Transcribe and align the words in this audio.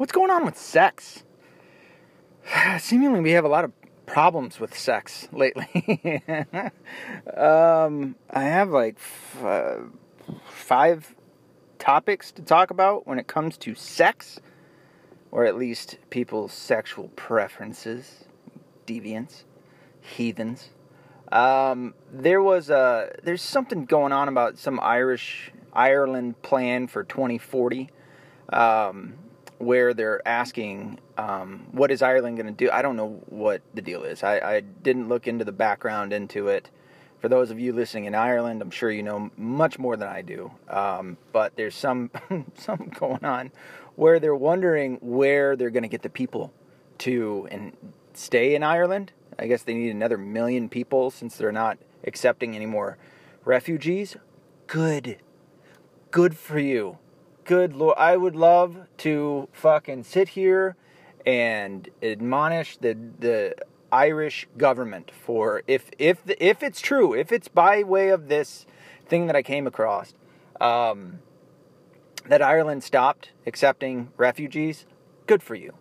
What's 0.00 0.12
going 0.12 0.30
on 0.30 0.46
with 0.46 0.56
sex? 0.56 1.24
Seemingly, 2.78 3.20
we 3.20 3.32
have 3.32 3.44
a 3.44 3.48
lot 3.48 3.64
of 3.64 3.72
problems 4.06 4.58
with 4.58 4.74
sex 4.74 5.28
lately. 5.30 6.22
um, 7.36 8.16
I 8.30 8.44
have 8.44 8.70
like 8.70 8.96
f- 8.96 9.44
uh, 9.44 9.76
five 10.48 11.14
topics 11.78 12.32
to 12.32 12.40
talk 12.40 12.70
about 12.70 13.06
when 13.06 13.18
it 13.18 13.26
comes 13.26 13.58
to 13.58 13.74
sex, 13.74 14.40
or 15.30 15.44
at 15.44 15.56
least 15.56 15.98
people's 16.08 16.54
sexual 16.54 17.08
preferences, 17.08 18.24
deviants, 18.86 19.42
heathens. 20.00 20.70
Um, 21.30 21.92
there 22.10 22.40
was 22.40 22.70
a 22.70 23.14
there's 23.22 23.42
something 23.42 23.84
going 23.84 24.12
on 24.12 24.28
about 24.28 24.56
some 24.56 24.80
Irish 24.80 25.52
Ireland 25.74 26.40
plan 26.40 26.86
for 26.86 27.04
2040. 27.04 27.90
Um, 28.50 29.18
where 29.60 29.92
they're 29.92 30.26
asking, 30.26 30.98
um, 31.18 31.66
what 31.72 31.90
is 31.90 32.00
Ireland 32.00 32.38
going 32.38 32.46
to 32.46 32.52
do? 32.52 32.70
I 32.70 32.80
don't 32.80 32.96
know 32.96 33.20
what 33.26 33.60
the 33.74 33.82
deal 33.82 34.04
is. 34.04 34.22
I, 34.22 34.38
I, 34.38 34.60
didn't 34.60 35.08
look 35.08 35.28
into 35.28 35.44
the 35.44 35.52
background 35.52 36.14
into 36.14 36.48
it. 36.48 36.70
For 37.20 37.28
those 37.28 37.50
of 37.50 37.60
you 37.60 37.74
listening 37.74 38.06
in 38.06 38.14
Ireland, 38.14 38.62
I'm 38.62 38.70
sure 38.70 38.90
you 38.90 39.02
know 39.02 39.30
much 39.36 39.78
more 39.78 39.98
than 39.98 40.08
I 40.08 40.22
do. 40.22 40.50
Um, 40.66 41.18
but 41.32 41.56
there's 41.56 41.74
some 41.74 42.10
some 42.56 42.90
going 42.98 43.22
on 43.22 43.52
where 43.96 44.18
they're 44.18 44.34
wondering 44.34 44.96
where 45.02 45.56
they're 45.56 45.68
going 45.68 45.82
to 45.82 45.90
get 45.90 46.00
the 46.00 46.08
people 46.08 46.54
to 47.00 47.46
and 47.50 47.76
stay 48.14 48.54
in 48.54 48.62
Ireland. 48.62 49.12
I 49.38 49.46
guess 49.46 49.62
they 49.62 49.74
need 49.74 49.90
another 49.90 50.16
million 50.16 50.70
people 50.70 51.10
since 51.10 51.36
they're 51.36 51.52
not 51.52 51.76
accepting 52.04 52.56
any 52.56 52.64
more 52.66 52.96
refugees. 53.44 54.16
Good. 54.66 55.18
Good 56.10 56.34
for 56.34 56.58
you 56.58 56.96
good 57.50 57.74
Lord, 57.74 57.96
I 57.98 58.16
would 58.16 58.36
love 58.36 58.76
to 58.98 59.48
fucking 59.50 60.04
sit 60.04 60.28
here 60.28 60.76
and 61.26 61.88
admonish 62.00 62.76
the 62.76 62.96
the 63.18 63.56
Irish 63.90 64.46
government 64.56 65.10
for 65.10 65.64
if 65.66 65.90
if 65.98 66.18
if 66.38 66.62
it's 66.62 66.80
true, 66.80 67.12
if 67.12 67.32
it's 67.32 67.48
by 67.48 67.82
way 67.82 68.10
of 68.10 68.28
this 68.28 68.66
thing 69.08 69.26
that 69.26 69.34
I 69.34 69.42
came 69.42 69.66
across, 69.66 70.14
um, 70.60 71.18
that 72.28 72.40
Ireland 72.40 72.84
stopped 72.84 73.32
accepting 73.44 74.12
refugees. 74.16 74.86
Good 75.26 75.42
for 75.42 75.56
you. 75.56 75.74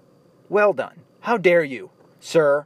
Well 0.49 0.73
done. 0.73 1.01
How 1.19 1.37
dare 1.37 1.63
you, 1.63 1.91
sir, 2.19 2.65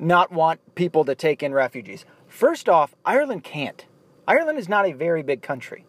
not 0.00 0.32
want 0.32 0.58
people 0.74 1.04
to 1.04 1.14
take 1.14 1.40
in 1.40 1.54
refugees? 1.54 2.04
First 2.26 2.68
off, 2.68 2.96
Ireland 3.04 3.44
can't. 3.44 3.86
Ireland 4.26 4.58
is 4.58 4.68
not 4.68 4.86
a 4.88 4.92
very 4.92 5.22
big 5.22 5.40
country. 5.40 5.84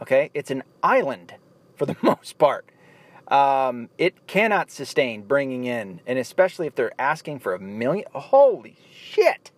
Okay? 0.00 0.30
It's 0.32 0.50
an 0.50 0.62
island 0.82 1.34
for 1.82 1.86
the 1.86 1.96
most 2.02 2.38
part. 2.38 2.66
Um, 3.28 3.88
it 3.98 4.26
cannot 4.26 4.70
sustain 4.70 5.22
bringing 5.22 5.64
in, 5.64 6.00
and 6.06 6.18
especially 6.18 6.66
if 6.66 6.74
they're 6.74 6.92
asking 7.00 7.40
for 7.40 7.54
a 7.54 7.58
million. 7.58 8.04
Holy 8.12 8.76
shit! 8.92 9.50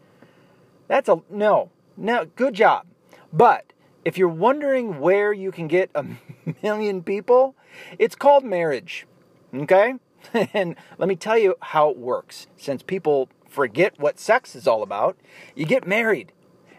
That's 0.89 1.09
a 1.09 1.23
no, 1.29 1.71
no. 1.97 2.27
Good 2.37 2.55
job, 2.55 2.87
but 3.33 3.73
if 4.05 4.17
you're 4.17 4.29
wondering 4.29 5.01
where 5.01 5.33
you 5.33 5.51
can 5.51 5.67
get 5.67 5.91
a 5.95 6.07
million 6.63 7.03
people, 7.03 7.55
it's 7.99 8.15
called 8.15 8.45
marriage. 8.45 9.07
Okay, 9.55 9.95
and 10.53 10.77
let 10.99 11.09
me 11.09 11.17
tell 11.17 11.37
you 11.37 11.57
how 11.61 11.91
it 11.91 11.99
works. 11.99 12.47
Since 12.57 12.83
people 12.83 13.29
forget 13.49 13.99
what 13.99 14.19
sex 14.19 14.55
is 14.55 14.67
all 14.67 14.83
about, 14.83 15.17
you 15.55 15.67
get 15.67 15.87
married. 15.87 16.33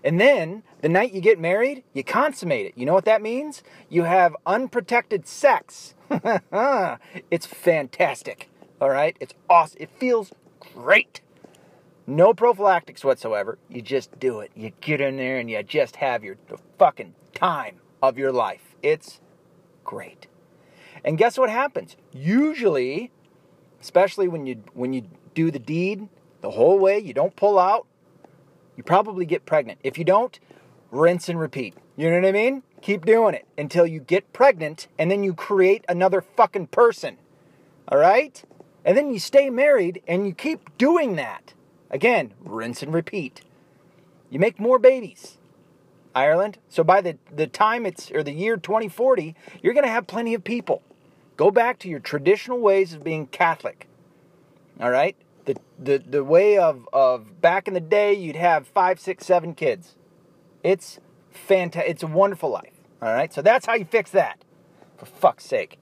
And 0.06 0.22
then 0.22 0.62
the 0.82 0.88
night 0.88 1.14
you 1.14 1.20
get 1.20 1.40
married, 1.40 1.84
you 1.94 2.04
consummate 2.04 2.68
it. 2.68 2.74
You 2.78 2.86
know 2.86 2.94
what 2.94 3.06
that 3.06 3.24
means? 3.24 3.64
You 3.90 4.04
have 4.04 4.36
unprotected 4.46 5.28
sex. 5.28 5.96
it's 7.32 7.48
fantastic. 7.48 8.52
All 8.80 8.92
right? 8.92 9.18
It's 9.20 9.34
awesome. 9.50 9.78
It 9.82 9.90
feels 9.90 10.32
great. 10.60 11.22
No 12.06 12.36
prophylactics 12.36 13.04
whatsoever. 13.04 13.58
You 13.68 13.82
just 13.82 14.20
do 14.20 14.42
it. 14.42 14.52
You 14.56 14.72
get 14.80 15.02
in 15.02 15.18
there 15.18 15.40
and 15.40 15.50
you 15.50 15.64
just 15.64 15.96
have 15.96 16.24
your 16.24 16.38
the 16.50 16.60
fucking 16.78 17.16
time 17.34 17.78
of 18.04 18.20
your 18.20 18.32
life. 18.32 18.76
It's 18.84 19.20
great. 19.84 20.28
And 21.04 21.18
guess 21.18 21.36
what 21.36 21.50
happens? 21.50 21.96
Usually, 22.12 23.12
especially 23.82 24.28
when 24.28 24.46
you 24.46 24.64
when 24.74 24.94
you 24.94 25.08
do 25.34 25.50
the 25.50 25.58
deed 25.58 26.10
the 26.42 26.52
whole 26.52 26.78
way, 26.78 27.00
you 27.00 27.14
don't 27.14 27.36
pull 27.36 27.58
out, 27.58 27.88
you 28.76 28.84
probably 28.84 29.26
get 29.26 29.46
pregnant. 29.46 29.80
If 29.84 29.98
you 29.98 30.04
don't, 30.04 30.40
rinse 30.92 31.30
and 31.30 31.40
repeat. 31.40 31.76
You 31.96 32.10
know 32.10 32.18
what 32.18 32.28
I 32.28 32.32
mean? 32.32 32.64
Keep 32.82 33.06
doing 33.06 33.36
it 33.36 33.48
until 33.58 33.86
you 33.86 34.00
get 34.00 34.34
pregnant 34.34 34.88
and 35.00 35.10
then 35.10 35.24
you 35.24 35.34
create 35.34 35.86
another 35.88 36.22
fucking 36.22 36.68
person. 36.68 37.18
All 37.88 37.98
right? 37.98 38.44
And 38.84 38.98
then 38.98 39.12
you 39.12 39.20
stay 39.20 39.50
married 39.50 40.02
and 40.08 40.28
you 40.28 40.34
keep 40.34 40.78
doing 40.78 41.16
that. 41.16 41.54
Again, 41.90 42.34
rinse 42.44 42.84
and 42.84 42.94
repeat. 42.94 43.42
You 44.30 44.40
make 44.40 44.60
more 44.60 44.80
babies. 44.80 45.38
Ireland. 46.14 46.58
So 46.70 46.84
by 46.84 47.02
the, 47.02 47.18
the 47.34 47.48
time 47.48 47.86
it's, 47.86 48.10
or 48.12 48.24
the 48.24 48.32
year 48.32 48.56
2040, 48.56 49.36
you're 49.62 49.74
going 49.74 49.86
to 49.86 49.92
have 49.92 50.08
plenty 50.08 50.34
of 50.34 50.44
people. 50.44 50.82
Go 51.36 51.52
back 51.52 51.78
to 51.80 51.90
your 51.90 52.00
traditional 52.00 52.60
ways 52.60 52.94
of 52.94 53.04
being 53.04 53.28
Catholic. 53.28 53.88
All 54.80 54.90
right? 54.90 55.16
The 55.46 55.58
the 55.80 55.98
the 55.98 56.24
way 56.24 56.58
of 56.58 56.88
of 56.92 57.42
back 57.42 57.68
in 57.68 57.74
the 57.74 57.80
day, 57.80 58.14
you'd 58.14 58.36
have 58.36 58.68
five, 58.68 59.00
six, 59.00 59.26
seven 59.26 59.54
kids. 59.54 59.96
It's 60.64 61.00
fantastic. 61.32 61.92
It's 61.92 62.04
a 62.04 62.08
wonderful 62.08 62.50
life. 62.50 62.74
All 63.02 63.14
right, 63.14 63.32
so 63.32 63.42
that's 63.42 63.66
how 63.66 63.76
you 63.76 63.86
fix 63.86 64.12
that. 64.12 64.44
For 64.98 65.06
fuck's 65.06 65.46
sake. 65.46 65.78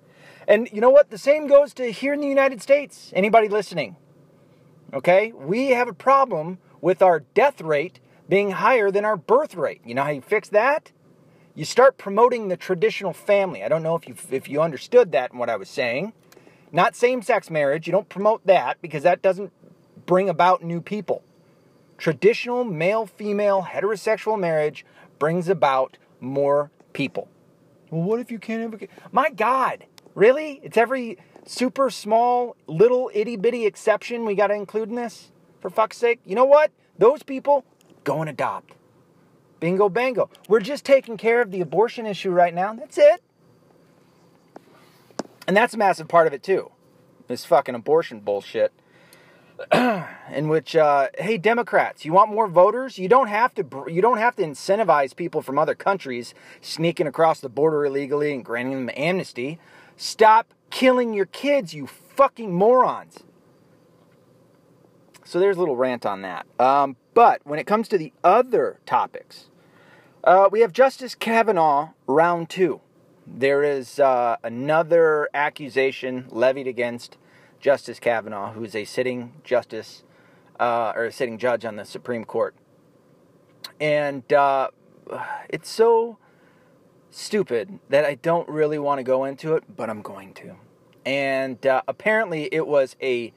And 0.48 0.70
you 0.74 0.82
know 0.82 0.90
what? 0.90 1.10
The 1.10 1.18
same 1.18 1.48
goes 1.48 1.74
to 1.76 1.92
here 1.92 2.14
in 2.14 2.20
the 2.20 2.28
United 2.28 2.62
States. 2.62 3.12
Anybody 3.16 3.48
listening? 3.48 3.96
Okay, 4.94 5.32
we 5.32 5.70
have 5.70 5.88
a 5.88 5.94
problem 5.94 6.60
with 6.82 7.02
our 7.02 7.22
death 7.22 7.62
rate 7.62 8.00
being 8.28 8.52
higher 8.52 8.92
than 8.92 9.06
our 9.06 9.18
birth 9.18 9.56
rate. 9.56 9.82
You 9.86 9.96
know 9.96 10.04
how 10.04 10.12
you 10.12 10.22
fix 10.22 10.50
that? 10.50 10.92
You 11.56 11.66
start 11.66 11.98
promoting 11.98 12.48
the 12.48 12.58
traditional 12.58 13.14
family. 13.14 13.64
I 13.64 13.70
don't 13.70 13.84
know 13.84 13.96
if 13.96 14.08
you 14.08 14.16
if 14.32 14.50
you 14.50 14.62
understood 14.62 15.12
that 15.12 15.32
and 15.32 15.40
what 15.40 15.50
I 15.50 15.56
was 15.56 15.70
saying. 15.70 16.14
Not 16.74 16.96
same 16.96 17.22
sex 17.22 17.52
marriage. 17.52 17.86
You 17.88 17.94
don't 17.94 18.10
promote 18.10 18.46
that 18.48 18.82
because 18.82 19.04
that 19.04 19.22
doesn't 19.22 19.54
bring 20.08 20.28
about 20.28 20.64
new 20.64 20.82
people. 20.82 21.24
Traditional 22.00 22.64
male 22.64 23.06
female 23.06 23.62
heterosexual 23.62 24.40
marriage 24.40 24.84
brings 25.20 25.48
about 25.48 25.98
more 26.20 26.72
people. 26.92 27.30
Well, 27.92 28.02
what 28.02 28.20
if 28.20 28.32
you 28.32 28.40
can't 28.40 28.64
have 28.64 28.74
a 28.74 28.78
kid? 28.78 28.90
My 29.12 29.30
God, 29.30 29.86
really? 30.16 30.60
It's 30.64 30.76
every 30.76 31.20
super 31.46 31.92
small, 31.92 32.56
little 32.66 33.12
itty 33.14 33.38
bitty 33.38 33.68
exception 33.68 34.26
we 34.26 34.34
got 34.34 34.48
to 34.48 34.56
include 34.56 34.90
in 34.90 34.96
this? 34.96 35.32
For 35.62 35.70
fuck's 35.70 35.98
sake. 35.98 36.20
You 36.26 36.36
know 36.36 36.46
what? 36.46 36.72
Those 36.98 37.22
people 37.22 37.64
go 38.04 38.20
and 38.20 38.30
adopt. 38.30 38.74
Bingo 39.60 39.90
bango. 39.90 40.30
We're 40.50 40.60
just 40.60 40.84
taking 40.84 41.18
care 41.18 41.40
of 41.40 41.52
the 41.52 41.62
abortion 41.62 42.06
issue 42.06 42.32
right 42.32 42.54
now. 42.54 42.74
That's 42.74 42.98
it. 42.98 43.24
And 45.48 45.56
that's 45.56 45.74
a 45.74 45.78
massive 45.78 46.08
part 46.08 46.28
of 46.28 46.34
it 46.34 46.44
too. 46.44 46.72
This 47.28 47.46
fucking 47.46 47.76
abortion 47.76 48.20
bullshit. 48.20 48.72
in 49.72 50.48
which, 50.48 50.76
uh, 50.76 51.08
hey, 51.18 51.38
Democrats, 51.38 52.06
you 52.06 52.12
want 52.12 52.32
more 52.32 52.48
voters? 52.48 52.98
You 52.98 53.08
don't 53.08 53.28
have 53.28 53.54
to. 53.56 53.86
You 53.88 54.02
don't 54.02 54.18
have 54.18 54.36
to 54.38 54.44
incentivize 54.44 55.16
people 55.16 55.42
from 55.42 55.60
other 55.60 55.76
countries 55.76 56.34
sneaking 56.60 57.08
across 57.08 57.40
the 57.40 57.50
border 57.50 57.86
illegally 57.86 58.34
and 58.34 58.44
granting 58.44 58.86
them 58.86 58.96
amnesty. 58.98 59.60
Stop 59.96 60.54
killing 60.70 61.14
your 61.14 61.28
kids, 61.28 61.74
you 61.74 61.86
fucking 61.88 62.52
morons. 62.52 63.20
So 65.24 65.40
there's 65.40 65.56
a 65.56 65.60
little 65.60 65.76
rant 65.76 66.06
on 66.06 66.22
that. 66.24 66.46
Um, 66.60 66.98
but 67.14 67.42
when 67.44 67.60
it 67.60 67.68
comes 67.68 67.88
to 67.90 67.98
the 67.98 68.12
other 68.24 68.80
topics, 68.86 69.46
uh, 70.24 70.50
we 70.52 70.62
have 70.62 70.74
Justice 70.74 71.16
Kavanaugh 71.16 71.90
round 72.08 72.50
two 72.50 72.82
there 73.26 73.64
is 73.64 74.00
uh, 74.00 74.38
another 74.44 75.30
accusation 75.34 76.26
levied 76.30 76.68
against 76.68 77.18
Justice 77.60 78.00
Kavanaugh, 78.00 78.52
who's 78.54 78.76
a 78.76 78.86
sitting 78.86 79.34
justice 79.44 80.04
uh, 80.60 80.94
or 80.96 81.06
a 81.06 81.12
sitting 81.12 81.38
judge 81.38 81.66
on 81.66 81.76
the 81.76 81.86
Supreme 81.86 82.26
Court. 82.26 82.56
And 83.80 84.32
uh, 84.34 84.70
it's 85.50 85.70
so 85.70 86.18
stupid 87.10 87.80
that 87.90 88.06
I 88.06 88.16
don't 88.16 88.48
really 88.50 88.80
want 88.80 89.00
to 89.00 89.04
go 89.04 89.24
into 89.24 89.56
it, 89.56 89.64
but 89.76 89.90
I'm 89.90 90.02
going 90.02 90.34
to. 90.36 90.56
And 91.06 91.66
uh, 91.66 91.82
apparently, 91.88 92.50
it 92.52 92.68
was 92.68 92.96
a 93.02 93.34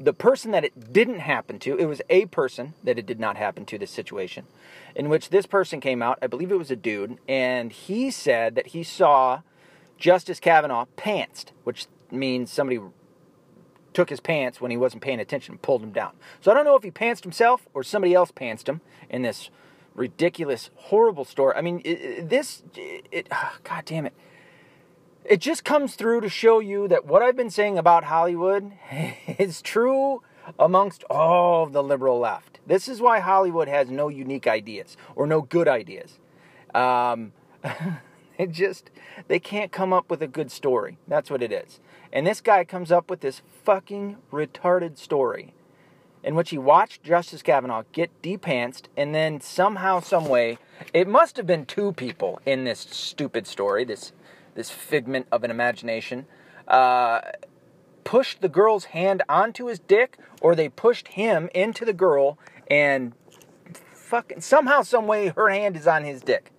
the 0.00 0.14
person 0.14 0.50
that 0.52 0.64
it 0.64 0.92
didn't 0.92 1.20
happen 1.20 1.58
to. 1.60 1.76
It 1.76 1.84
was 1.84 2.00
a 2.08 2.24
person 2.26 2.72
that 2.82 2.98
it 2.98 3.04
did 3.04 3.20
not 3.20 3.36
happen 3.36 3.66
to. 3.66 3.78
This 3.78 3.90
situation, 3.90 4.46
in 4.94 5.08
which 5.08 5.28
this 5.28 5.46
person 5.46 5.80
came 5.80 6.02
out, 6.02 6.18
I 6.22 6.26
believe 6.26 6.50
it 6.50 6.56
was 6.56 6.70
a 6.70 6.76
dude, 6.76 7.18
and 7.28 7.70
he 7.70 8.10
said 8.10 8.54
that 8.54 8.68
he 8.68 8.82
saw 8.82 9.42
Justice 9.98 10.40
Kavanaugh 10.40 10.86
pantsed, 10.96 11.48
which 11.64 11.86
means 12.10 12.50
somebody 12.50 12.80
took 13.92 14.08
his 14.08 14.20
pants 14.20 14.60
when 14.60 14.70
he 14.70 14.76
wasn't 14.76 15.02
paying 15.02 15.20
attention 15.20 15.52
and 15.52 15.62
pulled 15.62 15.82
him 15.82 15.92
down. 15.92 16.12
So 16.40 16.50
I 16.50 16.54
don't 16.54 16.64
know 16.64 16.76
if 16.76 16.82
he 16.82 16.90
pantsed 16.90 17.22
himself 17.22 17.66
or 17.74 17.82
somebody 17.82 18.14
else 18.14 18.32
pantsed 18.32 18.68
him 18.68 18.80
in 19.08 19.22
this 19.22 19.50
ridiculous, 19.94 20.70
horrible 20.76 21.24
story. 21.24 21.54
I 21.56 21.60
mean, 21.60 21.82
it, 21.84 22.28
this, 22.28 22.62
it, 22.74 23.28
oh, 23.30 23.56
God 23.64 23.84
damn 23.84 24.06
it. 24.06 24.14
It 25.24 25.40
just 25.40 25.64
comes 25.64 25.94
through 25.94 26.22
to 26.22 26.28
show 26.28 26.58
you 26.58 26.88
that 26.88 27.06
what 27.06 27.22
I've 27.22 27.36
been 27.36 27.50
saying 27.50 27.78
about 27.78 28.04
Hollywood 28.04 28.72
is 29.38 29.62
true 29.62 30.22
amongst 30.58 31.04
all 31.04 31.66
the 31.66 31.82
liberal 31.82 32.18
left. 32.18 32.58
This 32.66 32.88
is 32.88 33.00
why 33.00 33.20
Hollywood 33.20 33.68
has 33.68 33.90
no 33.90 34.08
unique 34.08 34.46
ideas 34.46 34.96
or 35.14 35.26
no 35.26 35.42
good 35.42 35.68
ideas. 35.68 36.18
Um, 36.74 37.32
it 38.38 38.50
just, 38.50 38.90
they 39.28 39.38
can't 39.38 39.72
come 39.72 39.92
up 39.92 40.10
with 40.10 40.22
a 40.22 40.26
good 40.26 40.50
story. 40.50 40.98
That's 41.06 41.30
what 41.30 41.42
it 41.42 41.52
is. 41.52 41.80
And 42.12 42.26
this 42.26 42.40
guy 42.40 42.64
comes 42.64 42.90
up 42.90 43.10
with 43.10 43.20
this 43.20 43.42
fucking 43.64 44.16
retarded 44.32 44.98
story 44.98 45.54
in 46.22 46.34
which 46.34 46.50
he 46.50 46.58
watched 46.58 47.02
Justice 47.02 47.42
Kavanaugh 47.42 47.84
get 47.92 48.10
depantsed 48.22 48.88
and 48.96 49.14
then 49.14 49.40
somehow, 49.40 50.00
some 50.00 50.28
way, 50.28 50.58
it 50.92 51.08
must 51.08 51.36
have 51.36 51.46
been 51.46 51.64
two 51.64 51.92
people 51.92 52.40
in 52.44 52.64
this 52.64 52.80
stupid 52.80 53.46
story, 53.46 53.84
this 53.84 54.12
this 54.60 54.68
figment 54.68 55.26
of 55.32 55.42
an 55.42 55.50
imagination, 55.50 56.26
uh, 56.68 57.22
pushed 58.04 58.42
the 58.42 58.48
girl's 58.48 58.84
hand 58.86 59.22
onto 59.26 59.64
his 59.68 59.78
dick, 59.78 60.18
or 60.42 60.54
they 60.54 60.68
pushed 60.68 61.08
him 61.08 61.48
into 61.54 61.86
the 61.86 61.94
girl 61.94 62.38
and 62.70 63.14
fucking 63.94 64.42
somehow, 64.42 64.82
some 64.82 65.06
way, 65.06 65.28
her 65.28 65.48
hand 65.48 65.76
is 65.76 65.86
on 65.86 66.04
his 66.04 66.20
dick. 66.20 66.52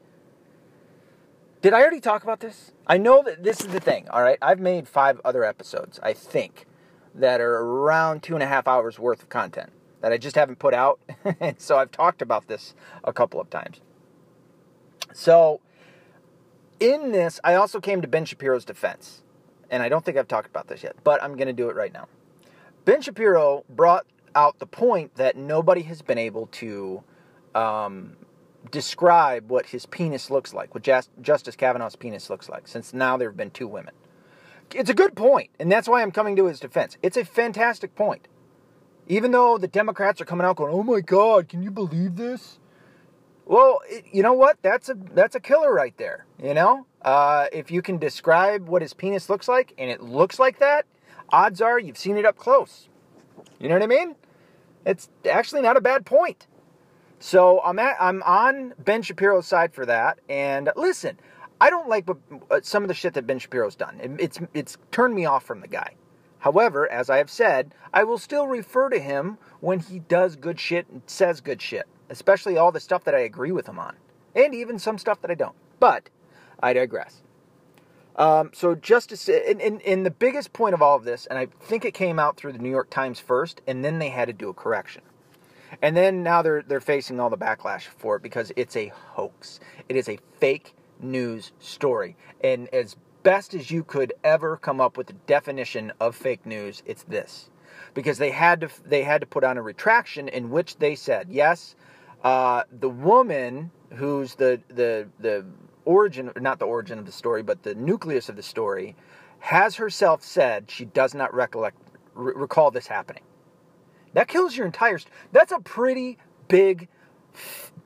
Did 1.61 1.73
I 1.73 1.81
already 1.81 1.99
talk 1.99 2.23
about 2.23 2.39
this? 2.39 2.71
I 2.87 2.97
know 2.97 3.21
that 3.21 3.43
this 3.43 3.61
is 3.61 3.67
the 3.67 3.79
thing, 3.79 4.09
all 4.09 4.23
right? 4.23 4.39
I've 4.41 4.59
made 4.59 4.87
five 4.87 5.21
other 5.23 5.43
episodes, 5.45 5.99
I 6.01 6.13
think, 6.13 6.65
that 7.13 7.39
are 7.39 7.57
around 7.57 8.23
two 8.23 8.33
and 8.33 8.41
a 8.41 8.47
half 8.47 8.67
hours 8.67 8.97
worth 8.97 9.21
of 9.21 9.29
content 9.29 9.71
that 10.01 10.11
I 10.11 10.17
just 10.17 10.35
haven't 10.35 10.57
put 10.57 10.73
out. 10.73 10.99
so 11.59 11.77
I've 11.77 11.91
talked 11.91 12.23
about 12.23 12.47
this 12.47 12.73
a 13.03 13.13
couple 13.13 13.39
of 13.39 13.51
times. 13.51 13.79
So, 15.13 15.61
in 16.81 17.11
this, 17.11 17.39
I 17.43 17.53
also 17.53 17.79
came 17.79 18.01
to 18.01 18.07
Ben 18.07 18.25
Shapiro's 18.25 18.65
defense. 18.65 19.23
And 19.69 19.81
I 19.81 19.87
don't 19.87 20.03
think 20.03 20.17
I've 20.17 20.27
talked 20.27 20.49
about 20.49 20.67
this 20.67 20.83
yet, 20.83 20.97
but 21.05 21.23
I'm 21.23 21.37
going 21.37 21.47
to 21.47 21.53
do 21.53 21.69
it 21.69 21.75
right 21.77 21.93
now. 21.93 22.09
Ben 22.83 23.01
Shapiro 23.01 23.63
brought 23.69 24.05
out 24.35 24.59
the 24.59 24.65
point 24.65 25.15
that 25.15 25.37
nobody 25.37 25.83
has 25.83 26.01
been 26.01 26.17
able 26.17 26.47
to 26.47 27.03
um, 27.55 28.17
describe 28.69 29.49
what 29.49 29.67
his 29.67 29.85
penis 29.85 30.29
looks 30.29 30.53
like, 30.53 30.73
what 30.73 30.83
Justice 31.21 31.55
Kavanaugh's 31.55 31.95
penis 31.95 32.29
looks 32.29 32.49
like, 32.49 32.67
since 32.67 32.93
now 32.93 33.15
there 33.15 33.29
have 33.29 33.37
been 33.37 33.51
two 33.51 33.67
women. 33.67 33.93
It's 34.73 34.89
a 34.89 34.93
good 34.93 35.15
point, 35.15 35.49
and 35.59 35.71
that's 35.71 35.87
why 35.87 36.01
I'm 36.01 36.11
coming 36.11 36.35
to 36.37 36.45
his 36.45 36.59
defense. 36.59 36.97
It's 37.01 37.17
a 37.17 37.25
fantastic 37.25 37.95
point. 37.95 38.27
Even 39.07 39.31
though 39.31 39.57
the 39.57 39.67
Democrats 39.67 40.21
are 40.21 40.25
coming 40.25 40.45
out 40.45 40.55
going, 40.55 40.73
"Oh 40.73 40.83
my 40.83 41.01
God, 41.01 41.49
can 41.49 41.61
you 41.61 41.71
believe 41.71 42.15
this?" 42.15 42.59
Well, 43.45 43.81
it, 43.87 44.05
you 44.11 44.23
know 44.23 44.33
what? 44.33 44.57
That's 44.61 44.89
a 44.89 44.95
that's 45.13 45.35
a 45.35 45.39
killer 45.39 45.73
right 45.73 45.95
there. 45.97 46.25
You 46.41 46.53
know, 46.53 46.85
uh, 47.01 47.47
if 47.51 47.71
you 47.71 47.81
can 47.81 47.97
describe 47.97 48.67
what 48.67 48.81
his 48.81 48.93
penis 48.93 49.29
looks 49.29 49.47
like, 49.47 49.73
and 49.77 49.89
it 49.89 50.01
looks 50.01 50.39
like 50.39 50.59
that, 50.59 50.85
odds 51.29 51.61
are 51.61 51.79
you've 51.79 51.97
seen 51.97 52.17
it 52.17 52.25
up 52.25 52.37
close. 52.37 52.87
You 53.59 53.67
know 53.67 53.75
what 53.75 53.83
I 53.83 53.87
mean? 53.87 54.15
It's 54.85 55.09
actually 55.29 55.61
not 55.61 55.77
a 55.77 55.81
bad 55.81 56.05
point. 56.05 56.47
So 57.19 57.61
I'm 57.63 57.77
at, 57.77 57.95
I'm 57.99 58.23
on 58.23 58.73
Ben 58.79 59.03
Shapiro's 59.03 59.45
side 59.45 59.73
for 59.73 59.85
that. 59.85 60.19
And 60.27 60.71
listen, 60.75 61.19
I 61.59 61.69
don't 61.69 61.87
like 61.87 62.07
what, 62.07 62.17
uh, 62.49 62.61
some 62.63 62.83
of 62.83 62.87
the 62.87 62.95
shit 62.95 63.13
that 63.13 63.27
Ben 63.27 63.37
Shapiro's 63.37 63.75
done. 63.75 63.99
It, 64.01 64.11
it's 64.19 64.39
it's 64.55 64.77
turned 64.89 65.13
me 65.13 65.25
off 65.25 65.43
from 65.45 65.61
the 65.61 65.67
guy. 65.67 65.95
However, 66.39 66.91
as 66.91 67.11
I 67.11 67.17
have 67.17 67.29
said, 67.29 67.75
I 67.93 68.03
will 68.03 68.17
still 68.17 68.47
refer 68.47 68.89
to 68.89 68.99
him 68.99 69.37
when 69.59 69.79
he 69.79 69.99
does 69.99 70.35
good 70.35 70.59
shit 70.59 70.89
and 70.89 71.03
says 71.05 71.39
good 71.39 71.61
shit, 71.61 71.87
especially 72.11 72.57
all 72.57 72.71
the 72.71 72.79
stuff 72.79 73.03
that 73.05 73.15
I 73.15 73.19
agree 73.19 73.51
with 73.51 73.67
him 73.67 73.79
on, 73.79 73.95
and 74.35 74.53
even 74.53 74.77
some 74.77 74.99
stuff 74.99 75.21
that 75.21 75.31
I 75.31 75.35
don't. 75.35 75.55
But 75.79 76.09
I 76.61 76.73
digress. 76.73 77.23
Um, 78.15 78.51
so 78.53 78.75
just 78.75 79.09
to 79.09 79.17
say, 79.17 79.49
and, 79.49 79.61
and, 79.61 79.81
and 79.81 80.05
the 80.05 80.11
biggest 80.11 80.53
point 80.53 80.75
of 80.75 80.81
all 80.81 80.97
of 80.97 81.05
this, 81.05 81.25
and 81.25 81.39
I 81.39 81.47
think 81.61 81.85
it 81.85 81.93
came 81.93 82.19
out 82.19 82.37
through 82.37 82.53
the 82.53 82.59
New 82.59 82.69
York 82.69 82.89
Times 82.89 83.19
first, 83.19 83.61
and 83.65 83.83
then 83.83 83.99
they 83.99 84.09
had 84.09 84.25
to 84.25 84.33
do 84.33 84.49
a 84.49 84.53
correction. 84.53 85.01
And 85.81 85.95
then 85.95 86.21
now 86.21 86.41
they're 86.41 86.61
they're 86.61 86.81
facing 86.81 87.19
all 87.19 87.29
the 87.29 87.37
backlash 87.37 87.83
for 87.83 88.17
it 88.17 88.21
because 88.21 88.51
it's 88.55 88.75
a 88.75 88.91
hoax. 88.93 89.59
It 89.87 89.95
is 89.95 90.09
a 90.09 90.19
fake 90.39 90.75
news 90.99 91.53
story. 91.59 92.17
And 92.43 92.67
as 92.73 92.97
best 93.23 93.53
as 93.53 93.71
you 93.71 93.83
could 93.83 94.13
ever 94.23 94.57
come 94.57 94.81
up 94.81 94.97
with 94.97 95.07
the 95.07 95.13
definition 95.13 95.93
of 95.99 96.15
fake 96.15 96.45
news, 96.45 96.83
it's 96.85 97.03
this. 97.03 97.49
Because 97.93 98.17
they 98.17 98.31
had 98.31 98.61
to 98.61 98.69
they 98.85 99.03
had 99.03 99.21
to 99.21 99.27
put 99.27 99.43
on 99.43 99.57
a 99.57 99.61
retraction 99.61 100.27
in 100.27 100.49
which 100.49 100.77
they 100.77 100.95
said, 100.95 101.27
yes, 101.29 101.75
uh, 102.23 102.63
the 102.71 102.89
woman 102.89 103.71
who's 103.93 104.35
the 104.35 104.61
the 104.69 105.07
the 105.19 105.45
origin 105.85 106.31
not 106.39 106.59
the 106.59 106.65
origin 106.65 106.99
of 106.99 107.05
the 107.05 107.11
story, 107.11 107.43
but 107.43 107.63
the 107.63 107.75
nucleus 107.75 108.29
of 108.29 108.35
the 108.35 108.43
story, 108.43 108.95
has 109.39 109.75
herself 109.75 110.23
said 110.23 110.69
she 110.69 110.85
does 110.85 111.13
not 111.13 111.33
recollect 111.33 111.77
recall 112.13 112.71
this 112.71 112.87
happening. 112.87 113.23
That 114.13 114.27
kills 114.27 114.55
your 114.55 114.65
entire. 114.65 114.97
St- 114.97 115.11
that's 115.31 115.51
a 115.51 115.59
pretty 115.59 116.17
big 116.47 116.87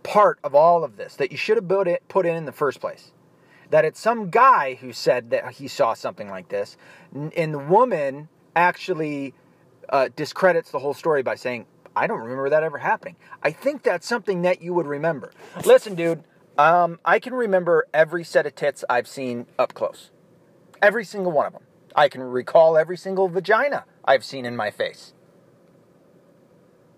part 0.04 0.40
of 0.44 0.54
all 0.54 0.84
of 0.84 0.98
this 0.98 1.16
that 1.16 1.32
you 1.32 1.38
should 1.38 1.58
have 1.58 1.68
put 1.68 1.88
it 1.88 2.04
put 2.08 2.26
in 2.26 2.36
in 2.36 2.46
the 2.46 2.52
first 2.52 2.80
place. 2.80 3.12
That 3.72 3.86
it's 3.86 4.00
some 4.00 4.30
guy 4.30 4.76
who 4.76 4.94
said 4.94 5.32
that 5.32 5.54
he 5.54 5.68
saw 5.68 5.94
something 5.94 6.30
like 6.30 6.50
this, 6.50 6.78
and 7.14 7.54
the 7.54 7.60
woman 7.60 8.30
actually 8.56 9.34
uh, 9.90 10.10
discredits 10.16 10.72
the 10.72 10.80
whole 10.80 10.94
story 10.94 11.24
by 11.24 11.36
saying, 11.36 11.66
"I 11.96 12.08
don't 12.08 12.20
remember 12.20 12.50
that 12.50 12.64
ever 12.64 12.80
happening." 12.80 13.16
I 13.44 13.52
think 13.52 13.84
that's 13.84 14.08
something 14.08 14.42
that 14.44 14.62
you 14.62 14.74
would 14.74 14.88
remember. 14.88 15.32
Listen, 15.66 15.96
dude, 15.96 16.24
um, 16.58 17.00
I 17.06 17.20
can 17.20 17.34
remember 17.34 17.88
every 17.94 18.24
set 18.24 18.46
of 18.46 18.56
tits 18.56 18.84
I've 18.90 19.08
seen 19.08 19.48
up 19.60 19.74
close, 19.74 20.12
every 20.82 21.06
single 21.06 21.32
one 21.32 21.46
of 21.46 21.54
them. 21.54 21.64
I 21.96 22.10
can 22.10 22.22
recall 22.22 22.78
every 22.78 22.98
single 22.98 23.30
vagina 23.30 23.86
I've 24.04 24.24
seen 24.24 24.46
in 24.46 24.56
my 24.56 24.70
face. 24.70 25.14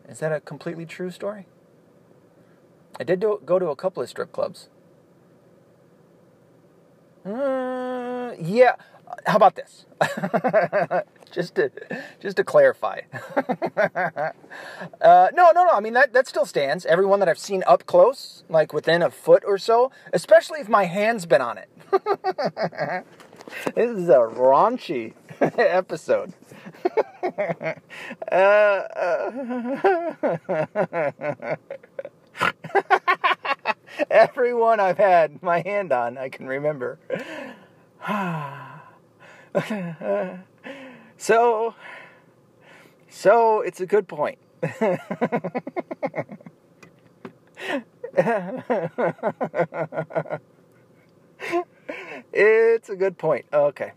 Is 0.10 0.20
that 0.20 0.32
a 0.32 0.40
completely 0.40 0.86
true 0.86 1.12
story? 1.12 1.48
I 3.00 3.04
did 3.04 3.20
do, 3.20 3.40
go 3.46 3.60
to 3.60 3.68
a 3.68 3.76
couple 3.76 4.02
of 4.02 4.10
strip 4.10 4.32
clubs. 4.32 4.70
Uh, 7.26 8.34
yeah. 8.40 8.76
How 9.26 9.36
about 9.36 9.56
this? 9.56 9.86
just 11.28 11.56
to 11.56 11.72
just 12.20 12.38
to 12.38 12.44
clarify. 12.44 13.02
uh, 13.78 14.32
no, 15.02 15.52
no, 15.52 15.66
no. 15.66 15.70
I 15.72 15.80
mean 15.80 15.94
that 15.94 16.14
that 16.14 16.28
still 16.28 16.46
stands. 16.46 16.86
Everyone 16.86 17.20
that 17.20 17.30
I've 17.30 17.40
seen 17.40 17.64
up 17.68 17.86
close, 17.86 18.44
like 18.50 18.74
within 18.74 19.02
a 19.02 19.12
foot 19.12 19.44
or 19.46 19.58
so, 19.58 19.92
especially 20.14 20.60
if 20.60 20.70
my 20.70 20.86
hand's 20.86 21.26
been 21.26 21.42
on 21.42 21.58
it. 21.58 21.70
this 23.76 23.92
is 23.92 24.10
a 24.10 24.18
raunchy 24.18 25.14
episode. 25.42 26.34
uh, 28.32 28.84
Everyone 34.12 34.80
I've 34.80 34.98
had 34.98 35.42
my 35.42 35.62
hand 35.62 35.92
on, 35.92 36.18
I 36.18 36.30
can 36.30 36.48
remember. 36.48 37.00
so, 41.18 41.76
so 43.10 43.62
it's 43.62 43.82
a 43.82 43.86
good 43.86 44.08
point. 44.08 44.38
it's 52.34 52.90
a 52.90 52.96
good 52.96 53.18
point. 53.18 53.46
Okay. 53.54 53.92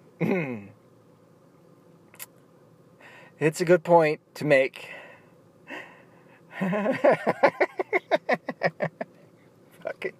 it's 3.38 3.60
a 3.60 3.64
good 3.64 3.84
point 3.84 4.20
to 4.34 4.44
make. 4.44 4.88
Fucking. 9.82 10.12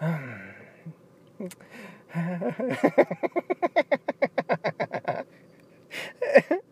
Hmm. 0.00 0.49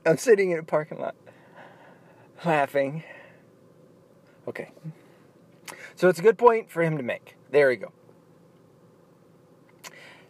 I'm 0.07 0.17
sitting 0.17 0.51
in 0.51 0.59
a 0.59 0.63
parking 0.63 0.99
lot 0.99 1.15
laughing. 2.45 3.05
Okay. 4.47 4.71
So 5.95 6.09
it's 6.09 6.19
a 6.19 6.23
good 6.23 6.39
point 6.39 6.71
for 6.71 6.83
him 6.83 6.97
to 6.97 7.03
make. 7.03 7.37
There 7.51 7.69
we 7.69 7.77
go. 7.77 7.93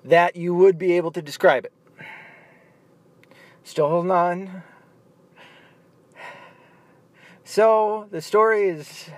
That 0.05 0.37
you 0.37 0.55
would 0.55 0.79
be 0.79 0.93
able 0.93 1.11
to 1.13 1.23
describe 1.23 1.65
it. 1.65 1.73
Still 3.65 3.89
holding 3.89 4.11
on. 4.11 4.63
So 7.45 8.09
the 8.11 8.23
story 8.23 8.69
is 8.69 9.11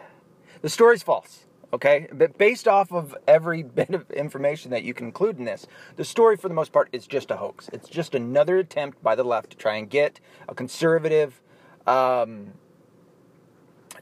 the 0.63 0.69
story's 0.69 1.03
false. 1.03 1.47
Okay, 1.73 2.09
but 2.13 2.37
based 2.37 2.67
off 2.67 2.93
of 2.93 3.17
every 3.29 3.63
bit 3.81 3.91
of 3.91 4.11
information 4.11 4.71
that 4.71 4.83
you 4.83 4.95
can 4.95 5.07
include 5.07 5.39
in 5.39 5.45
this, 5.45 5.67
the 5.97 6.05
story 6.05 6.37
for 6.37 6.49
the 6.49 6.55
most 6.55 6.73
part 6.73 6.89
is 6.93 7.07
just 7.07 7.31
a 7.31 7.37
hoax. 7.37 7.69
It's 7.73 7.89
just 7.89 8.15
another 8.15 8.59
attempt 8.59 9.03
by 9.03 9.15
the 9.15 9.25
left 9.25 9.51
to 9.51 9.57
try 9.57 9.77
and 9.77 9.89
get 9.89 10.21
a 10.49 10.55
conservative 10.55 11.41
um, 11.87 12.53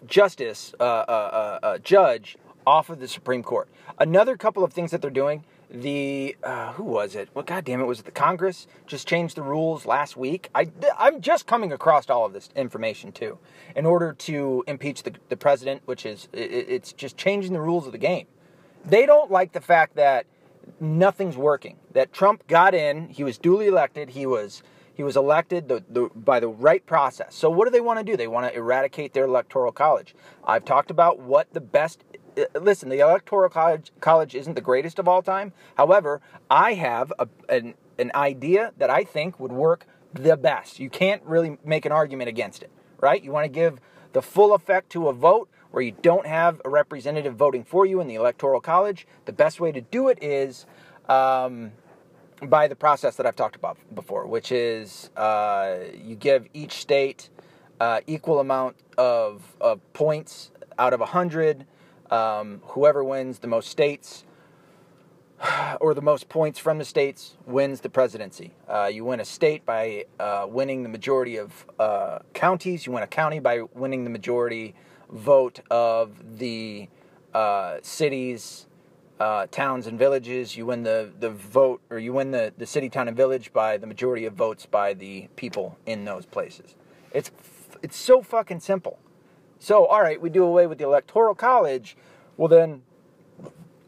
justice 0.06 0.75
uh, 0.78 0.82
uh, 0.82 1.58
uh, 1.62 1.66
uh 1.66 1.78
judge 1.78 2.37
off 2.66 2.90
of 2.90 3.00
the 3.00 3.08
Supreme 3.08 3.42
Court. 3.42 3.68
Another 3.98 4.37
couple 4.37 4.62
of 4.62 4.72
things 4.72 4.90
that 4.90 5.00
they're 5.00 5.10
doing. 5.10 5.44
The 5.70 6.34
uh, 6.42 6.72
who 6.72 6.84
was 6.84 7.14
it? 7.14 7.28
Well, 7.34 7.44
goddamn 7.44 7.80
it, 7.80 7.84
was 7.84 8.00
it 8.00 8.06
the 8.06 8.10
Congress 8.10 8.66
just 8.87 9.06
changed 9.06 9.37
the 9.37 9.42
rules 9.42 9.84
last 9.84 10.16
week? 10.16 10.48
I 10.54 10.68
I'm 10.98 11.20
just 11.20 11.46
coming 11.46 11.72
across 11.72 12.08
all 12.08 12.25
of 12.25 12.32
this 12.32 12.48
information 12.56 13.12
too, 13.12 13.38
in 13.76 13.84
order 13.84 14.14
to 14.14 14.64
impeach 14.66 15.02
the, 15.02 15.12
the 15.28 15.37
president, 15.37 15.82
which 15.84 16.06
is 16.06 16.28
it, 16.32 16.50
it's 16.68 16.94
just 16.94 17.18
changing 17.18 17.52
the 17.52 17.60
rules 17.60 17.84
of 17.84 17.92
the 17.92 17.98
game. 17.98 18.26
They 18.82 19.04
don't 19.04 19.30
like 19.30 19.52
the 19.52 19.60
fact 19.60 19.96
that 19.96 20.25
nothing's 20.80 21.37
working. 21.37 21.76
That 21.92 22.14
Trump 22.14 22.46
got 22.46 22.75
in, 22.75 23.08
he 23.08 23.22
was 23.22 23.37
duly 23.37 23.66
elected, 23.66 24.10
he 24.10 24.25
was 24.25 24.62
he 24.94 25.04
was 25.04 25.16
elected 25.16 25.68
the, 25.68 25.84
the, 25.88 26.08
by 26.16 26.40
the 26.40 26.48
right 26.48 26.84
process. 26.84 27.32
So 27.34 27.48
what 27.48 27.66
do 27.66 27.70
they 27.70 27.80
want 27.80 28.00
to 28.00 28.04
do? 28.04 28.16
They 28.16 28.26
want 28.26 28.50
to 28.50 28.58
eradicate 28.58 29.12
their 29.12 29.26
electoral 29.26 29.70
college. 29.70 30.12
I've 30.42 30.64
talked 30.64 30.90
about 30.90 31.20
what 31.20 31.52
the 31.52 31.60
best 31.60 32.02
listen, 32.54 32.88
the 32.88 33.00
electoral 33.00 33.50
college 33.50 33.90
college 34.00 34.35
isn't 34.35 34.54
the 34.54 34.61
greatest 34.61 34.99
of 34.99 35.09
all 35.09 35.23
time. 35.23 35.52
However, 35.76 36.21
I 36.50 36.75
have 36.75 37.12
a, 37.18 37.28
an 37.49 37.75
an 37.99 38.12
idea 38.14 38.73
that 38.78 38.90
I 38.90 39.04
think 39.04 39.40
would 39.40 39.52
work 39.52 39.87
the 40.12 40.37
best. 40.37 40.78
You 40.78 40.88
can't 40.88 41.23
really 41.25 41.59
make 41.64 41.85
an 41.85 41.92
argument 41.92 42.28
against 42.28 42.62
it, 42.62 42.71
right? 43.00 43.23
You 43.23 43.33
want 43.33 43.45
to 43.45 43.49
give 43.49 43.80
the 44.12 44.23
full 44.23 44.54
effect 44.54 44.90
to 44.90 45.09
a 45.09 45.12
vote 45.12 45.49
where 45.71 45.83
you 45.83 45.92
don't 46.02 46.26
have 46.26 46.61
a 46.64 46.68
representative 46.68 47.35
voting 47.35 47.64
for 47.64 47.85
you 47.85 48.00
in 48.00 48.09
the 48.09 48.14
electoral 48.14 48.61
college. 48.61 49.07
The 49.26 49.33
best 49.33 49.61
way 49.61 49.73
to 49.73 49.80
do 49.80 50.09
it 50.09 50.18
is 50.23 50.64
um, 51.09 51.73
by 52.42 52.68
the 52.68 52.76
process 52.76 53.16
that 53.16 53.26
I've 53.26 53.37
talked 53.37 53.57
about 53.57 53.76
before, 53.95 54.26
which 54.26 54.50
is 54.50 55.11
uh, 55.16 55.76
you 55.95 56.14
give 56.14 56.47
each 56.54 56.73
state 56.73 57.28
uh, 57.80 58.00
equal 58.07 58.40
amount 58.40 58.76
of, 58.97 59.42
of 59.61 59.80
points 59.92 60.50
out 60.78 60.92
of 60.92 61.00
a 61.00 61.07
hundred 61.07 61.66
um, 62.11 62.61
whoever 62.65 63.03
wins 63.05 63.38
the 63.38 63.49
most 63.49 63.69
states 63.69 64.25
or 65.81 65.95
the 65.95 66.03
most 66.03 66.29
points 66.29 66.59
from 66.59 66.79
the 66.79 66.85
states 66.85 67.37
wins 67.47 67.81
the 67.81 67.88
presidency. 67.88 68.53
Uh, 68.69 68.91
you 68.93 69.05
win 69.05 69.21
a 69.21 69.25
state 69.25 69.65
by 69.65 70.05
uh, 70.19 70.47
winning 70.49 70.83
the 70.83 70.88
majority 70.88 71.37
of 71.37 71.67
uh, 71.79 72.19
counties. 72.35 72.87
You 72.87 72.93
win 72.93 73.03
a 73.03 73.09
county 73.09 73.38
by 73.38 73.62
winning 73.75 74.05
the 74.05 74.11
majority 74.11 74.75
vote 75.11 75.61
of 75.71 76.38
the 76.38 76.88
uh, 77.35 77.79
cities, 77.83 78.67
uh, 79.21 79.47
towns, 79.50 79.87
and 79.87 79.99
villages. 79.99 80.57
You 80.57 80.67
win 80.67 80.83
the, 80.83 81.11
the 81.19 81.31
vote, 81.31 81.81
or 81.91 81.99
you 81.99 82.12
win 82.12 82.31
the, 82.31 82.53
the 82.57 82.67
city, 82.67 82.88
town, 82.88 83.09
and 83.09 83.17
village 83.17 83.53
by 83.53 83.77
the 83.77 83.87
majority 83.87 84.25
of 84.27 84.35
votes 84.35 84.67
by 84.67 84.95
the 84.95 85.29
people 85.37 85.79
in 85.87 86.05
those 86.05 86.27
places. 86.27 86.75
It's 87.12 87.31
it's 87.83 87.97
so 87.97 88.23
fucking 88.23 88.61
simple. 88.61 88.99
So, 89.59 89.87
all 89.87 90.00
right, 90.00 90.21
we 90.21 90.31
do 90.31 90.45
away 90.45 90.67
with 90.67 90.79
the 90.79 90.85
Electoral 90.85 91.35
College. 91.35 91.97
Well, 92.37 92.49
then 92.49 92.83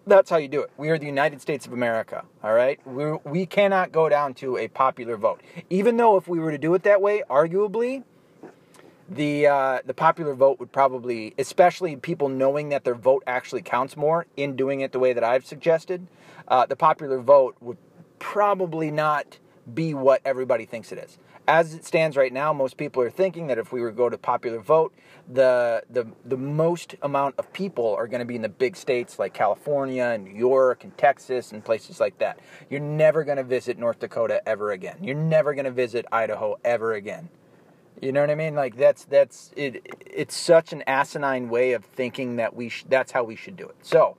that's 0.07 0.29
how 0.31 0.37
you 0.37 0.49
do 0.49 0.61
it. 0.62 0.71
We 0.77 0.91
are 0.91 0.99
the 0.99 1.07
United 1.07 1.41
States 1.41 1.67
of 1.67 1.73
America, 1.73 2.25
all 2.43 2.53
right? 2.53 2.85
we 2.87 3.12
we 3.25 3.47
cannot 3.47 3.93
go 3.93 4.09
down 4.09 4.35
to 4.35 4.57
a 4.57 4.69
popular 4.69 5.17
vote. 5.17 5.41
Even 5.69 5.97
though 5.97 6.17
if 6.17 6.27
we 6.27 6.41
were 6.41 6.50
to 6.50 6.59
do 6.59 6.75
it 6.75 6.83
that 6.83 7.00
way, 7.00 7.23
arguably, 7.31 8.03
the 9.09 9.47
uh, 9.47 9.79
the 9.85 9.95
popular 9.95 10.35
vote 10.35 10.59
would 10.59 10.73
probably, 10.73 11.35
especially 11.39 11.97
people 11.97 12.29
knowing 12.29 12.71
that 12.71 12.85
their 12.85 12.95
vote 12.95 13.23
actually 13.27 13.62
counts 13.62 13.97
more 13.97 14.27
in 14.37 14.57
doing 14.57 14.81
it 14.81 14.93
the 14.93 14.99
way 14.99 15.12
that 15.12 15.25
I've 15.25 15.47
suggested, 15.47 16.07
uh, 16.49 16.67
the 16.67 16.77
popular 16.77 17.21
vote 17.21 17.57
would 17.61 17.79
probably 18.19 18.91
not 18.91 19.39
be 19.73 19.95
what 19.95 20.21
everybody 20.25 20.67
thinks 20.67 20.91
it 20.91 20.99
is 20.99 21.19
as 21.50 21.75
it 21.75 21.85
stands 21.85 22.16
right 22.16 22.33
now, 22.33 22.52
most 22.52 22.76
people 22.76 23.02
are 23.02 23.11
thinking 23.11 23.49
that 23.49 23.59
if 23.59 23.73
we 23.73 23.80
were 23.80 23.90
to 23.90 23.97
go 23.97 24.09
to 24.09 24.16
popular 24.16 24.61
vote, 24.61 24.95
the 25.28 25.83
the 25.90 26.07
the 26.25 26.37
most 26.37 26.95
amount 27.02 27.35
of 27.38 27.52
people 27.52 27.92
are 27.97 28.07
going 28.07 28.21
to 28.21 28.25
be 28.25 28.37
in 28.37 28.42
the 28.42 28.49
big 28.49 28.76
states 28.76 29.19
like 29.19 29.35
California 29.35 30.04
and 30.04 30.25
New 30.25 30.38
York 30.38 30.85
and 30.85 30.97
Texas 30.97 31.50
and 31.50 31.64
places 31.64 31.99
like 31.99 32.16
that. 32.19 32.38
You're 32.71 32.78
never 32.78 33.25
going 33.25 33.37
to 33.37 33.42
visit 33.42 33.78
North 33.78 33.99
Dakota 33.99 34.40
ever 34.49 34.71
again. 34.71 34.99
You're 35.02 35.16
never 35.16 35.52
going 35.52 35.64
to 35.64 35.73
visit 35.73 36.07
Idaho 36.12 36.57
ever 36.64 36.95
again. 36.95 37.28
You 38.00 38.12
know 38.12 38.21
what 38.21 38.30
I 38.30 38.37
mean? 38.37 38.54
Like 38.54 38.76
that's 38.76 39.04
that's 39.07 39.50
it. 39.57 39.85
It's 40.07 40.37
such 40.37 40.73
an 40.73 40.85
asinine 40.87 41.49
way 41.49 41.73
of 41.73 41.85
thinking 41.85 42.37
that 42.37 42.54
we 42.54 42.69
sh- 42.69 42.85
that's 42.88 43.11
how 43.11 43.25
we 43.25 43.35
should 43.35 43.57
do 43.57 43.66
it. 43.69 43.76
So, 43.83 44.16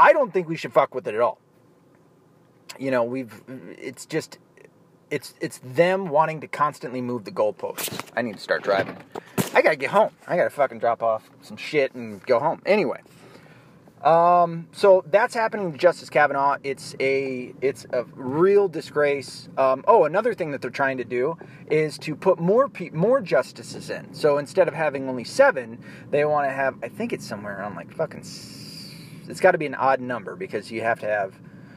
I 0.00 0.12
don't 0.12 0.32
think 0.32 0.48
we 0.48 0.56
should 0.56 0.72
fuck 0.72 0.96
with 0.96 1.06
it 1.06 1.14
at 1.14 1.20
all. 1.20 1.38
You 2.76 2.90
know, 2.90 3.04
we've 3.04 3.40
it's 3.78 4.04
just 4.04 4.40
it's 5.12 5.34
it's 5.40 5.60
them 5.62 6.08
wanting 6.08 6.40
to 6.40 6.48
constantly 6.48 7.02
move 7.02 7.24
the 7.24 7.30
goalposts. 7.30 8.02
I 8.16 8.22
need 8.22 8.34
to 8.34 8.40
start 8.40 8.64
driving. 8.64 8.96
I 9.54 9.60
gotta 9.60 9.76
get 9.76 9.90
home. 9.90 10.10
I 10.26 10.36
gotta 10.36 10.50
fucking 10.50 10.78
drop 10.78 11.02
off 11.02 11.30
some 11.42 11.58
shit 11.58 11.94
and 11.94 12.24
go 12.24 12.40
home. 12.40 12.62
Anyway, 12.64 13.02
um, 14.02 14.68
so 14.72 15.04
that's 15.10 15.34
happening 15.34 15.70
to 15.70 15.76
Justice 15.76 16.08
Kavanaugh. 16.08 16.56
It's 16.64 16.96
a 16.98 17.54
it's 17.60 17.84
a 17.92 18.04
real 18.14 18.68
disgrace. 18.68 19.50
Um, 19.58 19.84
oh, 19.86 20.04
another 20.04 20.32
thing 20.32 20.50
that 20.52 20.62
they're 20.62 20.70
trying 20.70 20.96
to 20.96 21.04
do 21.04 21.36
is 21.70 21.98
to 21.98 22.16
put 22.16 22.40
more 22.40 22.70
pe- 22.70 22.90
more 22.90 23.20
justices 23.20 23.90
in. 23.90 24.14
So 24.14 24.38
instead 24.38 24.66
of 24.66 24.72
having 24.72 25.10
only 25.10 25.24
seven, 25.24 25.78
they 26.10 26.24
want 26.24 26.48
to 26.48 26.52
have. 26.52 26.76
I 26.82 26.88
think 26.88 27.12
it's 27.12 27.26
somewhere 27.26 27.58
around 27.58 27.76
like 27.76 27.92
fucking. 27.92 28.24
It's 29.28 29.40
got 29.40 29.52
to 29.52 29.58
be 29.58 29.66
an 29.66 29.74
odd 29.74 30.00
number 30.00 30.36
because 30.36 30.70
you 30.70 30.80
have 30.80 31.00
to 31.00 31.06
have 31.06 31.34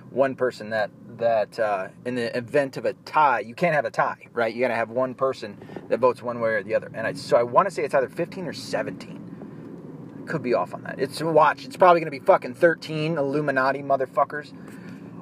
one 0.10 0.36
person 0.36 0.70
that 0.70 0.90
that 1.18 1.60
uh, 1.60 1.90
in 2.06 2.16
the 2.16 2.36
event 2.38 2.78
of 2.78 2.86
a 2.86 2.94
tie, 3.06 3.40
you 3.40 3.56
can't 3.56 3.74
have 3.74 3.86
a 3.86 3.92
tie, 3.92 4.28
right? 4.34 4.54
You 4.54 4.62
got 4.62 4.70
to 4.70 4.76
have 4.76 4.90
one 4.90 5.14
person 5.14 5.58
that 5.90 6.00
votes 6.00 6.22
one 6.22 6.40
way 6.40 6.52
or 6.52 6.64
the 6.64 6.76
other. 6.76 6.92
And 6.94 7.08
I, 7.08 7.14
so 7.14 7.38
I 7.38 7.44
want 7.44 7.68
to 7.68 7.74
say 7.74 7.84
it's 7.84 7.94
either 7.94 8.10
15 8.10 8.48
or 8.48 8.54
17. 8.54 10.24
Could 10.28 10.42
be 10.42 10.54
off 10.54 10.74
on 10.74 10.84
that. 10.84 11.00
It's 11.00 11.22
watch. 11.22 11.66
It's 11.66 11.78
probably 11.78 12.02
going 12.02 12.12
to 12.12 12.20
be 12.20 12.26
fucking 12.26 12.56
13 12.56 13.18
Illuminati 13.18 13.82
motherfuckers. 13.84 14.54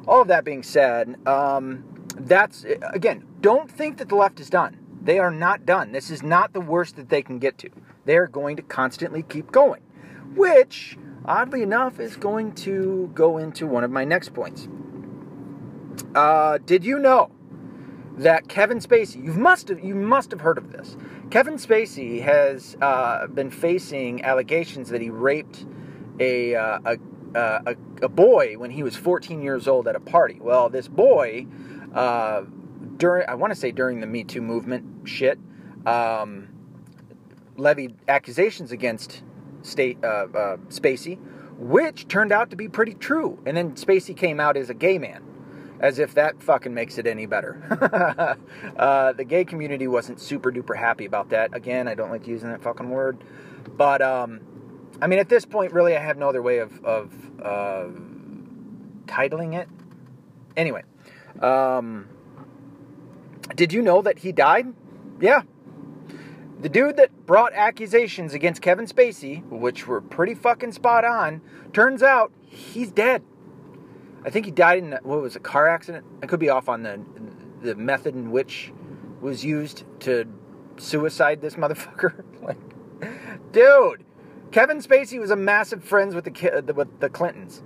All 0.07 0.21
of 0.21 0.27
that 0.29 0.45
being 0.45 0.63
said, 0.63 1.15
um, 1.27 1.83
that's 2.17 2.65
again. 2.93 3.25
Don't 3.41 3.69
think 3.69 3.97
that 3.97 4.09
the 4.09 4.15
left 4.15 4.39
is 4.39 4.49
done. 4.49 4.77
They 5.01 5.19
are 5.19 5.31
not 5.31 5.65
done. 5.65 5.91
This 5.91 6.09
is 6.09 6.23
not 6.23 6.53
the 6.53 6.61
worst 6.61 6.95
that 6.95 7.09
they 7.09 7.21
can 7.21 7.39
get 7.39 7.57
to. 7.59 7.69
They 8.05 8.15
are 8.15 8.27
going 8.27 8.55
to 8.55 8.61
constantly 8.61 9.23
keep 9.23 9.51
going, 9.51 9.81
which 10.35 10.97
oddly 11.25 11.61
enough 11.61 11.99
is 11.99 12.15
going 12.15 12.53
to 12.53 13.11
go 13.13 13.37
into 13.37 13.67
one 13.67 13.83
of 13.83 13.91
my 13.91 14.05
next 14.05 14.33
points. 14.33 14.69
Uh, 16.15 16.59
did 16.59 16.83
you 16.83 16.99
know 16.99 17.31
that 18.17 18.47
Kevin 18.47 18.79
Spacey? 18.79 19.23
You 19.23 19.33
must 19.33 19.67
have 19.69 19.83
you 19.83 19.95
must 19.95 20.31
have 20.31 20.41
heard 20.41 20.57
of 20.57 20.71
this. 20.71 20.95
Kevin 21.29 21.55
Spacey 21.55 22.21
has 22.21 22.77
uh, 22.81 23.27
been 23.27 23.49
facing 23.49 24.23
allegations 24.23 24.89
that 24.89 25.01
he 25.01 25.09
raped 25.09 25.65
a, 26.19 26.55
uh, 26.55 26.79
a, 26.85 27.37
uh, 27.37 27.61
a, 27.65 28.05
a 28.05 28.09
boy 28.09 28.55
when 28.57 28.69
he 28.69 28.83
was 28.83 28.95
14 28.95 29.41
years 29.41 29.67
old 29.67 29.87
at 29.87 29.95
a 29.95 29.99
party. 29.99 30.37
Well, 30.39 30.69
this 30.69 30.87
boy, 30.87 31.47
uh, 31.93 32.43
during 32.97 33.27
I 33.27 33.33
want 33.35 33.51
to 33.51 33.59
say 33.59 33.71
during 33.71 33.99
the 33.99 34.07
Me 34.07 34.23
Too 34.23 34.41
movement 34.41 35.07
shit, 35.07 35.39
um, 35.87 36.49
levied 37.57 37.95
accusations 38.07 38.71
against 38.71 39.23
state 39.63 39.97
uh, 40.03 40.57
Spacey, 40.69 41.17
which 41.57 42.07
turned 42.07 42.31
out 42.31 42.51
to 42.51 42.55
be 42.55 42.67
pretty 42.67 42.93
true. 42.93 43.39
And 43.45 43.57
then 43.57 43.71
Spacey 43.71 44.15
came 44.15 44.39
out 44.39 44.55
as 44.55 44.69
a 44.69 44.73
gay 44.75 44.99
man 44.99 45.23
as 45.83 45.99
if 45.99 46.13
that 46.13 46.41
fucking 46.41 46.73
makes 46.73 46.97
it 46.97 47.05
any 47.05 47.25
better. 47.25 47.61
uh, 48.77 49.11
the 49.11 49.25
gay 49.25 49.43
community 49.43 49.85
wasn't 49.85 50.17
super 50.17 50.49
duper 50.49 50.77
happy 50.77 51.03
about 51.03 51.29
that. 51.31 51.53
Again, 51.53 51.89
I 51.89 51.93
don't 51.93 52.09
like 52.09 52.25
using 52.25 52.49
that 52.49 52.63
fucking 52.63 52.89
word, 52.89 53.21
but 53.75 54.01
um, 54.01 54.39
I 55.01 55.07
mean, 55.07 55.19
at 55.19 55.27
this 55.27 55.43
point, 55.43 55.73
really, 55.73 55.95
I 55.95 55.99
have 55.99 56.17
no 56.17 56.29
other 56.29 56.41
way 56.41 56.59
of 56.59 56.83
of 56.85 57.11
uh, 57.41 57.87
titling 59.07 59.55
it. 59.55 59.67
Anyway, 60.55 60.83
um, 61.41 62.07
did 63.53 63.73
you 63.73 63.81
know 63.81 64.01
that 64.01 64.19
he 64.19 64.31
died? 64.31 64.73
Yeah. 65.19 65.41
The 66.61 66.69
dude 66.69 66.95
that 66.95 67.25
brought 67.25 67.51
accusations 67.51 68.33
against 68.33 68.61
Kevin 68.61 68.85
Spacey, 68.85 69.45
which 69.49 69.85
were 69.85 69.99
pretty 69.99 70.33
fucking 70.33 70.71
spot 70.71 71.03
on, 71.03 71.41
turns 71.73 72.01
out 72.01 72.31
he's 72.47 72.89
dead. 72.89 73.21
I 74.25 74.29
think 74.29 74.45
he 74.45 74.51
died 74.51 74.79
in 74.79 74.91
what 75.03 75.21
was 75.21 75.35
a 75.35 75.39
car 75.39 75.67
accident. 75.67 76.05
I 76.21 76.27
could 76.27 76.39
be 76.39 76.49
off 76.49 76.69
on 76.69 76.83
the 76.83 76.99
the 77.61 77.75
method 77.75 78.13
in 78.13 78.31
which 78.31 78.73
was 79.21 79.43
used 79.43 79.85
to 80.01 80.25
suicide 80.77 81.41
this 81.41 81.55
motherfucker. 81.55 82.23
like, 82.41 83.51
dude, 83.51 84.03
Kevin 84.51 84.79
Spacey 84.79 85.19
was 85.19 85.31
a 85.31 85.35
massive 85.35 85.83
friends 85.83 86.15
with 86.15 86.25
the 86.25 86.73
with 86.75 86.99
the 86.99 87.09
Clintons. 87.09 87.63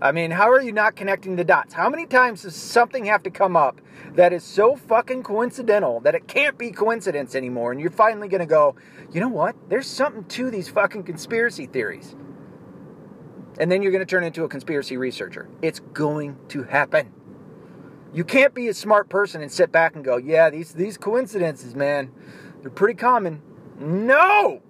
I 0.00 0.10
mean, 0.10 0.32
how 0.32 0.50
are 0.50 0.60
you 0.60 0.72
not 0.72 0.96
connecting 0.96 1.36
the 1.36 1.44
dots? 1.44 1.74
How 1.74 1.88
many 1.88 2.06
times 2.06 2.42
does 2.42 2.56
something 2.56 3.04
have 3.04 3.22
to 3.22 3.30
come 3.30 3.56
up 3.56 3.80
that 4.16 4.32
is 4.32 4.42
so 4.42 4.74
fucking 4.74 5.22
coincidental 5.22 6.00
that 6.00 6.16
it 6.16 6.26
can't 6.26 6.58
be 6.58 6.72
coincidence 6.72 7.36
anymore? 7.36 7.70
And 7.70 7.80
you're 7.80 7.92
finally 7.92 8.28
to 8.28 8.44
go, 8.44 8.74
you 9.12 9.20
know 9.20 9.28
what? 9.28 9.54
There's 9.68 9.86
something 9.86 10.24
to 10.24 10.50
these 10.50 10.68
fucking 10.68 11.04
conspiracy 11.04 11.66
theories 11.66 12.16
and 13.58 13.70
then 13.70 13.82
you're 13.82 13.92
going 13.92 14.04
to 14.04 14.10
turn 14.10 14.24
into 14.24 14.44
a 14.44 14.48
conspiracy 14.48 14.96
researcher. 14.96 15.48
It's 15.60 15.80
going 15.80 16.36
to 16.48 16.62
happen. 16.64 17.12
You 18.14 18.24
can't 18.24 18.54
be 18.54 18.68
a 18.68 18.74
smart 18.74 19.08
person 19.08 19.40
and 19.42 19.50
sit 19.50 19.72
back 19.72 19.94
and 19.94 20.04
go, 20.04 20.16
"Yeah, 20.16 20.50
these 20.50 20.72
these 20.72 20.98
coincidences, 20.98 21.74
man, 21.74 22.10
they're 22.60 22.70
pretty 22.70 22.94
common." 22.94 23.42
No. 23.78 24.60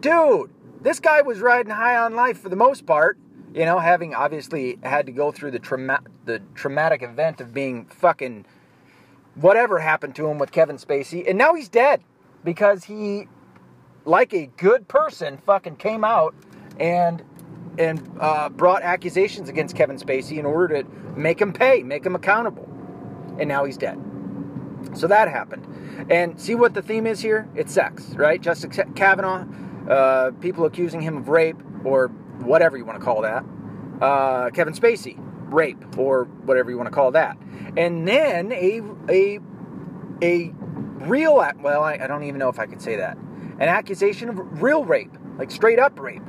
Dude, 0.00 0.50
this 0.80 1.00
guy 1.00 1.22
was 1.22 1.40
riding 1.40 1.72
high 1.72 1.96
on 1.96 2.14
life 2.14 2.40
for 2.40 2.48
the 2.48 2.56
most 2.56 2.86
part. 2.86 3.18
You 3.54 3.64
know, 3.64 3.78
having 3.78 4.14
obviously 4.14 4.78
had 4.82 5.06
to 5.06 5.12
go 5.12 5.30
through 5.30 5.52
the 5.52 5.58
trauma- 5.58 6.02
the 6.24 6.40
traumatic 6.54 7.02
event 7.02 7.40
of 7.40 7.52
being 7.52 7.86
fucking 7.86 8.46
whatever 9.34 9.78
happened 9.78 10.14
to 10.16 10.26
him 10.26 10.38
with 10.38 10.50
Kevin 10.50 10.76
Spacey, 10.76 11.28
and 11.28 11.36
now 11.36 11.54
he's 11.54 11.68
dead 11.68 12.02
because 12.42 12.84
he, 12.84 13.28
like 14.04 14.32
a 14.32 14.46
good 14.56 14.88
person, 14.88 15.38
fucking 15.38 15.76
came 15.76 16.04
out 16.04 16.34
and 16.78 17.22
and 17.78 18.16
uh, 18.20 18.48
brought 18.48 18.82
accusations 18.82 19.48
against 19.48 19.76
Kevin 19.76 19.96
Spacey 19.96 20.38
in 20.38 20.46
order 20.46 20.82
to 20.82 20.88
make 21.16 21.40
him 21.40 21.52
pay, 21.52 21.82
make 21.82 22.04
him 22.04 22.14
accountable, 22.14 22.68
and 23.38 23.48
now 23.48 23.64
he's 23.64 23.76
dead. 23.76 24.00
So 24.94 25.06
that 25.08 25.28
happened, 25.28 25.66
and 26.10 26.40
see 26.40 26.54
what 26.54 26.74
the 26.74 26.82
theme 26.82 27.06
is 27.06 27.20
here? 27.20 27.48
It's 27.54 27.72
sex, 27.72 28.14
right? 28.14 28.40
Justice 28.40 28.78
Kavanaugh, 28.94 29.46
uh, 29.88 30.30
people 30.40 30.66
accusing 30.66 31.00
him 31.00 31.16
of 31.16 31.28
rape 31.28 31.56
or 31.84 32.08
whatever 32.40 32.76
you 32.76 32.84
want 32.84 32.98
to 32.98 33.04
call 33.04 33.22
that. 33.22 33.44
Uh, 34.00 34.50
Kevin 34.50 34.74
Spacey, 34.74 35.16
rape 35.52 35.98
or 35.98 36.24
whatever 36.24 36.70
you 36.70 36.76
want 36.76 36.88
to 36.88 36.94
call 36.94 37.12
that. 37.12 37.36
And 37.76 38.06
then 38.06 38.52
a 38.52 38.82
a 39.08 39.38
a 40.22 40.52
real 41.06 41.34
well, 41.34 41.82
I, 41.82 41.94
I 41.94 42.06
don't 42.06 42.24
even 42.24 42.38
know 42.38 42.48
if 42.48 42.58
I 42.58 42.66
could 42.66 42.82
say 42.82 42.96
that. 42.96 43.16
An 43.16 43.68
accusation 43.68 44.28
of 44.28 44.62
real 44.62 44.84
rape, 44.84 45.16
like 45.38 45.50
straight 45.50 45.78
up 45.78 45.98
rape, 45.98 46.22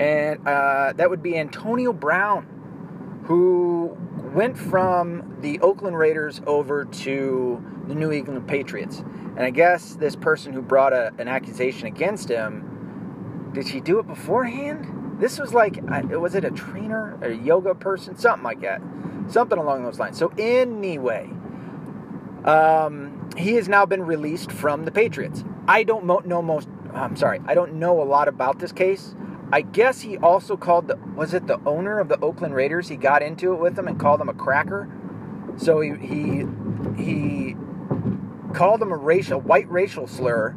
and 0.00 0.48
uh, 0.48 0.94
that 0.96 1.10
would 1.10 1.22
be 1.22 1.36
Antonio 1.36 1.92
Brown, 1.92 3.22
who 3.26 3.94
went 4.32 4.56
from 4.56 5.36
the 5.42 5.60
Oakland 5.60 5.98
Raiders 5.98 6.40
over 6.46 6.86
to 6.86 7.62
the 7.86 7.94
New 7.94 8.10
England 8.10 8.48
Patriots. 8.48 9.00
And 9.36 9.40
I 9.40 9.50
guess 9.50 9.96
this 9.96 10.16
person 10.16 10.54
who 10.54 10.62
brought 10.62 10.94
a, 10.94 11.12
an 11.18 11.28
accusation 11.28 11.86
against 11.86 12.30
him, 12.30 13.50
did 13.52 13.68
she 13.68 13.80
do 13.80 13.98
it 13.98 14.06
beforehand? 14.06 15.20
This 15.20 15.38
was 15.38 15.52
like, 15.52 15.78
was 16.08 16.34
it 16.34 16.46
a 16.46 16.50
trainer, 16.50 17.18
a 17.20 17.34
yoga 17.34 17.74
person, 17.74 18.16
something 18.16 18.42
like 18.42 18.62
that, 18.62 18.80
something 19.28 19.58
along 19.58 19.84
those 19.84 19.98
lines. 19.98 20.16
So 20.16 20.32
anyway, 20.38 21.28
um, 22.46 23.28
he 23.36 23.52
has 23.56 23.68
now 23.68 23.84
been 23.84 24.02
released 24.02 24.50
from 24.50 24.86
the 24.86 24.90
Patriots. 24.90 25.44
I 25.68 25.82
don't 25.82 26.06
mo- 26.06 26.22
know 26.24 26.40
most. 26.40 26.68
I'm 26.94 27.16
sorry, 27.16 27.40
I 27.44 27.52
don't 27.52 27.74
know 27.74 28.00
a 28.00 28.04
lot 28.04 28.28
about 28.28 28.60
this 28.60 28.72
case. 28.72 29.14
I 29.52 29.62
guess 29.62 30.00
he 30.00 30.16
also 30.18 30.56
called 30.56 30.88
the 30.88 30.96
was 31.14 31.34
it 31.34 31.46
the 31.46 31.60
owner 31.66 31.98
of 31.98 32.08
the 32.08 32.18
Oakland 32.20 32.54
Raiders? 32.54 32.88
He 32.88 32.96
got 32.96 33.22
into 33.22 33.52
it 33.52 33.56
with 33.56 33.78
him 33.78 33.88
and 33.88 33.98
called 33.98 34.20
him 34.20 34.28
a 34.28 34.34
cracker. 34.34 34.88
So 35.56 35.80
he 35.80 35.94
he 35.94 36.46
he 36.96 37.56
called 38.54 38.80
him 38.80 38.92
a 38.92 38.96
racial 38.96 39.40
white 39.40 39.68
racial 39.70 40.06
slur. 40.06 40.50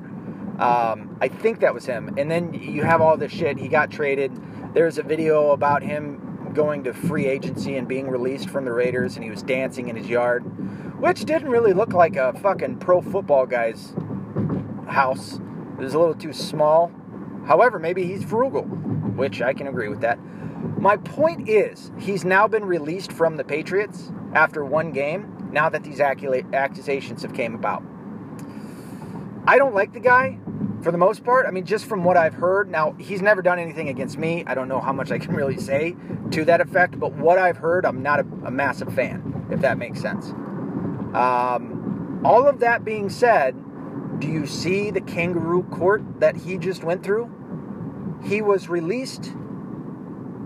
Um, 0.59 1.17
I 1.19 1.27
think 1.27 1.61
that 1.61 1.73
was 1.73 1.85
him. 1.85 2.13
And 2.17 2.29
then 2.29 2.53
you 2.53 2.83
have 2.83 3.01
all 3.01 3.17
this 3.17 3.31
shit. 3.31 3.57
He 3.57 3.67
got 3.67 3.89
traded. 3.89 4.31
There's 4.73 4.97
a 4.99 5.03
video 5.03 5.51
about 5.51 5.81
him 5.81 6.51
going 6.53 6.83
to 6.83 6.93
free 6.93 7.25
agency 7.25 7.75
and 7.77 7.87
being 7.87 8.07
released 8.07 8.49
from 8.49 8.63
the 8.65 8.71
Raiders, 8.71 9.15
and 9.15 9.23
he 9.23 9.31
was 9.31 9.41
dancing 9.41 9.89
in 9.89 9.95
his 9.95 10.07
yard, 10.07 10.41
which 10.99 11.25
didn't 11.25 11.49
really 11.49 11.73
look 11.73 11.93
like 11.93 12.15
a 12.15 12.33
fucking 12.33 12.77
pro 12.77 13.01
football 13.01 13.47
guy's 13.47 13.93
house. 14.87 15.39
It 15.79 15.83
was 15.83 15.95
a 15.95 15.99
little 15.99 16.13
too 16.13 16.33
small. 16.33 16.91
However, 17.47 17.79
maybe 17.79 18.05
he's 18.05 18.23
frugal, 18.23 18.63
which 18.63 19.41
I 19.41 19.53
can 19.53 19.67
agree 19.67 19.89
with 19.89 20.01
that. 20.01 20.17
My 20.79 20.97
point 20.97 21.49
is, 21.49 21.91
he's 21.99 22.25
now 22.25 22.47
been 22.47 22.65
released 22.65 23.11
from 23.11 23.37
the 23.37 23.43
Patriots 23.43 24.11
after 24.33 24.63
one 24.65 24.91
game. 24.91 25.49
Now 25.51 25.69
that 25.69 25.83
these 25.83 25.99
accusations 25.99 27.21
have 27.21 27.33
came 27.33 27.53
about, 27.53 27.83
I 29.45 29.57
don't 29.57 29.75
like 29.75 29.93
the 29.93 29.99
guy 29.99 30.39
for 30.81 30.91
the 30.91 30.97
most 30.97 31.23
part. 31.23 31.45
I 31.45 31.51
mean, 31.51 31.65
just 31.65 31.85
from 31.85 32.03
what 32.03 32.17
I've 32.17 32.33
heard, 32.33 32.69
now 32.69 32.95
he's 32.99 33.21
never 33.21 33.41
done 33.41 33.59
anything 33.59 33.89
against 33.89 34.17
me. 34.17 34.43
I 34.47 34.55
don't 34.55 34.67
know 34.67 34.81
how 34.81 34.93
much 34.93 35.11
I 35.11 35.19
can 35.19 35.35
really 35.35 35.57
say 35.57 35.95
to 36.31 36.45
that 36.45 36.61
effect, 36.61 36.99
but 36.99 37.13
what 37.13 37.37
I've 37.37 37.57
heard, 37.57 37.85
I'm 37.85 38.01
not 38.01 38.19
a, 38.19 38.25
a 38.45 38.51
massive 38.51 38.93
fan, 38.93 39.47
if 39.51 39.61
that 39.61 39.77
makes 39.77 40.01
sense. 40.01 40.31
Um, 41.13 42.21
all 42.25 42.47
of 42.47 42.59
that 42.59 42.83
being 42.83 43.09
said, 43.09 43.55
do 44.23 44.31
you 44.31 44.47
see 44.47 44.89
the 44.89 45.01
kangaroo 45.01 45.63
court 45.63 46.21
that 46.21 46.37
he 46.37 46.57
just 46.57 46.81
went 46.81 47.03
through? 47.03 47.29
He 48.23 48.41
was 48.41 48.69
released. 48.69 49.33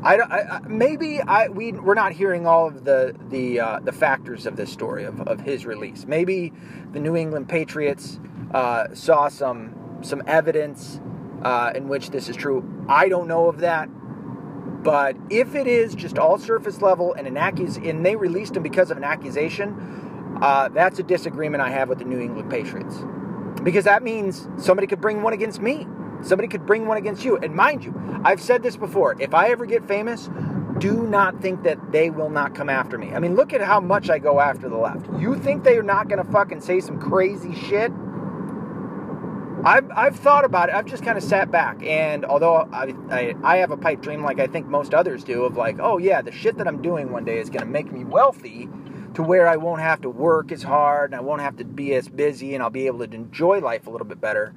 I, 0.02 0.20
I 0.20 0.60
maybe 0.68 1.22
I 1.22 1.50
we 1.50 1.74
we're 1.74 1.94
not 1.94 2.12
hearing 2.12 2.48
all 2.48 2.68
of 2.68 2.86
the 2.86 3.16
the 3.30 3.60
uh, 3.60 3.80
the 3.82 3.92
factors 3.92 4.48
of 4.48 4.56
this 4.56 4.72
story 4.72 5.04
of, 5.04 5.22
of 5.28 5.42
his 5.42 5.68
release. 5.68 6.06
Maybe 6.08 6.54
the 6.92 7.00
New 7.00 7.16
England 7.16 7.50
Patriots 7.50 8.20
uh, 8.52 8.96
saw 8.96 9.28
some 9.28 9.76
some 10.02 10.24
evidence 10.26 11.00
uh, 11.44 11.72
in 11.76 11.88
which 11.88 12.10
this 12.10 12.30
is 12.30 12.36
true. 12.36 12.86
I 12.90 13.10
don't 13.10 13.28
know 13.28 13.48
of 13.48 13.60
that. 13.60 13.90
But 14.84 15.18
if 15.30 15.54
it 15.54 15.68
is 15.68 15.94
just 15.94 16.18
all 16.18 16.40
surface 16.40 16.82
level 16.82 17.14
and 17.14 17.28
an 17.28 17.36
accus- 17.36 17.88
and 17.88 18.04
they 18.04 18.16
released 18.16 18.56
him 18.56 18.64
because 18.64 18.90
of 18.90 18.98
an 18.98 19.04
accusation, 19.04 20.38
uh, 20.42 20.70
that's 20.70 20.98
a 20.98 21.04
disagreement 21.04 21.62
I 21.62 21.70
have 21.70 21.90
with 21.90 22.00
the 22.00 22.06
New 22.06 22.20
England 22.20 22.50
Patriots. 22.50 23.04
Because 23.64 23.86
that 23.86 24.04
means 24.04 24.48
somebody 24.58 24.88
could 24.88 25.02
bring 25.02 25.22
one 25.22 25.34
against 25.34 25.62
me. 25.62 25.88
Somebody 26.22 26.48
could 26.48 26.66
bring 26.66 26.88
one 26.88 26.98
against 26.98 27.24
you. 27.24 27.38
And 27.38 27.54
mind 27.56 27.84
you, 27.84 27.94
I've 28.24 28.42
said 28.42 28.64
this 28.64 28.78
before. 28.78 29.16
If 29.20 29.34
I 29.34 29.50
ever 29.50 29.66
get 29.66 29.88
famous, 29.88 30.30
do 30.80 31.08
not 31.08 31.42
think 31.42 31.64
that 31.64 31.92
they 31.92 32.10
will 32.10 32.30
not 32.30 32.56
come 32.56 32.70
after 32.70 32.98
me. 32.98 33.14
I 33.14 33.20
mean, 33.20 33.36
look 33.36 33.54
at 33.54 33.62
how 33.62 33.80
much 33.80 34.10
I 34.10 34.20
go 34.20 34.40
after 34.40 34.70
the 34.70 34.78
left. 34.78 35.08
You 35.20 35.36
think 35.36 35.64
they're 35.64 35.84
not 35.84 36.08
going 36.08 36.24
to 36.24 36.32
fucking 36.32 36.62
say 36.62 36.80
some 36.80 37.00
crazy 37.00 37.54
shit? 37.56 37.92
I've, 39.64 39.90
I've 39.92 40.16
thought 40.16 40.46
about 40.46 40.70
it. 40.70 40.76
I've 40.76 40.86
just 40.86 41.04
kind 41.04 41.18
of 41.18 41.24
sat 41.24 41.52
back, 41.52 41.82
and 41.84 42.24
although 42.26 42.70
I, 42.72 42.94
I, 43.10 43.36
I 43.44 43.58
have 43.58 43.72
a 43.72 43.78
pipe 43.78 44.02
dream, 44.02 44.24
like 44.24 44.40
I 44.40 44.48
think 44.48 44.68
most 44.68 44.94
others 44.94 45.24
do, 45.24 45.44
of 45.44 45.58
like, 45.58 45.78
oh 45.80 45.98
yeah, 45.98 46.22
the 46.22 46.32
shit 46.32 46.58
that 46.60 46.68
I'm 46.68 46.82
doing 46.82 47.12
one 47.12 47.26
day 47.26 47.40
is 47.40 47.50
going 47.50 47.62
to 47.62 47.66
make 47.66 47.92
me 47.92 48.06
wealthy, 48.06 48.70
to 49.18 49.24
where 49.24 49.48
I 49.48 49.56
won't 49.56 49.82
have 49.82 50.02
to 50.02 50.12
work 50.12 50.52
as 50.52 50.62
hard, 50.62 51.10
and 51.10 51.20
I 51.20 51.24
won't 51.24 51.42
have 51.42 51.58
to 51.58 51.66
be 51.66 51.96
as 51.96 52.08
busy, 52.08 52.54
and 52.54 52.62
I'll 52.62 52.70
be 52.70 52.86
able 52.86 53.00
to 53.00 53.16
enjoy 53.16 53.60
life 53.60 53.88
a 53.88 53.90
little 53.90 54.06
bit 54.06 54.22
better. 54.22 54.54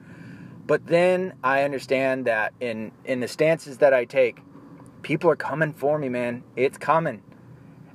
But 0.67 0.87
then 0.87 1.33
I 1.43 1.63
understand 1.63 2.27
that 2.27 2.53
in 2.61 2.93
in 3.07 3.21
the 3.21 3.27
stances 3.27 3.79
that 3.79 3.95
I 3.95 4.05
take, 4.05 4.41
people 5.01 5.31
are 5.31 5.37
coming 5.37 5.73
for 5.73 5.99
me, 5.99 6.11
man. 6.11 6.43
It's 6.57 6.77
coming. 6.77 7.23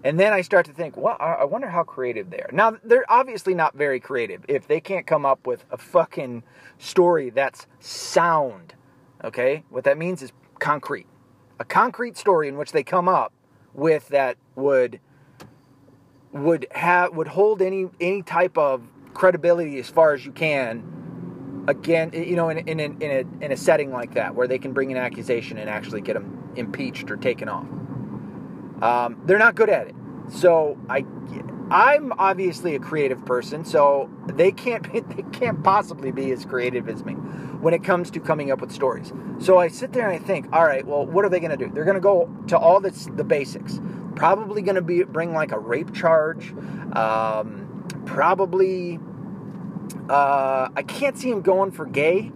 And 0.03 0.19
then 0.19 0.33
I 0.33 0.41
start 0.41 0.65
to 0.65 0.73
think, 0.73 0.97
well, 0.97 1.17
I 1.19 1.43
wonder 1.43 1.69
how 1.69 1.83
creative 1.83 2.31
they 2.31 2.39
are. 2.39 2.49
Now, 2.51 2.77
they're 2.83 3.11
obviously 3.11 3.53
not 3.53 3.75
very 3.75 3.99
creative 3.99 4.43
if 4.47 4.67
they 4.67 4.79
can't 4.79 5.05
come 5.05 5.23
up 5.23 5.45
with 5.45 5.65
a 5.69 5.77
fucking 5.77 6.41
story 6.79 7.29
that's 7.29 7.67
sound. 7.79 8.73
Okay? 9.23 9.63
What 9.69 9.83
that 9.83 9.99
means 9.99 10.23
is 10.23 10.31
concrete. 10.57 11.05
A 11.59 11.63
concrete 11.63 12.17
story 12.17 12.47
in 12.47 12.57
which 12.57 12.71
they 12.71 12.83
come 12.83 13.07
up 13.07 13.33
with 13.75 14.07
that 14.07 14.37
would 14.55 14.99
would 16.35 16.67
have 16.71 17.15
would 17.15 17.27
hold 17.27 17.61
any 17.61 17.89
any 17.99 18.21
type 18.21 18.57
of 18.57 18.83
credibility 19.13 19.79
as 19.79 19.89
far 19.89 20.13
as 20.13 20.25
you 20.25 20.31
can 20.31 21.65
again 21.67 22.11
you 22.13 22.35
know 22.35 22.49
in, 22.49 22.59
in, 22.59 22.79
in, 22.79 23.01
in, 23.01 23.11
a, 23.11 23.45
in 23.45 23.51
a 23.51 23.57
setting 23.57 23.91
like 23.91 24.13
that 24.13 24.35
where 24.35 24.47
they 24.47 24.59
can 24.59 24.73
bring 24.73 24.91
an 24.91 24.97
accusation 24.97 25.57
and 25.57 25.69
actually 25.69 26.01
get 26.01 26.13
them 26.13 26.53
impeached 26.55 27.09
or 27.09 27.17
taken 27.17 27.49
off 27.49 27.65
um, 28.81 29.21
they're 29.25 29.39
not 29.39 29.55
good 29.55 29.69
at 29.69 29.87
it. 29.87 29.95
So 30.29 30.77
I, 30.89 31.05
I'm 31.71 32.11
obviously 32.13 32.75
a 32.75 32.79
creative 32.79 33.25
person, 33.25 33.65
so 33.65 34.09
they 34.27 34.51
can't 34.51 34.91
be, 34.91 34.99
they 35.15 35.23
can't 35.31 35.63
possibly 35.63 36.11
be 36.11 36.31
as 36.31 36.45
creative 36.45 36.89
as 36.89 37.03
me 37.03 37.13
when 37.13 37.73
it 37.73 37.83
comes 37.83 38.11
to 38.11 38.19
coming 38.19 38.51
up 38.51 38.61
with 38.61 38.71
stories. 38.71 39.11
So 39.39 39.57
I 39.57 39.69
sit 39.69 39.93
there 39.93 40.09
and 40.09 40.21
I 40.21 40.25
think, 40.25 40.47
all 40.53 40.65
right, 40.65 40.85
well, 40.85 41.05
what 41.05 41.25
are 41.25 41.29
they 41.29 41.39
going 41.39 41.57
to 41.57 41.57
do? 41.57 41.71
They're 41.73 41.85
going 41.85 41.95
to 41.95 42.01
go 42.01 42.29
to 42.47 42.57
all 42.57 42.79
this, 42.79 43.07
the 43.15 43.23
basics. 43.23 43.79
Probably 44.15 44.61
going 44.61 44.75
to 44.75 44.81
be 44.81 45.03
bring 45.03 45.33
like 45.33 45.51
a 45.51 45.59
rape 45.59 45.93
charge. 45.93 46.53
Um, 46.93 47.85
probably, 48.05 48.99
uh, 50.09 50.69
I 50.75 50.83
can't 50.87 51.17
see 51.17 51.29
him 51.29 51.41
going 51.41 51.71
for 51.71 51.85
gay, 51.85 52.31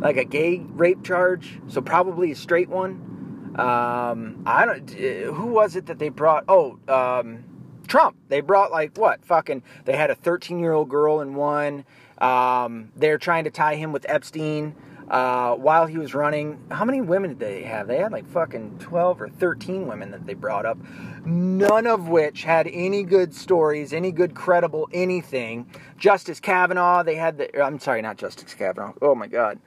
like 0.00 0.16
a 0.16 0.24
gay 0.24 0.58
rape 0.58 1.04
charge. 1.04 1.60
So 1.68 1.80
probably 1.80 2.32
a 2.32 2.36
straight 2.36 2.68
one. 2.68 3.54
Um, 3.56 4.42
I 4.46 4.66
don't. 4.66 4.90
Who 4.90 5.46
was 5.46 5.76
it 5.76 5.86
that 5.86 5.98
they 5.98 6.08
brought? 6.08 6.44
Oh, 6.48 6.78
um, 6.88 7.44
Trump. 7.86 8.16
They 8.28 8.40
brought 8.40 8.70
like 8.70 8.96
what? 8.96 9.24
Fucking. 9.24 9.62
They 9.84 9.96
had 9.96 10.10
a 10.10 10.14
13 10.14 10.58
year 10.58 10.72
old 10.72 10.88
girl 10.88 11.20
in 11.20 11.34
one. 11.34 11.84
Um, 12.18 12.90
they're 12.96 13.18
trying 13.18 13.44
to 13.44 13.50
tie 13.50 13.76
him 13.76 13.92
with 13.92 14.04
Epstein 14.08 14.74
uh, 15.10 15.54
while 15.54 15.86
he 15.86 15.98
was 15.98 16.14
running. 16.14 16.58
How 16.70 16.84
many 16.84 17.00
women 17.00 17.30
did 17.30 17.38
they 17.38 17.62
have? 17.62 17.86
They 17.86 17.98
had 17.98 18.12
like 18.12 18.28
fucking 18.28 18.78
12 18.78 19.22
or 19.22 19.28
13 19.28 19.86
women 19.86 20.10
that 20.10 20.26
they 20.26 20.34
brought 20.34 20.66
up. 20.66 20.78
None 21.24 21.86
of 21.86 22.08
which 22.08 22.44
had 22.44 22.68
any 22.70 23.02
good 23.02 23.34
stories, 23.34 23.92
any 23.92 24.12
good 24.12 24.34
credible 24.34 24.88
anything. 24.92 25.70
Justice 25.96 26.40
Kavanaugh. 26.40 27.02
They 27.02 27.16
had 27.16 27.38
the. 27.38 27.62
I'm 27.62 27.78
sorry, 27.78 28.02
not 28.02 28.16
Justice 28.16 28.54
Kavanaugh. 28.54 28.92
Oh 29.00 29.14
my 29.14 29.26
God. 29.26 29.58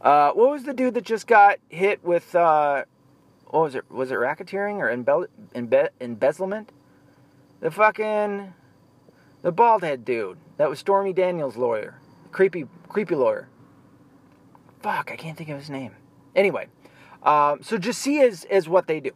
Uh, 0.00 0.30
what 0.32 0.50
was 0.50 0.64
the 0.64 0.74
dude 0.74 0.94
that 0.94 1.04
just 1.04 1.26
got 1.26 1.58
hit 1.68 2.02
with? 2.04 2.34
Uh, 2.34 2.84
what 3.46 3.62
was 3.62 3.74
it? 3.74 3.90
Was 3.90 4.10
it 4.10 4.16
racketeering 4.16 4.78
or 4.78 4.94
embe- 4.94 5.28
embe- 5.54 5.90
embezzlement? 6.00 6.72
The 7.60 7.70
fucking 7.70 8.52
the 9.42 9.52
bald 9.52 9.82
head 9.82 10.04
dude 10.04 10.38
that 10.56 10.68
was 10.68 10.78
Stormy 10.78 11.12
Daniels' 11.12 11.56
lawyer, 11.56 12.00
creepy 12.32 12.66
creepy 12.88 13.14
lawyer. 13.14 13.48
Fuck, 14.80 15.10
I 15.12 15.16
can't 15.16 15.36
think 15.36 15.50
of 15.50 15.58
his 15.58 15.70
name. 15.70 15.92
Anyway, 16.36 16.68
Um, 17.22 17.62
so 17.62 17.78
just 17.78 18.00
see 18.00 18.20
is 18.20 18.44
as 18.44 18.68
what 18.68 18.86
they 18.86 19.00
do. 19.00 19.10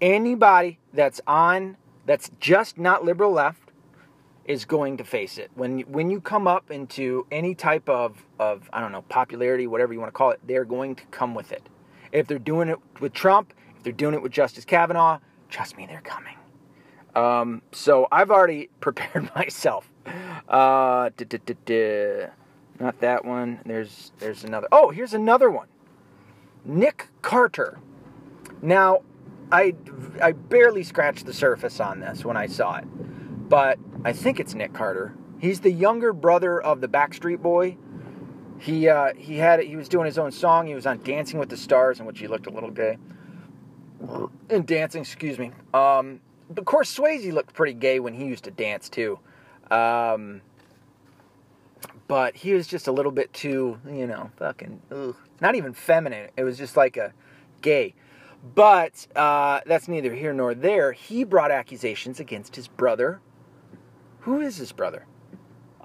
Anybody 0.00 0.78
that's 0.94 1.20
on, 1.26 1.76
that's 2.06 2.30
just 2.40 2.78
not 2.78 3.04
liberal 3.04 3.30
left, 3.32 3.70
is 4.46 4.64
going 4.64 4.96
to 4.96 5.04
face 5.04 5.38
it. 5.38 5.50
When 5.54 5.80
when 5.80 6.10
you 6.10 6.20
come 6.20 6.46
up 6.48 6.70
into 6.70 7.26
any 7.30 7.54
type 7.54 7.88
of, 7.88 8.24
of 8.38 8.68
I 8.72 8.80
don't 8.80 8.90
know, 8.92 9.02
popularity, 9.02 9.66
whatever 9.66 9.92
you 9.92 10.00
want 10.00 10.08
to 10.12 10.16
call 10.16 10.30
it, 10.30 10.40
they're 10.46 10.64
going 10.64 10.96
to 10.96 11.04
come 11.06 11.34
with 11.34 11.52
it. 11.52 11.68
If 12.10 12.26
they're 12.26 12.38
doing 12.38 12.68
it 12.68 12.78
with 13.00 13.12
Trump, 13.12 13.52
if 13.76 13.82
they're 13.82 13.92
doing 13.92 14.14
it 14.14 14.22
with 14.22 14.32
Justice 14.32 14.64
Kavanaugh, 14.64 15.18
trust 15.50 15.76
me, 15.76 15.86
they're 15.86 16.00
coming. 16.00 16.36
Um, 17.14 17.62
so 17.72 18.08
I've 18.10 18.30
already 18.30 18.70
prepared 18.80 19.30
myself. 19.34 19.90
Uh, 20.48 21.10
not 22.82 23.00
that 23.00 23.24
one. 23.24 23.60
There's 23.64 24.12
there's 24.18 24.42
another. 24.44 24.66
Oh, 24.72 24.90
here's 24.90 25.14
another 25.14 25.50
one. 25.50 25.68
Nick 26.64 27.08
Carter. 27.22 27.78
Now, 28.60 29.02
I 29.52 29.74
I 30.20 30.32
barely 30.32 30.82
scratched 30.82 31.24
the 31.24 31.32
surface 31.32 31.78
on 31.78 32.00
this 32.00 32.24
when 32.24 32.36
I 32.36 32.46
saw 32.46 32.76
it, 32.78 32.84
but 33.48 33.78
I 34.04 34.12
think 34.12 34.40
it's 34.40 34.54
Nick 34.54 34.72
Carter. 34.72 35.14
He's 35.38 35.60
the 35.60 35.70
younger 35.70 36.12
brother 36.12 36.60
of 36.60 36.80
the 36.80 36.88
Backstreet 36.88 37.40
Boy. 37.40 37.76
He 38.58 38.88
uh, 38.88 39.14
he 39.16 39.36
had 39.36 39.60
he 39.60 39.76
was 39.76 39.88
doing 39.88 40.06
his 40.06 40.18
own 40.18 40.32
song. 40.32 40.66
He 40.66 40.74
was 40.74 40.86
on 40.86 41.02
Dancing 41.02 41.38
with 41.38 41.50
the 41.50 41.56
Stars, 41.56 42.00
in 42.00 42.06
which 42.06 42.18
he 42.18 42.26
looked 42.26 42.46
a 42.46 42.50
little 42.50 42.70
gay. 42.70 42.98
In 44.50 44.64
dancing, 44.64 45.02
excuse 45.02 45.38
me. 45.38 45.52
Um, 45.72 46.20
of 46.56 46.64
course, 46.64 46.96
Swayze 46.96 47.32
looked 47.32 47.54
pretty 47.54 47.74
gay 47.74 48.00
when 48.00 48.14
he 48.14 48.24
used 48.24 48.44
to 48.44 48.50
dance 48.50 48.88
too. 48.88 49.20
Um, 49.70 50.42
but 52.12 52.36
he 52.36 52.52
was 52.52 52.66
just 52.66 52.88
a 52.88 52.92
little 52.92 53.10
bit 53.10 53.32
too, 53.32 53.80
you 53.90 54.06
know, 54.06 54.30
fucking, 54.36 54.82
ugh. 54.90 55.16
not 55.40 55.54
even 55.54 55.72
feminine. 55.72 56.28
It 56.36 56.44
was 56.44 56.58
just 56.58 56.76
like 56.76 56.98
a 56.98 57.14
gay. 57.62 57.94
But 58.54 59.06
uh, 59.16 59.60
that's 59.64 59.88
neither 59.88 60.14
here 60.14 60.34
nor 60.34 60.54
there. 60.54 60.92
He 60.92 61.24
brought 61.24 61.50
accusations 61.50 62.20
against 62.20 62.54
his 62.54 62.68
brother. 62.68 63.22
Who 64.20 64.42
is 64.42 64.58
his 64.58 64.72
brother? 64.72 65.06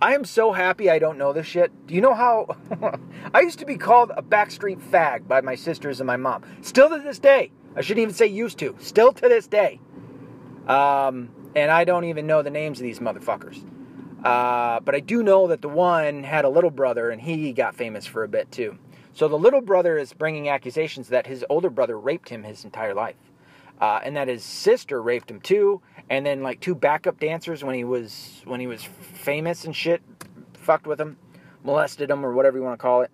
I 0.02 0.16
am 0.16 0.26
so 0.26 0.52
happy 0.52 0.90
I 0.90 1.00
don't 1.00 1.18
know 1.18 1.32
this 1.32 1.48
shit. 1.48 1.72
Do 1.88 1.94
you 1.94 2.02
know 2.02 2.14
how 2.14 2.58
I 3.34 3.40
used 3.40 3.60
to 3.60 3.66
be 3.66 3.78
called 3.78 4.12
a 4.14 4.22
backstreet 4.22 4.82
fag 4.82 5.30
by 5.30 5.40
my 5.40 5.56
sisters 5.56 6.02
and 6.02 6.08
my 6.08 6.18
mom? 6.18 6.44
Still 6.60 6.90
to 6.90 7.00
this 7.00 7.20
day. 7.20 7.54
I 7.74 7.80
shouldn't 7.80 8.04
even 8.04 8.14
say 8.14 8.28
used 8.28 8.60
to. 8.60 8.76
Still 8.80 9.14
to 9.14 9.30
this 9.30 9.48
day. 9.48 9.80
Um, 10.68 11.30
and 11.56 11.72
I 11.72 11.86
don't 11.86 12.04
even 12.04 12.28
know 12.28 12.42
the 12.42 12.50
names 12.50 12.80
of 12.80 12.84
these 12.84 13.00
motherfuckers. 13.00 13.64
Uh, 14.24 14.80
but 14.80 14.96
I 14.96 15.00
do 15.00 15.24
know 15.24 15.48
that 15.48 15.62
the 15.62 15.70
one 15.70 16.24
had 16.24 16.46
a 16.46 16.50
little 16.50 16.72
brother 16.72 17.10
and 17.10 17.22
he 17.22 17.54
got 17.54 17.76
famous 17.76 18.06
for 18.06 18.24
a 18.24 18.28
bit 18.28 18.52
too. 18.52 18.78
So 19.14 19.28
the 19.28 19.38
little 19.38 19.62
brother 19.62 19.98
is 19.98 20.14
bringing 20.14 20.50
accusations 20.50 21.10
that 21.10 21.28
his 21.28 21.46
older 21.50 21.70
brother 21.70 21.98
raped 21.98 22.30
him 22.30 22.44
his 22.44 22.64
entire 22.64 22.94
life. 22.94 23.16
Uh, 23.80 24.00
and 24.04 24.16
that 24.16 24.28
his 24.28 24.44
sister 24.44 25.02
raped 25.02 25.30
him 25.30 25.40
too, 25.40 25.80
and 26.10 26.26
then 26.26 26.42
like 26.42 26.60
two 26.60 26.74
backup 26.74 27.20
dancers 27.20 27.64
when 27.64 27.76
he 27.76 27.84
was 27.84 28.42
when 28.46 28.60
he 28.60 28.66
was 28.66 28.84
famous 28.84 29.66
and 29.66 29.76
shit, 29.76 30.02
fucked 30.54 30.88
with 30.88 31.00
him, 31.00 31.16
molested 31.64 32.10
him 32.10 32.26
or 32.26 32.34
whatever 32.34 32.58
you 32.58 32.64
want 32.64 32.74
to 32.74 32.82
call 32.82 33.04
it. 33.04 33.12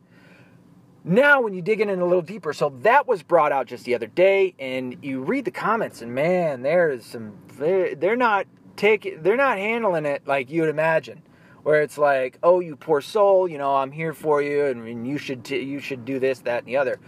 Now, 1.03 1.41
when 1.41 1.53
you 1.53 1.61
dig 1.61 1.81
in 1.81 1.89
a 1.89 1.95
little 2.05 2.21
deeper, 2.21 2.53
so 2.53 2.69
that 2.83 3.07
was 3.09 3.23
brought 3.23 3.51
out 3.51 3.67
just 3.67 3.83
the 3.83 3.93
other 3.93 4.07
day, 4.07 4.55
and 4.57 4.95
you 5.03 5.21
read 5.21 5.43
the 5.43 5.51
comments, 5.51 6.01
and 6.01 6.15
man, 6.15 6.61
there's 6.61 7.05
some 7.05 7.33
they're, 7.57 7.93
they're 7.93 8.15
not 8.15 8.47
take 8.75 9.21
they're 9.21 9.37
not 9.37 9.57
handling 9.57 10.05
it 10.05 10.23
like 10.25 10.49
you 10.49 10.61
would 10.61 10.69
imagine 10.69 11.21
where 11.63 11.81
it's 11.81 11.97
like 11.97 12.37
oh 12.43 12.59
you 12.59 12.75
poor 12.75 13.01
soul 13.01 13.47
you 13.47 13.57
know 13.57 13.75
i'm 13.75 13.91
here 13.91 14.13
for 14.13 14.41
you 14.41 14.65
and, 14.65 14.87
and 14.87 15.07
you 15.07 15.17
should 15.17 15.43
t- 15.43 15.61
you 15.61 15.79
should 15.79 16.05
do 16.05 16.19
this 16.19 16.39
that 16.39 16.59
and 16.59 16.67
the 16.67 16.77
other. 16.77 16.99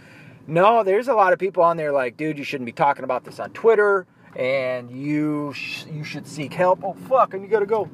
No 0.46 0.84
there's 0.84 1.08
a 1.08 1.14
lot 1.14 1.32
of 1.32 1.38
people 1.38 1.62
on 1.62 1.76
there 1.76 1.92
like 1.92 2.16
dude 2.16 2.38
you 2.38 2.44
shouldn't 2.44 2.66
be 2.66 2.72
talking 2.72 3.04
about 3.04 3.24
this 3.24 3.40
on 3.40 3.50
twitter 3.50 4.06
and 4.36 4.90
you 4.90 5.52
sh- 5.54 5.86
you 5.90 6.04
should 6.04 6.26
seek 6.26 6.52
help. 6.52 6.84
Oh 6.84 6.94
fuck 7.08 7.34
and 7.34 7.42
you 7.42 7.48
gotta 7.48 7.66
go. 7.66 7.88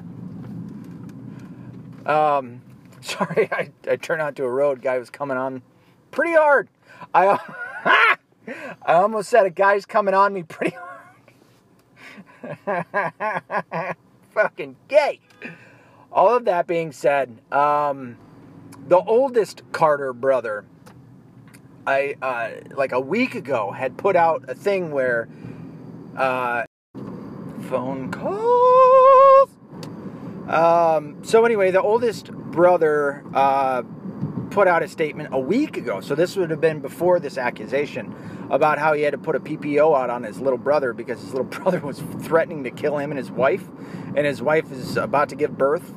Um 2.05 2.61
sorry 3.01 3.49
i, 3.51 3.71
I 3.89 3.95
turned 3.95 4.21
onto 4.21 4.43
a 4.43 4.49
road 4.49 4.81
guy 4.81 4.99
was 4.99 5.09
coming 5.09 5.37
on 5.37 5.61
pretty 6.11 6.33
hard. 6.33 6.69
I 7.13 7.39
i 8.85 8.93
almost 8.93 9.29
said 9.29 9.45
a 9.45 9.49
guy's 9.49 9.85
coming 9.85 10.13
on 10.13 10.31
me 10.33 10.43
pretty 10.43 10.75
hard 10.75 10.92
Fucking 14.33 14.75
gay. 14.87 15.19
All 16.11 16.35
of 16.35 16.45
that 16.45 16.67
being 16.67 16.91
said, 16.91 17.41
um, 17.51 18.17
the 18.87 18.99
oldest 18.99 19.63
Carter 19.71 20.13
brother, 20.13 20.65
I 21.87 22.15
uh, 22.21 22.51
like 22.75 22.91
a 22.91 22.99
week 22.99 23.35
ago 23.35 23.71
had 23.71 23.97
put 23.97 24.15
out 24.15 24.45
a 24.47 24.55
thing 24.55 24.91
where 24.91 25.27
uh, 26.17 26.63
phone 27.69 28.11
calls. 28.11 29.49
Um, 30.47 31.23
so 31.23 31.45
anyway, 31.45 31.71
the 31.71 31.81
oldest 31.81 32.31
brother 32.31 33.23
uh, 33.33 33.83
put 34.53 34.67
out 34.67 34.83
a 34.83 34.87
statement 34.87 35.29
a 35.33 35.39
week 35.39 35.77
ago. 35.77 35.99
So 35.99 36.13
this 36.13 36.35
would 36.35 36.51
have 36.51 36.61
been 36.61 36.79
before 36.79 37.19
this 37.19 37.37
accusation 37.37 38.15
about 38.51 38.77
how 38.77 38.93
he 38.93 39.01
had 39.01 39.11
to 39.11 39.17
put 39.17 39.35
a 39.35 39.39
PPO 39.39 39.97
out 39.99 40.09
on 40.09 40.23
his 40.23 40.39
little 40.39 40.59
brother 40.59 40.93
because 40.93 41.19
his 41.19 41.33
little 41.33 41.43
brother 41.61 41.79
was 41.79 41.99
threatening 42.21 42.63
to 42.63 42.71
kill 42.71 42.97
him 42.97 43.11
and 43.11 43.17
his 43.17 43.31
wife, 43.31 43.67
and 44.15 44.25
his 44.25 44.41
wife 44.41 44.71
is 44.71 44.95
about 44.95 45.29
to 45.29 45.35
give 45.35 45.57
birth 45.57 45.93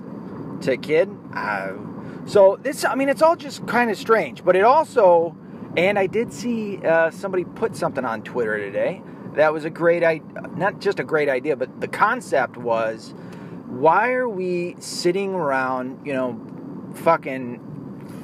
to 0.62 0.73
a 0.73 0.77
kid. 0.77 1.11
Uh, 1.35 1.75
so 2.25 2.59
this, 2.62 2.85
I 2.85 2.95
mean, 2.95 3.09
it's 3.09 3.23
all 3.23 3.37
just 3.37 3.66
kind 3.66 3.90
of 3.90 3.99
strange, 3.99 4.42
but 4.42 4.57
it 4.57 4.64
also, 4.64 5.37
and 5.77 5.99
I 5.99 6.07
did 6.07 6.33
see 6.33 6.79
uh, 6.79 7.11
somebody 7.11 7.45
put 7.45 7.77
something 7.77 8.05
on 8.05 8.23
Twitter 8.23 8.59
today 8.59 9.03
that 9.37 9.53
was 9.53 9.66
a 9.66 9.71
great 9.71 10.03
idea, 10.03 10.49
not 10.57 10.81
just 10.81 10.99
a 10.99 11.05
great 11.05 11.29
idea, 11.29 11.57
but 11.57 11.81
the 11.81 11.88
concept 11.88 12.57
was, 12.57 13.14
why 13.69 14.12
are 14.12 14.29
we 14.29 14.77
sitting 14.79 15.35
around, 15.35 16.07
you 16.07 16.14
know, 16.14 16.40
fucking 16.95 17.61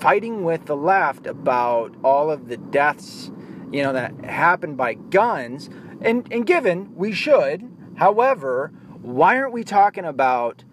fighting 0.03 0.43
with 0.43 0.67
the 0.67 0.75
left 0.75 1.29
about 1.29 1.95
all 2.03 2.29
of 2.29 2.49
the 2.49 2.57
deaths, 2.57 3.31
you 3.71 3.81
know, 3.85 3.93
that 3.93 4.13
happened 4.25 4.77
by 4.77 4.95
guns. 4.95 5.71
And, 6.01 6.27
and 6.33 6.45
given 6.45 6.93
we 6.97 7.13
should, 7.13 7.71
however, 7.95 8.73
why 9.01 9.37
aren't 9.37 9.53
we 9.53 9.63
talking 9.63 10.05
about 10.05 10.65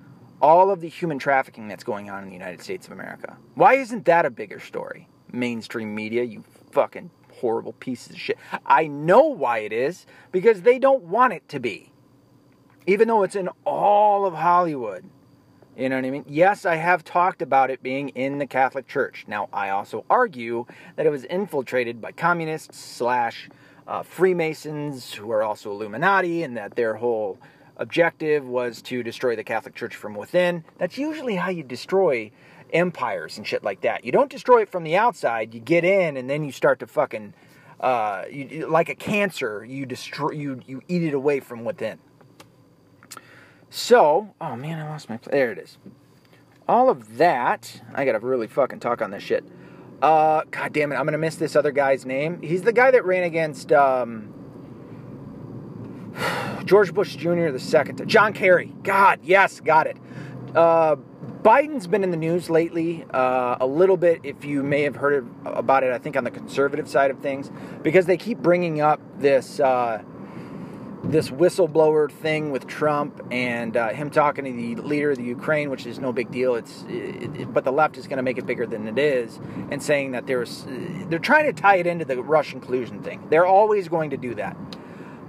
all 0.41 0.71
of 0.71 0.81
the 0.81 0.89
human 0.89 1.19
trafficking 1.19 1.67
that's 1.67 1.83
going 1.83 2.09
on 2.09 2.23
in 2.23 2.29
the 2.29 2.33
United 2.33 2.63
States 2.63 2.87
of 2.87 2.93
America? 2.93 3.37
Why 3.53 3.75
isn't 3.75 4.05
that 4.05 4.25
a 4.25 4.31
bigger 4.31 4.59
story? 4.59 5.07
Mainstream 5.31 5.93
media, 5.93 6.23
you 6.23 6.43
fucking 6.71 7.11
horrible 7.33 7.73
pieces 7.73 8.13
of 8.13 8.19
shit. 8.19 8.39
I 8.65 8.87
know 8.87 9.25
why 9.27 9.59
it 9.59 9.71
is 9.71 10.07
because 10.31 10.63
they 10.63 10.79
don't 10.79 11.03
want 11.03 11.33
it 11.33 11.47
to 11.49 11.59
be. 11.59 11.91
Even 12.87 13.07
though 13.07 13.21
it's 13.21 13.35
in 13.35 13.49
all 13.63 14.25
of 14.25 14.33
Hollywood. 14.33 15.07
You 15.79 15.87
know 15.87 15.95
what 15.95 16.03
I 16.03 16.09
mean? 16.09 16.25
Yes, 16.27 16.65
I 16.65 16.75
have 16.75 17.05
talked 17.05 17.41
about 17.41 17.69
it 17.71 17.81
being 17.81 18.09
in 18.09 18.37
the 18.37 18.45
Catholic 18.45 18.85
Church. 18.85 19.23
Now, 19.29 19.47
I 19.53 19.69
also 19.69 20.03
argue 20.09 20.65
that 20.97 21.05
it 21.05 21.09
was 21.09 21.23
infiltrated 21.23 22.01
by 22.01 22.11
communists 22.11 22.77
slash 22.77 23.49
uh, 23.87 24.03
Freemasons 24.03 25.13
who 25.13 25.31
are 25.31 25.41
also 25.41 25.71
Illuminati, 25.71 26.43
and 26.43 26.57
that 26.57 26.75
their 26.75 26.95
whole 26.95 27.39
objective 27.77 28.45
was 28.45 28.81
to 28.81 29.03
destroy 29.03 29.37
the 29.37 29.43
Catholic 29.45 29.73
Church 29.73 29.95
from 29.95 30.15
within. 30.15 30.65
That's 30.79 30.97
usually 30.97 31.37
how 31.37 31.49
you 31.49 31.63
destroy 31.63 32.31
empires 32.73 33.37
and 33.37 33.47
shit 33.47 33.63
like 33.63 33.79
that. 33.79 34.03
You 34.03 34.11
don't 34.11 34.29
destroy 34.29 34.63
it 34.63 34.69
from 34.69 34.83
the 34.83 34.97
outside. 34.97 35.53
You 35.53 35.61
get 35.61 35.85
in, 35.85 36.17
and 36.17 36.29
then 36.29 36.43
you 36.43 36.51
start 36.51 36.79
to 36.79 36.87
fucking, 36.87 37.33
uh, 37.79 38.25
you, 38.29 38.67
like 38.67 38.89
a 38.89 38.95
cancer. 38.95 39.63
You 39.63 39.85
destroy, 39.85 40.31
you 40.31 40.59
you 40.67 40.81
eat 40.89 41.03
it 41.03 41.13
away 41.13 41.39
from 41.39 41.63
within. 41.63 41.99
So, 43.69 44.33
oh 44.41 44.55
man, 44.55 44.79
I 44.79 44.89
lost 44.89 45.09
my. 45.09 45.19
There 45.31 45.51
it 45.51 45.59
is. 45.59 45.77
All 46.67 46.89
of 46.89 47.17
that. 47.17 47.81
I 47.93 48.05
gotta 48.05 48.19
really 48.19 48.47
fucking 48.47 48.79
talk 48.79 49.01
on 49.01 49.11
this 49.11 49.23
shit. 49.23 49.43
Uh, 50.01 50.43
God 50.49 50.73
damn 50.73 50.91
it, 50.91 50.95
I'm 50.95 51.05
gonna 51.05 51.17
miss 51.17 51.35
this 51.35 51.55
other 51.55 51.71
guy's 51.71 52.05
name. 52.05 52.41
He's 52.41 52.63
the 52.63 52.73
guy 52.73 52.91
that 52.91 53.05
ran 53.05 53.23
against 53.23 53.71
um, 53.71 54.33
George 56.65 56.93
Bush 56.93 57.15
Jr. 57.15 57.49
the 57.49 57.59
second. 57.59 58.07
John 58.07 58.33
Kerry. 58.33 58.73
God, 58.83 59.19
yes, 59.23 59.59
got 59.59 59.87
it. 59.87 59.97
Uh, 60.55 60.95
Biden's 61.43 61.87
been 61.87 62.03
in 62.03 62.11
the 62.11 62.17
news 62.17 62.49
lately 62.49 63.05
uh, 63.13 63.57
a 63.61 63.67
little 63.67 63.97
bit. 63.97 64.19
If 64.23 64.43
you 64.43 64.63
may 64.63 64.81
have 64.81 64.95
heard 64.95 65.29
about 65.45 65.83
it, 65.83 65.93
I 65.93 65.97
think 65.97 66.17
on 66.17 66.23
the 66.23 66.31
conservative 66.31 66.89
side 66.89 67.11
of 67.11 67.19
things, 67.19 67.51
because 67.83 68.07
they 68.07 68.17
keep 68.17 68.39
bringing 68.39 68.81
up 68.81 68.99
this. 69.19 69.59
Uh, 69.59 70.01
this 71.03 71.29
whistleblower 71.29 72.11
thing 72.11 72.51
with 72.51 72.67
Trump 72.67 73.21
and 73.31 73.77
uh, 73.77 73.89
him 73.89 74.09
talking 74.09 74.45
to 74.45 74.51
the 74.51 74.75
leader 74.81 75.11
of 75.11 75.17
the 75.17 75.23
Ukraine, 75.23 75.69
which 75.69 75.85
is 75.85 75.99
no 75.99 76.11
big 76.11 76.31
deal. 76.31 76.55
It's 76.55 76.83
it, 76.89 77.35
it, 77.35 77.53
but 77.53 77.63
the 77.63 77.71
left 77.71 77.97
is 77.97 78.07
going 78.07 78.17
to 78.17 78.23
make 78.23 78.37
it 78.37 78.45
bigger 78.45 78.65
than 78.65 78.87
it 78.87 78.99
is, 78.99 79.39
and 79.71 79.81
saying 79.81 80.11
that 80.11 80.27
there's 80.27 80.65
they're 81.09 81.19
trying 81.19 81.45
to 81.45 81.53
tie 81.53 81.77
it 81.77 81.87
into 81.87 82.05
the 82.05 82.21
Russian 82.21 82.59
collusion 82.59 83.01
thing. 83.01 83.25
They're 83.29 83.45
always 83.45 83.87
going 83.87 84.09
to 84.09 84.17
do 84.17 84.35
that. 84.35 84.57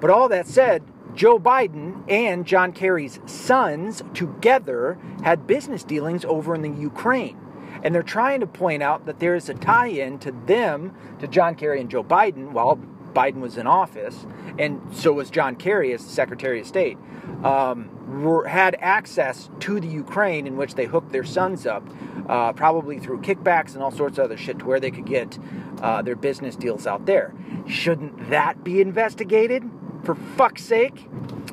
But 0.00 0.10
all 0.10 0.28
that 0.30 0.46
said, 0.46 0.82
Joe 1.14 1.38
Biden 1.38 2.02
and 2.10 2.46
John 2.46 2.72
Kerry's 2.72 3.20
sons 3.26 4.02
together 4.14 4.98
had 5.22 5.46
business 5.46 5.84
dealings 5.84 6.24
over 6.24 6.54
in 6.54 6.62
the 6.62 6.70
Ukraine. 6.70 7.38
And 7.82 7.94
they're 7.94 8.02
trying 8.02 8.40
to 8.40 8.46
point 8.46 8.82
out 8.82 9.06
that 9.06 9.20
there 9.20 9.34
is 9.34 9.48
a 9.48 9.54
tie 9.54 9.88
in 9.88 10.18
to 10.20 10.32
them, 10.46 10.94
to 11.20 11.26
John 11.26 11.54
Kerry 11.54 11.80
and 11.80 11.90
Joe 11.90 12.04
Biden, 12.04 12.52
while 12.52 12.78
Biden 13.14 13.40
was 13.40 13.56
in 13.56 13.66
office, 13.66 14.26
and 14.58 14.80
so 14.92 15.12
was 15.12 15.30
John 15.30 15.56
Kerry 15.56 15.92
as 15.92 16.04
the 16.04 16.10
Secretary 16.10 16.60
of 16.60 16.66
State, 16.66 16.98
um, 17.44 18.22
were, 18.22 18.46
had 18.46 18.76
access 18.80 19.50
to 19.60 19.80
the 19.80 19.88
Ukraine 19.88 20.46
in 20.46 20.56
which 20.56 20.74
they 20.74 20.86
hooked 20.86 21.12
their 21.12 21.24
sons 21.24 21.66
up, 21.66 21.86
uh, 22.28 22.52
probably 22.52 22.98
through 22.98 23.20
kickbacks 23.20 23.74
and 23.74 23.82
all 23.82 23.90
sorts 23.90 24.18
of 24.18 24.24
other 24.24 24.36
shit 24.36 24.58
to 24.58 24.64
where 24.64 24.80
they 24.80 24.90
could 24.90 25.06
get 25.06 25.38
uh, 25.80 26.02
their 26.02 26.16
business 26.16 26.56
deals 26.56 26.86
out 26.86 27.06
there. 27.06 27.32
Shouldn't 27.66 28.30
that 28.30 28.64
be 28.64 28.80
investigated? 28.80 29.68
For 30.04 30.14
fuck's 30.14 30.64
sake. 30.64 31.08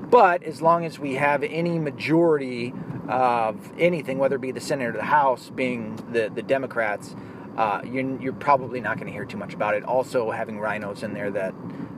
But 0.09 0.43
as 0.43 0.61
long 0.61 0.85
as 0.85 0.99
we 0.99 1.15
have 1.15 1.43
any 1.43 1.79
majority 1.79 2.73
of 3.09 3.71
anything, 3.77 4.17
whether 4.17 4.35
it 4.35 4.41
be 4.41 4.51
the 4.51 4.61
Senate 4.61 4.87
or 4.87 4.97
the 4.97 5.03
House, 5.03 5.49
being 5.49 5.95
the, 6.11 6.31
the 6.33 6.41
Democrats, 6.41 7.15
uh, 7.57 7.81
you're, 7.83 8.21
you're 8.21 8.33
probably 8.33 8.79
not 8.79 8.97
going 8.97 9.07
to 9.07 9.13
hear 9.13 9.25
too 9.25 9.37
much 9.37 9.53
about 9.53 9.73
it. 9.73 9.83
Also, 9.83 10.29
having 10.31 10.59
RINOs 10.59 11.03
in 11.03 11.13
there 11.13 11.31
that, 11.31 11.53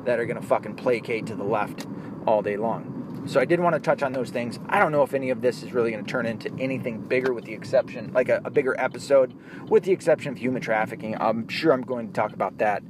that 0.05 0.19
are 0.19 0.25
going 0.25 0.39
to 0.39 0.45
fucking 0.45 0.75
placate 0.75 1.25
to 1.27 1.35
the 1.35 1.43
left 1.43 1.85
all 2.25 2.41
day 2.41 2.57
long. 2.57 3.23
So 3.27 3.39
I 3.39 3.45
did 3.45 3.59
want 3.59 3.75
to 3.75 3.79
touch 3.79 4.01
on 4.01 4.13
those 4.13 4.29
things. 4.29 4.59
I 4.69 4.79
don't 4.79 4.91
know 4.91 5.03
if 5.03 5.13
any 5.13 5.29
of 5.29 5.41
this 5.41 5.61
is 5.61 5.73
really 5.73 5.91
going 5.91 6.03
to 6.03 6.09
turn 6.09 6.25
into 6.25 6.51
anything 6.57 7.01
bigger, 7.01 7.33
with 7.33 7.43
the 7.43 7.53
exception, 7.53 8.11
like 8.13 8.29
a, 8.29 8.41
a 8.45 8.49
bigger 8.49 8.79
episode, 8.79 9.33
with 9.67 9.83
the 9.83 9.91
exception 9.91 10.31
of 10.31 10.37
human 10.37 10.61
trafficking. 10.61 11.15
I'm 11.19 11.47
sure 11.49 11.73
I'm 11.73 11.81
going 11.81 12.07
to 12.07 12.13
talk 12.13 12.33
about 12.33 12.57
that 12.59 12.81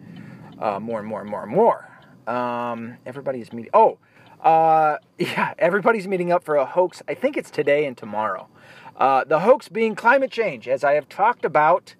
uh, 0.59 0.79
more 0.79 0.99
and 0.99 1.07
more 1.07 1.21
and 1.21 1.29
more 1.29 1.43
and 1.43 1.51
more. 1.51 1.89
Um, 2.27 2.97
everybody's 3.05 3.51
meeting. 3.51 3.71
Oh, 3.73 3.97
uh, 4.41 4.97
yeah, 5.17 5.55
everybody's 5.57 6.07
meeting 6.07 6.31
up 6.31 6.43
for 6.43 6.55
a 6.55 6.65
hoax. 6.65 7.01
I 7.07 7.15
think 7.15 7.35
it's 7.35 7.49
today 7.49 7.85
and 7.85 7.97
tomorrow. 7.97 8.47
Uh, 8.95 9.23
the 9.23 9.39
hoax 9.39 9.67
being 9.69 9.95
climate 9.95 10.31
change, 10.31 10.67
as 10.67 10.83
I 10.83 10.93
have 10.93 11.09
talked 11.09 11.43
about 11.43 11.95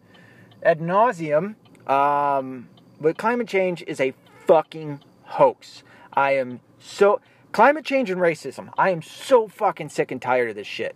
ad 0.63 0.79
nauseum. 0.79 1.55
Um, 1.89 2.69
but 2.99 3.17
climate 3.17 3.47
change 3.47 3.83
is 3.87 3.99
a 3.99 4.13
fucking 4.45 5.01
hoax. 5.23 5.83
I 6.13 6.31
am 6.31 6.59
so 6.79 7.21
climate 7.51 7.85
change 7.85 8.09
and 8.09 8.21
racism. 8.21 8.69
I 8.77 8.89
am 8.89 9.01
so 9.01 9.47
fucking 9.47 9.89
sick 9.89 10.11
and 10.11 10.21
tired 10.21 10.49
of 10.49 10.55
this 10.55 10.67
shit, 10.67 10.95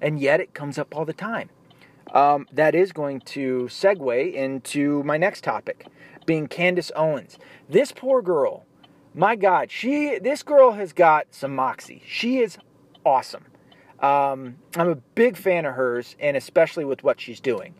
and 0.00 0.18
yet 0.18 0.40
it 0.40 0.54
comes 0.54 0.78
up 0.78 0.94
all 0.96 1.04
the 1.04 1.12
time. 1.12 1.50
Um, 2.12 2.46
that 2.52 2.74
is 2.74 2.92
going 2.92 3.20
to 3.20 3.64
segue 3.64 4.32
into 4.32 5.02
my 5.02 5.16
next 5.16 5.42
topic, 5.42 5.86
being 6.26 6.46
Candace 6.46 6.92
Owens. 6.94 7.38
This 7.68 7.90
poor 7.92 8.22
girl, 8.22 8.64
my 9.14 9.36
God, 9.36 9.70
she 9.70 10.18
this 10.18 10.42
girl 10.42 10.72
has 10.72 10.92
got 10.92 11.26
some 11.30 11.54
moxie. 11.54 12.02
She 12.06 12.38
is 12.38 12.58
awesome. 13.04 13.46
Um, 14.00 14.56
I'm 14.76 14.88
a 14.88 14.96
big 14.96 15.36
fan 15.36 15.64
of 15.64 15.74
hers, 15.74 16.16
and 16.20 16.36
especially 16.36 16.84
with 16.84 17.02
what 17.02 17.20
she's 17.20 17.40
doing. 17.40 17.74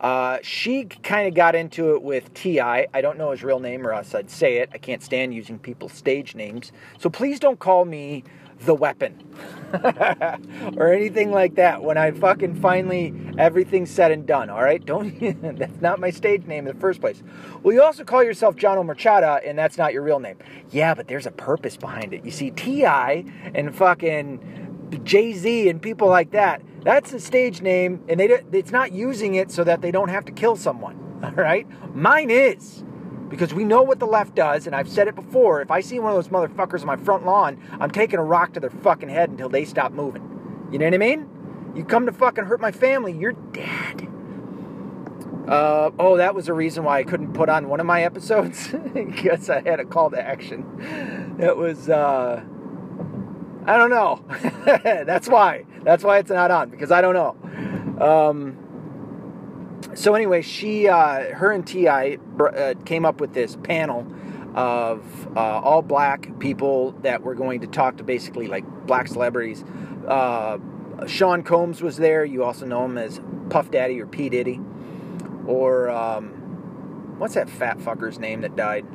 Uh, 0.00 0.38
she 0.42 0.84
kind 0.84 1.26
of 1.26 1.34
got 1.34 1.54
into 1.54 1.94
it 1.94 2.02
with 2.02 2.32
T.I. 2.34 2.86
I 2.92 3.00
don't 3.00 3.16
know 3.16 3.30
his 3.30 3.42
real 3.42 3.60
name, 3.60 3.86
or 3.86 3.92
else 3.92 4.14
I'd 4.14 4.30
say 4.30 4.58
it. 4.58 4.70
I 4.72 4.78
can't 4.78 5.02
stand 5.02 5.34
using 5.34 5.58
people's 5.58 5.92
stage 5.92 6.34
names. 6.34 6.72
So 6.98 7.08
please 7.08 7.40
don't 7.40 7.58
call 7.58 7.84
me 7.84 8.24
the 8.60 8.74
weapon 8.74 9.22
or 10.76 10.90
anything 10.90 11.30
like 11.30 11.56
that 11.56 11.82
when 11.82 11.98
I 11.98 12.10
fucking 12.10 12.54
finally 12.60 13.12
everything's 13.36 13.90
said 13.90 14.10
and 14.10 14.26
done. 14.26 14.48
All 14.48 14.62
right, 14.62 14.84
don't. 14.84 15.18
that's 15.58 15.80
not 15.80 16.00
my 16.00 16.10
stage 16.10 16.46
name 16.46 16.66
in 16.66 16.74
the 16.74 16.80
first 16.80 17.00
place. 17.00 17.22
Well, 17.62 17.74
you 17.74 17.82
also 17.82 18.04
call 18.04 18.24
yourself 18.24 18.56
John 18.56 18.78
O'Marchada, 18.78 19.46
and 19.46 19.58
that's 19.58 19.76
not 19.76 19.92
your 19.92 20.02
real 20.02 20.20
name. 20.20 20.38
Yeah, 20.70 20.94
but 20.94 21.08
there's 21.08 21.26
a 21.26 21.30
purpose 21.30 21.76
behind 21.76 22.14
it. 22.14 22.24
You 22.24 22.30
see, 22.30 22.50
T.I. 22.50 23.24
and 23.54 23.74
fucking 23.74 24.65
Jay 25.04 25.32
Z 25.32 25.68
and 25.68 25.80
people 25.82 26.08
like 26.08 26.30
that 26.30 26.62
that's 26.86 27.12
a 27.12 27.18
stage 27.18 27.62
name, 27.62 28.00
and 28.08 28.20
they 28.20 28.26
it's 28.52 28.70
not 28.70 28.92
using 28.92 29.34
it 29.34 29.50
so 29.50 29.64
that 29.64 29.80
they 29.80 29.90
don't 29.90 30.08
have 30.08 30.24
to 30.26 30.32
kill 30.32 30.54
someone. 30.54 31.20
All 31.24 31.32
right, 31.32 31.66
mine 31.96 32.30
is 32.30 32.84
because 33.28 33.52
we 33.52 33.64
know 33.64 33.82
what 33.82 33.98
the 33.98 34.06
left 34.06 34.36
does, 34.36 34.68
and 34.68 34.76
I've 34.76 34.88
said 34.88 35.08
it 35.08 35.16
before. 35.16 35.60
If 35.60 35.72
I 35.72 35.80
see 35.80 35.98
one 35.98 36.12
of 36.12 36.16
those 36.16 36.28
motherfuckers 36.28 36.82
on 36.82 36.86
my 36.86 36.96
front 36.96 37.26
lawn, 37.26 37.60
I'm 37.80 37.90
taking 37.90 38.20
a 38.20 38.22
rock 38.22 38.52
to 38.52 38.60
their 38.60 38.70
fucking 38.70 39.08
head 39.08 39.30
until 39.30 39.48
they 39.48 39.64
stop 39.64 39.90
moving. 39.90 40.68
You 40.70 40.78
know 40.78 40.84
what 40.84 40.94
I 40.94 40.98
mean? 40.98 41.28
You 41.74 41.84
come 41.84 42.06
to 42.06 42.12
fucking 42.12 42.44
hurt 42.44 42.60
my 42.60 42.70
family, 42.70 43.12
you're 43.12 43.32
dead. 43.32 44.06
Uh, 45.48 45.90
oh, 45.98 46.18
that 46.18 46.36
was 46.36 46.46
the 46.46 46.54
reason 46.54 46.84
why 46.84 47.00
I 47.00 47.02
couldn't 47.02 47.32
put 47.32 47.48
on 47.48 47.68
one 47.68 47.80
of 47.80 47.86
my 47.86 48.04
episodes 48.04 48.68
because 48.94 49.50
I 49.50 49.60
had 49.60 49.80
a 49.80 49.84
call 49.84 50.10
to 50.10 50.22
action. 50.22 51.34
That 51.38 51.56
was. 51.56 51.90
Uh, 51.90 52.44
I 53.66 53.76
don't 53.76 53.90
know. 53.90 54.24
That's 55.04 55.28
why. 55.28 55.64
That's 55.82 56.04
why 56.04 56.18
it's 56.18 56.30
not 56.30 56.50
on 56.50 56.70
because 56.70 56.92
I 56.92 57.00
don't 57.00 57.14
know. 57.14 57.36
Um, 58.04 58.56
so 59.94 60.14
anyway, 60.14 60.42
she, 60.42 60.88
uh, 60.88 61.34
her 61.34 61.50
and 61.50 61.66
T.I. 61.66 62.18
uh, 62.38 62.74
came 62.84 63.04
up 63.04 63.20
with 63.20 63.34
this 63.34 63.56
panel 63.56 64.06
of 64.54 65.36
uh, 65.36 65.40
all 65.40 65.82
black 65.82 66.38
people 66.38 66.92
that 67.02 67.22
were 67.22 67.34
going 67.34 67.60
to 67.60 67.66
talk 67.66 67.96
to 67.96 68.04
basically 68.04 68.46
like 68.46 68.64
black 68.86 69.08
celebrities. 69.08 69.64
Uh, 70.06 70.58
Sean 71.06 71.42
Combs 71.42 71.82
was 71.82 71.96
there. 71.96 72.24
You 72.24 72.44
also 72.44 72.66
know 72.66 72.84
him 72.84 72.96
as 72.96 73.20
Puff 73.50 73.70
Daddy 73.70 74.00
or 74.00 74.06
P 74.06 74.28
Diddy, 74.28 74.60
or 75.46 75.90
um, 75.90 76.28
what's 77.18 77.34
that 77.34 77.50
fat 77.50 77.78
fucker's 77.78 78.18
name 78.18 78.42
that 78.42 78.56
died? 78.56 78.86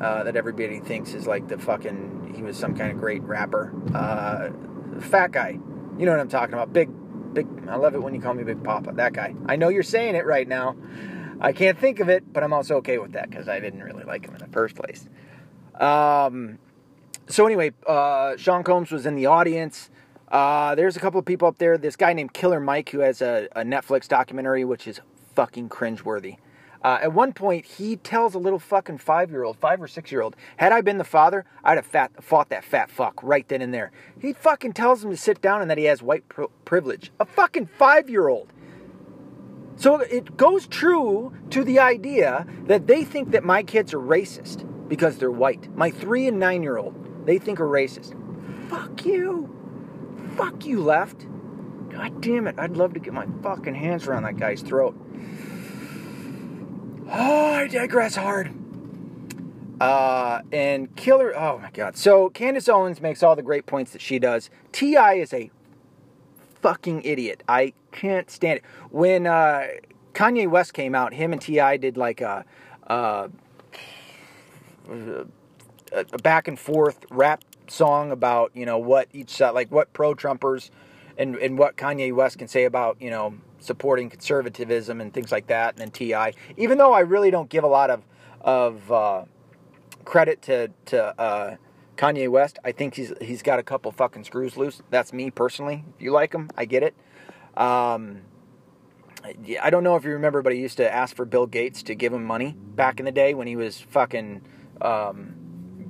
Uh, 0.00 0.24
that 0.24 0.34
everybody 0.34 0.80
thinks 0.80 1.12
is 1.12 1.26
like 1.26 1.46
the 1.48 1.58
fucking 1.58 2.19
he 2.34 2.42
was 2.42 2.56
some 2.56 2.76
kind 2.76 2.90
of 2.90 2.98
great 2.98 3.22
rapper. 3.22 3.72
Uh, 3.94 4.50
fat 5.00 5.32
guy, 5.32 5.58
you 5.98 6.06
know 6.06 6.12
what 6.12 6.20
I'm 6.20 6.28
talking 6.28 6.54
about? 6.54 6.72
Big, 6.72 6.90
big. 7.34 7.46
I 7.68 7.76
love 7.76 7.94
it 7.94 8.02
when 8.02 8.14
you 8.14 8.20
call 8.20 8.34
me 8.34 8.44
Big 8.44 8.62
Papa. 8.62 8.92
That 8.94 9.12
guy. 9.12 9.34
I 9.46 9.56
know 9.56 9.68
you're 9.68 9.82
saying 9.82 10.14
it 10.14 10.26
right 10.26 10.46
now. 10.46 10.76
I 11.40 11.52
can't 11.52 11.78
think 11.78 12.00
of 12.00 12.08
it, 12.08 12.30
but 12.32 12.42
I'm 12.42 12.52
also 12.52 12.76
okay 12.76 12.98
with 12.98 13.12
that 13.12 13.30
because 13.30 13.48
I 13.48 13.60
didn't 13.60 13.82
really 13.82 14.04
like 14.04 14.26
him 14.26 14.34
in 14.34 14.40
the 14.40 14.48
first 14.48 14.76
place. 14.76 15.08
Um, 15.78 16.58
so 17.28 17.46
anyway, 17.46 17.72
uh, 17.86 18.36
Sean 18.36 18.62
Combs 18.62 18.90
was 18.90 19.06
in 19.06 19.14
the 19.14 19.26
audience. 19.26 19.90
Uh, 20.28 20.74
there's 20.74 20.96
a 20.96 21.00
couple 21.00 21.18
of 21.18 21.24
people 21.24 21.48
up 21.48 21.58
there. 21.58 21.78
This 21.78 21.96
guy 21.96 22.12
named 22.12 22.34
Killer 22.34 22.60
Mike 22.60 22.90
who 22.90 23.00
has 23.00 23.22
a, 23.22 23.48
a 23.56 23.62
Netflix 23.62 24.06
documentary 24.06 24.64
which 24.64 24.86
is 24.86 25.00
fucking 25.34 25.68
cringeworthy. 25.70 26.36
Uh, 26.82 26.98
at 27.02 27.12
one 27.12 27.32
point, 27.32 27.64
he 27.64 27.96
tells 27.96 28.34
a 28.34 28.38
little 28.38 28.58
fucking 28.58 28.98
five 28.98 29.30
year 29.30 29.44
old, 29.44 29.56
five 29.58 29.82
or 29.82 29.88
six 29.88 30.10
year 30.10 30.22
old, 30.22 30.34
had 30.56 30.72
I 30.72 30.80
been 30.80 30.98
the 30.98 31.04
father, 31.04 31.44
I'd 31.62 31.76
have 31.76 31.86
fat, 31.86 32.10
fought 32.22 32.48
that 32.48 32.64
fat 32.64 32.90
fuck 32.90 33.22
right 33.22 33.46
then 33.48 33.60
and 33.60 33.74
there. 33.74 33.92
He 34.18 34.32
fucking 34.32 34.72
tells 34.72 35.04
him 35.04 35.10
to 35.10 35.16
sit 35.16 35.40
down 35.42 35.60
and 35.60 35.70
that 35.70 35.78
he 35.78 35.84
has 35.84 36.02
white 36.02 36.28
pr- 36.28 36.44
privilege. 36.64 37.12
A 37.20 37.24
fucking 37.26 37.66
five 37.66 38.08
year 38.08 38.28
old. 38.28 38.52
So 39.76 40.00
it 40.00 40.36
goes 40.36 40.66
true 40.66 41.34
to 41.50 41.64
the 41.64 41.78
idea 41.78 42.46
that 42.64 42.86
they 42.86 43.04
think 43.04 43.30
that 43.30 43.44
my 43.44 43.62
kids 43.62 43.94
are 43.94 43.98
racist 43.98 44.66
because 44.88 45.18
they're 45.18 45.30
white. 45.30 45.74
My 45.76 45.90
three 45.90 46.26
and 46.28 46.38
nine 46.38 46.62
year 46.62 46.76
old, 46.76 47.26
they 47.26 47.38
think 47.38 47.60
are 47.60 47.68
racist. 47.68 48.14
Fuck 48.68 49.04
you. 49.04 49.48
Fuck 50.36 50.64
you, 50.64 50.82
left. 50.82 51.26
God 51.90 52.20
damn 52.20 52.46
it. 52.46 52.56
I'd 52.58 52.76
love 52.76 52.94
to 52.94 53.00
get 53.00 53.12
my 53.12 53.26
fucking 53.42 53.74
hands 53.74 54.06
around 54.06 54.22
that 54.24 54.36
guy's 54.36 54.62
throat. 54.62 54.94
Oh, 57.12 57.52
I 57.52 57.66
digress 57.66 58.14
hard. 58.14 58.52
Uh, 59.80 60.42
and 60.52 60.94
Killer, 60.94 61.36
oh 61.36 61.58
my 61.58 61.70
God. 61.70 61.96
So 61.96 62.28
Candace 62.30 62.68
Owens 62.68 63.00
makes 63.00 63.22
all 63.22 63.34
the 63.34 63.42
great 63.42 63.66
points 63.66 63.92
that 63.92 64.00
she 64.00 64.18
does. 64.18 64.50
T.I. 64.72 65.14
is 65.14 65.32
a 65.32 65.50
fucking 66.60 67.02
idiot. 67.02 67.42
I 67.48 67.72
can't 67.90 68.30
stand 68.30 68.58
it. 68.58 68.64
When 68.90 69.26
uh, 69.26 69.66
Kanye 70.12 70.48
West 70.48 70.74
came 70.74 70.94
out, 70.94 71.14
him 71.14 71.32
and 71.32 71.40
T.I. 71.42 71.78
did 71.78 71.96
like 71.96 72.20
a, 72.20 72.44
a, 72.86 73.30
a 75.92 76.18
back 76.22 76.46
and 76.46 76.58
forth 76.58 77.06
rap 77.10 77.42
song 77.66 78.12
about, 78.12 78.54
you 78.54 78.66
know, 78.66 78.78
what 78.78 79.08
each 79.12 79.40
like 79.40 79.72
what 79.72 79.92
pro 79.92 80.14
Trumpers 80.14 80.70
and, 81.16 81.36
and 81.36 81.58
what 81.58 81.76
Kanye 81.76 82.14
West 82.14 82.38
can 82.38 82.48
say 82.48 82.64
about, 82.64 83.00
you 83.00 83.10
know, 83.10 83.34
supporting 83.60 84.10
conservatism 84.10 85.00
and 85.00 85.12
things 85.14 85.30
like 85.30 85.46
that, 85.46 85.74
and 85.74 85.78
then 85.78 85.90
Ti. 85.90 86.36
Even 86.56 86.78
though 86.78 86.92
I 86.92 87.00
really 87.00 87.30
don't 87.30 87.48
give 87.48 87.64
a 87.64 87.68
lot 87.68 87.90
of 87.90 88.02
of 88.40 88.90
uh, 88.90 89.24
credit 90.04 90.42
to 90.42 90.70
to 90.86 91.20
uh, 91.20 91.56
Kanye 91.96 92.28
West, 92.28 92.58
I 92.64 92.72
think 92.72 92.94
he's 92.94 93.12
he's 93.20 93.42
got 93.42 93.58
a 93.58 93.62
couple 93.62 93.92
fucking 93.92 94.24
screws 94.24 94.56
loose. 94.56 94.82
That's 94.90 95.12
me 95.12 95.30
personally. 95.30 95.84
If 95.96 96.02
you 96.02 96.12
like 96.12 96.32
him, 96.32 96.50
I 96.56 96.64
get 96.64 96.82
it. 96.82 96.94
Um, 97.56 98.22
I 99.60 99.68
don't 99.70 99.84
know 99.84 99.96
if 99.96 100.04
you 100.04 100.12
remember, 100.12 100.40
but 100.42 100.52
he 100.52 100.60
used 100.60 100.78
to 100.78 100.92
ask 100.92 101.14
for 101.14 101.24
Bill 101.24 101.46
Gates 101.46 101.82
to 101.84 101.94
give 101.94 102.12
him 102.12 102.24
money 102.24 102.56
back 102.56 103.00
in 103.00 103.04
the 103.06 103.12
day 103.12 103.34
when 103.34 103.46
he 103.46 103.54
was 103.54 103.78
fucking 103.78 104.42
um, 104.80 105.34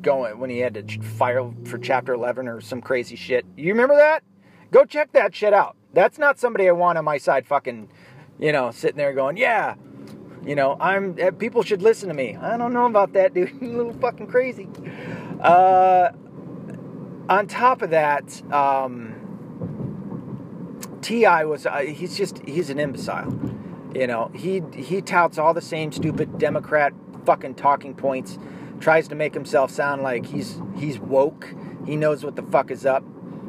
going 0.03 0.39
when 0.39 0.51
he 0.51 0.59
had 0.59 0.75
to 0.75 1.03
file 1.03 1.55
for 1.65 1.79
Chapter 1.79 2.13
11 2.13 2.49
or 2.49 2.61
some 2.61 2.81
crazy 2.81 3.17
shit. 3.17 3.47
You 3.57 3.73
remember 3.73 3.95
that? 3.97 4.25
Go 4.73 4.85
check 4.85 5.13
that 5.13 5.35
shit 5.35 5.53
out. 5.53 5.77
That's 5.93 6.19
not 6.19 6.39
somebody 6.39 6.69
I 6.69 6.73
want 6.73 6.99
on 6.99 7.05
my 7.05 7.19
side 7.19 7.47
fucking, 7.47 7.89
you 8.39 8.53
know, 8.53 8.71
sitting 8.71 8.97
there 8.97 9.13
going, 9.13 9.37
yeah, 9.37 9.75
you 10.45 10.55
know, 10.55 10.77
I'm, 10.81 11.17
eh, 11.19 11.31
people 11.31 11.63
should 11.63 11.83
listen 11.83 12.09
to 12.09 12.15
me. 12.15 12.37
I 12.37 12.57
don't 12.57 12.73
know 12.73 12.87
about 12.87 13.13
that, 13.15 13.35
dude. 13.35 13.51
a 13.61 13.65
little 13.65 13.93
fucking 13.95 14.29
crazy. 14.29 14.69
Uh, 15.41 16.11
on 17.29 17.47
top 17.47 17.83
of 17.83 17.91
that, 17.91 18.43
um, 18.53 19.17
T.I. 21.03 21.45
was, 21.45 21.67
uh, 21.67 21.79
he's 21.79 22.17
just, 22.17 22.39
he's 22.47 22.71
an 22.71 22.79
imbecile. 22.79 23.33
You 23.95 24.07
know, 24.07 24.31
he, 24.35 24.63
he 24.75 25.03
touts 25.03 25.39
all 25.39 25.53
the 25.53 25.61
same 25.61 25.91
stupid 25.91 26.39
Democrat 26.39 26.93
fucking 27.27 27.55
talking 27.57 27.95
points 27.95 28.39
tries 28.79 29.09
to 29.09 29.15
make 29.15 29.35
himself 29.35 29.71
sound 29.71 30.03
like 30.03 30.25
he's 30.25 30.59
he's 30.77 30.99
woke. 30.99 31.55
He 31.85 31.97
knows 31.97 32.25
what 32.25 32.35
the 32.35 32.43
fuck 32.43 32.71
is 32.71 32.87
up. 32.87 33.05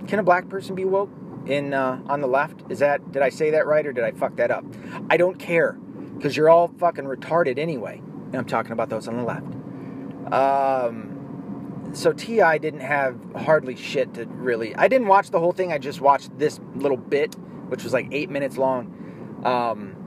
Can 0.07 0.19
a 0.19 0.23
black 0.23 0.49
person 0.49 0.75
be 0.75 0.83
woke 0.83 1.09
in 1.45 1.73
uh, 1.73 2.01
on 2.07 2.21
the 2.21 2.27
left? 2.27 2.63
Is 2.69 2.79
that 2.79 3.11
did 3.11 3.21
I 3.21 3.29
say 3.29 3.51
that 3.51 3.65
right 3.65 3.85
or 3.85 3.93
did 3.93 4.03
I 4.03 4.11
fuck 4.11 4.35
that 4.37 4.51
up? 4.51 4.65
I 5.09 5.17
don't 5.17 5.39
care 5.39 5.73
because 6.15 6.37
you're 6.37 6.49
all 6.49 6.67
fucking 6.79 7.05
retarded 7.05 7.57
anyway. 7.57 8.01
And 8.27 8.35
I'm 8.35 8.45
talking 8.45 8.71
about 8.71 8.89
those 8.89 9.07
on 9.07 9.17
the 9.17 9.23
left. 9.23 10.33
Um, 10.33 11.91
so 11.93 12.13
T.I. 12.13 12.57
didn't 12.57 12.81
have 12.81 13.19
hardly 13.35 13.75
shit 13.75 14.13
to 14.13 14.25
really. 14.25 14.75
I 14.75 14.87
didn't 14.87 15.07
watch 15.07 15.31
the 15.31 15.39
whole 15.39 15.51
thing. 15.51 15.73
I 15.73 15.77
just 15.77 15.99
watched 15.99 16.37
this 16.37 16.59
little 16.75 16.97
bit, 16.97 17.35
which 17.67 17.83
was 17.83 17.91
like 17.91 18.07
eight 18.11 18.29
minutes 18.29 18.57
long. 18.57 19.41
Um, 19.43 19.97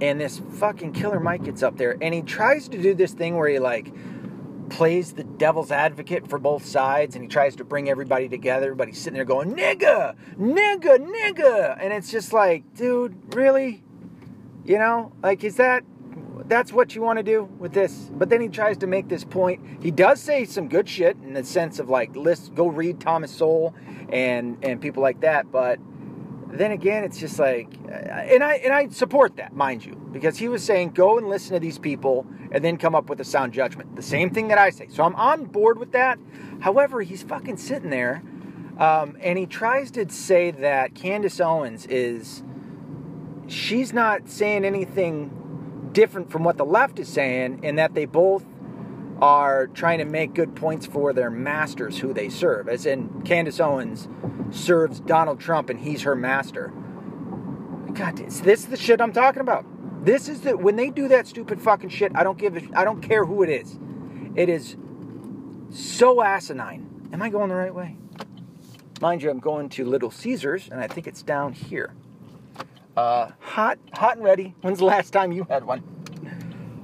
and 0.00 0.20
this 0.20 0.40
fucking 0.54 0.92
killer 0.92 1.20
Mike 1.20 1.44
gets 1.44 1.62
up 1.62 1.76
there 1.76 1.96
and 2.00 2.14
he 2.14 2.22
tries 2.22 2.68
to 2.68 2.80
do 2.80 2.94
this 2.94 3.12
thing 3.12 3.36
where 3.36 3.48
he 3.48 3.58
like 3.58 3.92
plays 4.68 5.12
the 5.12 5.24
devil's 5.24 5.70
advocate 5.70 6.28
for 6.28 6.38
both 6.38 6.64
sides 6.64 7.14
and 7.14 7.24
he 7.24 7.28
tries 7.28 7.56
to 7.56 7.64
bring 7.64 7.88
everybody 7.88 8.28
together, 8.28 8.74
but 8.74 8.88
he's 8.88 8.98
sitting 8.98 9.14
there 9.14 9.24
going, 9.24 9.54
nigga, 9.54 10.14
nigga, 10.38 10.98
nigga. 10.98 11.76
And 11.80 11.92
it's 11.92 12.10
just 12.10 12.32
like, 12.32 12.74
dude, 12.74 13.34
really? 13.34 13.82
You 14.64 14.78
know, 14.78 15.12
like, 15.22 15.44
is 15.44 15.56
that 15.56 15.84
that's 16.46 16.72
what 16.72 16.94
you 16.94 17.02
want 17.02 17.18
to 17.18 17.22
do 17.22 17.44
with 17.58 17.72
this? 17.72 18.10
But 18.12 18.28
then 18.28 18.40
he 18.40 18.48
tries 18.48 18.76
to 18.78 18.86
make 18.86 19.08
this 19.08 19.24
point. 19.24 19.60
He 19.82 19.90
does 19.90 20.20
say 20.20 20.44
some 20.44 20.68
good 20.68 20.88
shit 20.88 21.16
in 21.22 21.34
the 21.34 21.44
sense 21.44 21.78
of 21.78 21.88
like, 21.88 22.14
list, 22.14 22.54
go 22.54 22.68
read 22.68 23.00
Thomas 23.00 23.30
Sowell 23.30 23.74
and 24.10 24.58
and 24.62 24.80
people 24.80 25.02
like 25.02 25.20
that. 25.20 25.50
But 25.50 25.78
then 26.58 26.70
again, 26.70 27.02
it's 27.02 27.18
just 27.18 27.38
like, 27.38 27.68
and 27.88 28.44
I 28.44 28.54
and 28.56 28.72
I 28.72 28.88
support 28.88 29.36
that, 29.36 29.54
mind 29.54 29.84
you, 29.84 29.94
because 30.12 30.36
he 30.36 30.48
was 30.48 30.62
saying 30.62 30.90
go 30.90 31.16
and 31.16 31.28
listen 31.28 31.54
to 31.54 31.60
these 31.60 31.78
people 31.78 32.26
and 32.50 32.62
then 32.62 32.76
come 32.76 32.94
up 32.94 33.08
with 33.08 33.20
a 33.20 33.24
sound 33.24 33.52
judgment. 33.54 33.96
The 33.96 34.02
same 34.02 34.30
thing 34.30 34.48
that 34.48 34.58
I 34.58 34.70
say. 34.70 34.88
So 34.88 35.02
I'm 35.02 35.14
on 35.16 35.46
board 35.46 35.78
with 35.78 35.92
that. 35.92 36.18
However, 36.60 37.00
he's 37.00 37.22
fucking 37.22 37.56
sitting 37.56 37.90
there, 37.90 38.22
um, 38.78 39.16
and 39.20 39.38
he 39.38 39.46
tries 39.46 39.90
to 39.92 40.08
say 40.10 40.50
that 40.50 40.94
Candace 40.94 41.40
Owens 41.40 41.86
is, 41.86 42.42
she's 43.46 43.92
not 43.92 44.28
saying 44.28 44.64
anything 44.64 45.90
different 45.92 46.30
from 46.30 46.44
what 46.44 46.58
the 46.58 46.64
left 46.64 46.98
is 46.98 47.08
saying, 47.08 47.60
and 47.62 47.78
that 47.78 47.94
they 47.94 48.04
both 48.04 48.44
are 49.22 49.68
trying 49.68 49.98
to 49.98 50.04
make 50.04 50.34
good 50.34 50.56
points 50.56 50.84
for 50.84 51.12
their 51.12 51.30
masters 51.30 51.96
who 51.98 52.12
they 52.12 52.28
serve. 52.28 52.68
As 52.68 52.86
in, 52.86 53.22
Candace 53.22 53.60
Owens 53.60 54.08
serves 54.50 54.98
Donald 54.98 55.38
Trump 55.38 55.70
and 55.70 55.78
he's 55.78 56.02
her 56.02 56.16
master. 56.16 56.72
God, 57.94 58.18
is 58.18 58.40
this 58.40 58.64
the 58.64 58.76
shit 58.76 59.00
I'm 59.00 59.12
talking 59.12 59.40
about? 59.40 59.64
This 60.04 60.28
is 60.28 60.40
the 60.40 60.56
when 60.56 60.74
they 60.74 60.90
do 60.90 61.06
that 61.06 61.28
stupid 61.28 61.62
fucking 61.62 61.90
shit. 61.90 62.10
I 62.16 62.24
don't 62.24 62.36
give 62.36 62.56
a, 62.56 62.62
I 62.74 62.82
don't 62.82 63.00
care 63.00 63.24
who 63.24 63.44
it 63.44 63.48
is. 63.48 63.78
It 64.34 64.48
is 64.48 64.76
so 65.70 66.20
asinine. 66.20 67.08
Am 67.12 67.22
I 67.22 67.28
going 67.28 67.48
the 67.48 67.54
right 67.54 67.72
way? 67.72 67.96
Mind 69.00 69.22
you, 69.22 69.30
I'm 69.30 69.38
going 69.38 69.68
to 69.70 69.84
Little 69.84 70.10
Caesars, 70.10 70.68
and 70.68 70.80
I 70.80 70.88
think 70.88 71.06
it's 71.06 71.22
down 71.22 71.52
here. 71.52 71.94
Uh, 72.96 73.30
hot, 73.38 73.78
hot 73.94 74.16
and 74.16 74.24
ready. 74.24 74.56
When's 74.62 74.78
the 74.78 74.84
last 74.84 75.12
time 75.12 75.30
you 75.30 75.46
had 75.48 75.64
one? 75.64 75.84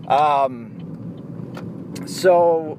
Um, 0.07 0.78
so, 2.09 2.79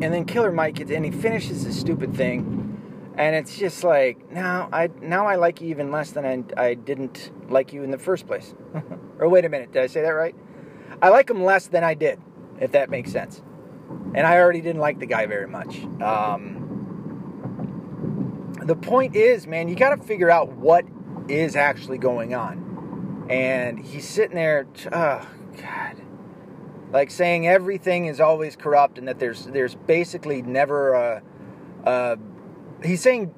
and 0.00 0.12
then 0.12 0.24
Killer 0.24 0.50
Mike 0.50 0.74
gets, 0.74 0.90
and 0.90 1.04
he 1.04 1.12
finishes 1.12 1.64
this 1.64 1.78
stupid 1.78 2.14
thing, 2.16 3.12
and 3.16 3.36
it's 3.36 3.56
just 3.56 3.84
like 3.84 4.30
now 4.32 4.68
I 4.72 4.90
now 5.00 5.26
I 5.26 5.36
like 5.36 5.60
you 5.60 5.68
even 5.68 5.92
less 5.92 6.10
than 6.10 6.26
I 6.26 6.42
I 6.60 6.74
didn't 6.74 7.30
like 7.48 7.72
you 7.72 7.84
in 7.84 7.92
the 7.92 7.98
first 7.98 8.26
place. 8.26 8.52
or 9.18 9.28
wait 9.28 9.44
a 9.44 9.48
minute, 9.48 9.70
did 9.72 9.82
I 9.82 9.86
say 9.86 10.02
that 10.02 10.08
right? 10.08 10.34
I 11.00 11.10
like 11.10 11.30
him 11.30 11.44
less 11.44 11.68
than 11.68 11.84
I 11.84 11.94
did, 11.94 12.20
if 12.60 12.72
that 12.72 12.90
makes 12.90 13.12
sense. 13.12 13.42
And 14.14 14.26
I 14.26 14.38
already 14.38 14.60
didn't 14.60 14.80
like 14.80 14.98
the 14.98 15.06
guy 15.06 15.26
very 15.26 15.46
much. 15.46 15.84
Um, 16.02 16.64
the 18.64 18.74
point 18.74 19.14
is, 19.14 19.46
man, 19.46 19.68
you 19.68 19.76
got 19.76 19.94
to 19.94 20.02
figure 20.02 20.30
out 20.30 20.52
what 20.52 20.84
is 21.28 21.54
actually 21.54 21.98
going 21.98 22.34
on. 22.34 23.26
And 23.30 23.78
he's 23.78 24.08
sitting 24.08 24.34
there, 24.34 24.66
oh 24.92 25.26
God, 25.56 26.02
like 26.94 27.10
saying 27.10 27.48
everything 27.48 28.06
is 28.06 28.20
always 28.20 28.54
corrupt 28.54 28.98
and 28.98 29.08
that 29.08 29.18
there's 29.18 29.46
there's 29.46 29.74
basically 29.74 30.40
never 30.42 30.92
a, 30.92 31.22
a 31.84 32.16
he's 32.84 33.02
saying 33.02 33.34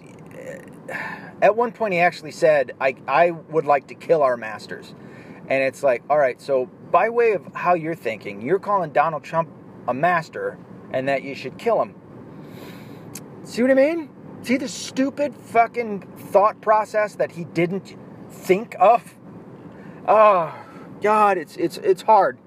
uh, 0.92 0.94
at 1.40 1.56
one 1.56 1.72
point 1.72 1.94
he 1.94 1.98
actually 1.98 2.32
said 2.32 2.72
I, 2.78 2.96
I 3.08 3.30
would 3.30 3.64
like 3.64 3.88
to 3.88 3.94
kill 3.94 4.22
our 4.22 4.36
masters. 4.36 4.94
And 5.48 5.62
it's 5.62 5.82
like 5.82 6.02
all 6.10 6.18
right 6.18 6.40
so 6.40 6.66
by 6.92 7.08
way 7.08 7.32
of 7.32 7.46
how 7.54 7.72
you're 7.74 7.94
thinking 7.94 8.42
you're 8.42 8.58
calling 8.58 8.92
donald 8.92 9.24
trump 9.24 9.48
a 9.88 9.94
master 9.94 10.58
and 10.92 11.08
that 11.08 11.22
you 11.22 11.34
should 11.34 11.58
kill 11.58 11.80
him. 11.80 11.94
See 13.42 13.62
what 13.62 13.70
i 13.70 13.74
mean? 13.74 14.10
See 14.42 14.58
the 14.58 14.68
stupid 14.68 15.34
fucking 15.34 16.02
thought 16.16 16.60
process 16.60 17.14
that 17.14 17.32
he 17.32 17.44
didn't 17.44 17.96
think 18.28 18.76
of? 18.78 19.16
Oh 20.06 20.54
god 21.00 21.38
it's 21.38 21.56
it's 21.56 21.78
it's 21.78 22.02
hard 22.02 22.38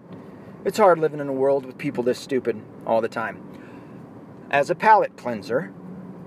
it's 0.66 0.78
hard 0.78 1.00
living 1.00 1.20
in 1.20 1.28
a 1.28 1.34
world 1.34 1.66
with 1.66 1.78
people 1.78 2.04
this 2.04 2.20
stupid 2.20 2.62
all 2.86 3.02
the 3.02 3.10
time. 3.10 3.44
As 4.52 4.70
a 4.70 4.76
palate 4.76 5.16
cleanser, 5.16 5.74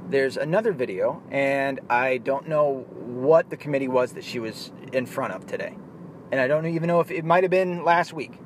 there's 0.08 0.36
another 0.36 0.72
video, 0.72 1.22
and 1.30 1.80
I 1.88 2.18
don't 2.18 2.48
know 2.48 2.86
what 2.90 3.50
the 3.50 3.56
committee 3.56 3.88
was 3.88 4.12
that 4.12 4.24
she 4.24 4.38
was 4.38 4.72
in 4.92 5.06
front 5.06 5.32
of 5.32 5.46
today. 5.46 5.76
And 6.30 6.40
I 6.40 6.48
don't 6.48 6.66
even 6.66 6.86
know 6.86 7.00
if 7.00 7.10
it 7.10 7.24
might 7.24 7.44
have 7.44 7.50
been 7.50 7.84
last 7.84 8.12
week. 8.12 8.38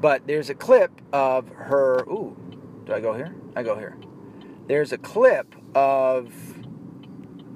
But 0.00 0.26
there's 0.26 0.48
a 0.48 0.54
clip 0.54 0.92
of 1.12 1.48
her. 1.48 2.04
Ooh, 2.08 2.36
do 2.84 2.92
I 2.92 3.00
go 3.00 3.14
here? 3.14 3.34
I 3.56 3.62
go 3.62 3.76
here. 3.76 3.96
There's 4.66 4.92
a 4.92 4.98
clip 4.98 5.54
of 5.74 6.32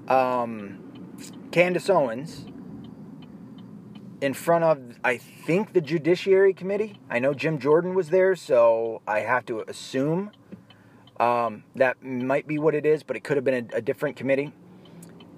um, 0.09 0.79
Candace 1.53 1.89
Owens 1.89 2.47
in 4.21 4.35
front 4.35 4.65
of, 4.65 4.92
I 5.05 5.17
think, 5.19 5.73
the 5.73 5.81
Judiciary 5.81 6.55
Committee. 6.55 7.01
I 7.11 7.19
know 7.19 7.35
Jim 7.35 7.59
Jordan 7.59 7.95
was 7.95 8.11
there, 8.11 8.37
so 8.37 9.03
I 9.07 9.21
have 9.21 9.45
to 9.47 9.61
assume 9.69 10.31
um, 11.19 11.65
that 11.75 12.03
might 12.05 12.47
be 12.47 12.59
what 12.59 12.75
it 12.75 12.87
is, 12.87 13.03
but 13.03 13.17
it 13.17 13.25
could 13.25 13.37
have 13.37 13.45
been 13.45 13.69
a, 13.73 13.79
a 13.79 13.81
different 13.81 14.17
committee. 14.17 14.53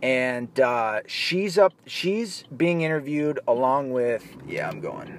And 0.02 0.60
uh, 0.60 1.00
she's 1.06 1.56
up, 1.56 1.72
she's 1.86 2.44
being 2.54 2.82
interviewed 2.82 3.40
along 3.48 3.92
with, 3.92 4.26
yeah, 4.46 4.68
I'm 4.68 4.80
going, 4.80 5.18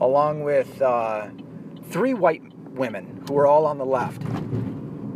along 0.00 0.42
with 0.42 0.82
uh, 0.82 1.28
three 1.90 2.14
white 2.14 2.42
women 2.70 3.24
who 3.28 3.38
are 3.38 3.46
all 3.46 3.66
on 3.66 3.78
the 3.78 3.86
left 3.86 4.22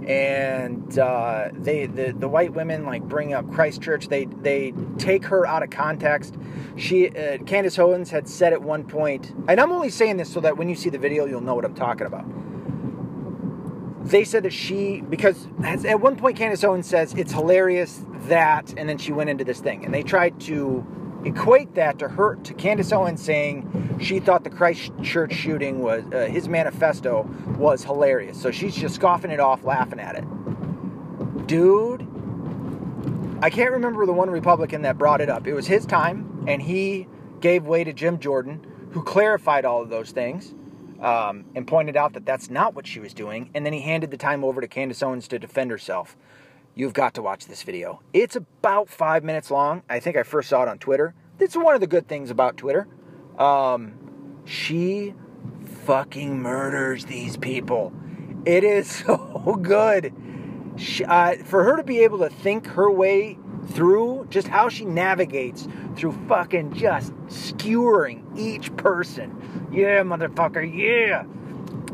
and 0.07 0.99
uh, 0.99 1.49
they 1.53 1.87
the, 1.87 2.13
the 2.13 2.29
white 2.29 2.53
women 2.53 2.85
like 2.85 3.03
bring 3.03 3.33
up 3.33 3.51
Christchurch. 3.51 4.09
They 4.09 4.27
they 4.27 4.73
take 4.99 5.25
her 5.27 5.47
out 5.47 5.63
of 5.63 5.71
context. 5.71 6.37
She 6.77 7.09
uh, 7.09 7.39
Candace 7.39 7.79
Owens 7.79 8.11
had 8.11 8.29
said 8.29 8.53
at 8.53 8.63
one 8.63 8.85
point, 8.85 9.33
and 9.49 9.61
I'm 9.61 9.73
only 9.73 9.91
saying 9.91 10.17
this 10.17 10.33
so 10.33 10.41
that 10.41 10.57
when 10.57 10.69
you 10.69 10.75
see 10.75 10.91
the 10.91 10.99
video, 10.99 11.25
you'll 11.27 11.41
know 11.41 11.55
what 11.55 11.65
I'm 11.65 11.75
talking 11.75 12.07
about. 12.07 12.25
They 14.09 14.25
said 14.25 14.43
that 14.43 14.53
she 14.53 15.01
because 15.01 15.49
at 15.65 16.01
one 16.01 16.17
point 16.17 16.37
Candace 16.37 16.63
Owens 16.65 16.87
says 16.87 17.15
it's 17.15 17.33
hilarious 17.33 18.05
that, 18.29 18.75
and 18.77 18.89
then 18.89 18.99
she 18.99 19.13
went 19.13 19.31
into 19.31 19.45
this 19.45 19.61
thing, 19.61 19.85
and 19.85 19.95
they 19.95 20.03
tried 20.03 20.39
to 20.43 20.87
equate 21.25 21.75
that 21.75 21.99
to 21.99 22.09
her 22.09 22.37
to 22.37 22.55
Candace 22.55 22.93
Owens 22.93 23.23
saying 23.23 23.99
she 24.01 24.21
thought 24.21 24.45
the 24.45 24.51
Christchurch 24.51 25.33
shooting 25.33 25.81
was 25.81 26.05
uh, 26.13 26.27
his 26.31 26.49
manifesto 26.49 27.23
was 27.59 27.85
hilarious. 27.85 28.41
So 28.41 28.51
she's 28.51 28.75
just 28.75 28.97
scoffing 28.97 29.31
it 29.31 29.41
off, 29.41 29.65
laughing 29.65 30.01
at 30.01 30.17
it. 30.17 31.47
Dude, 31.47 32.03
I 33.43 33.51
can't 33.51 33.73
remember 33.73 34.07
the 34.07 34.13
one 34.13 34.31
Republican 34.31 34.83
that 34.83 34.99
brought 34.99 35.21
it 35.21 35.29
up. 35.29 35.47
It 35.47 35.55
was 35.55 35.67
his 35.67 35.85
time, 35.87 36.45
and 36.49 36.63
he 36.63 37.09
gave 37.41 37.65
way 37.65 37.85
to 37.85 37.93
Jim 37.93 38.19
Jordan, 38.19 38.65
who 38.93 39.03
clarified 39.03 39.65
all 39.65 39.83
of 39.83 39.91
those 39.91 40.13
things 40.13 40.55
um, 41.01 41.45
and 41.55 41.67
pointed 41.67 41.97
out 41.97 42.15
that 42.15 42.25
that's 42.25 42.49
not 42.49 42.75
what 42.75 42.87
she 42.87 43.01
was 43.01 43.13
doing. 43.13 43.51
And 43.55 43.67
then 43.67 43.73
he 43.73 43.81
handed 43.81 44.11
the 44.11 44.17
time 44.17 44.45
over 44.45 44.61
to 44.61 44.69
Candace 44.69 45.03
Owens 45.03 45.29
to 45.29 45.39
defend 45.39 45.71
herself 45.71 46.17
you've 46.75 46.93
got 46.93 47.15
to 47.15 47.23
watch 47.23 47.47
this 47.47 47.63
video. 47.63 48.01
It's 48.13 48.37
about 48.37 48.89
five 48.89 49.25
minutes 49.25 49.51
long. 49.51 49.83
I 49.89 50.01
think 50.01 50.17
I 50.17 50.23
first 50.23 50.49
saw 50.49 50.63
it 50.63 50.69
on 50.69 50.79
Twitter. 50.79 51.15
It's 51.39 51.57
one 51.57 51.75
of 51.75 51.81
the 51.81 51.87
good 51.87 52.09
things 52.09 52.31
about 52.31 52.57
Twitter. 52.57 52.87
Um, 53.39 53.95
she 54.45 55.15
fucking 55.85 56.41
murders 56.41 57.05
these 57.07 57.37
people. 57.37 57.93
It 58.45 58.65
is 58.65 58.91
so 59.07 59.59
good. 59.61 60.13
She, 60.77 61.05
uh, 61.05 61.37
for 61.45 61.65
her 61.65 61.77
to 61.77 61.85
be 61.85 62.01
able 62.01 62.19
to 62.19 62.29
think 62.29 62.67
her 62.67 62.91
way 62.91 63.39
through 63.69 64.27
just 64.29 64.49
how 64.49 64.69
she 64.69 64.85
navigates 64.85 65.67
through 65.97 66.13
fucking 66.29 66.75
just 66.75 67.13
skewering 67.29 68.25
each 68.37 68.75
person. 68.77 69.69
Yeah, 69.73 70.03
motherfucker, 70.03 70.65
yeah. 70.65 71.25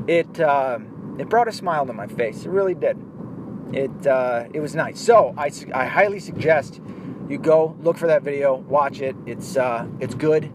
It 0.07 0.41
uh, 0.41 0.79
it 1.19 1.29
brought 1.29 1.49
a 1.49 1.53
smile 1.53 1.87
to 1.87 1.93
my 1.93 2.07
face. 2.07 2.45
It 2.47 2.49
really 2.49 2.75
did 2.75 2.97
it 3.73 4.07
uh, 4.07 4.45
it 4.53 4.61
was 4.61 4.75
nice. 4.75 5.01
So 5.01 5.35
I, 5.37 5.51
I 5.75 5.87
highly 5.87 6.21
suggest 6.21 6.81
you 7.29 7.39
go 7.39 7.77
look 7.81 7.97
for 7.97 8.09
that 8.09 8.23
video, 8.23 8.57
watch 8.57 9.01
it. 9.01 9.17
It's 9.27 9.57
uh, 9.57 9.87
it's 10.01 10.15
good, 10.15 10.53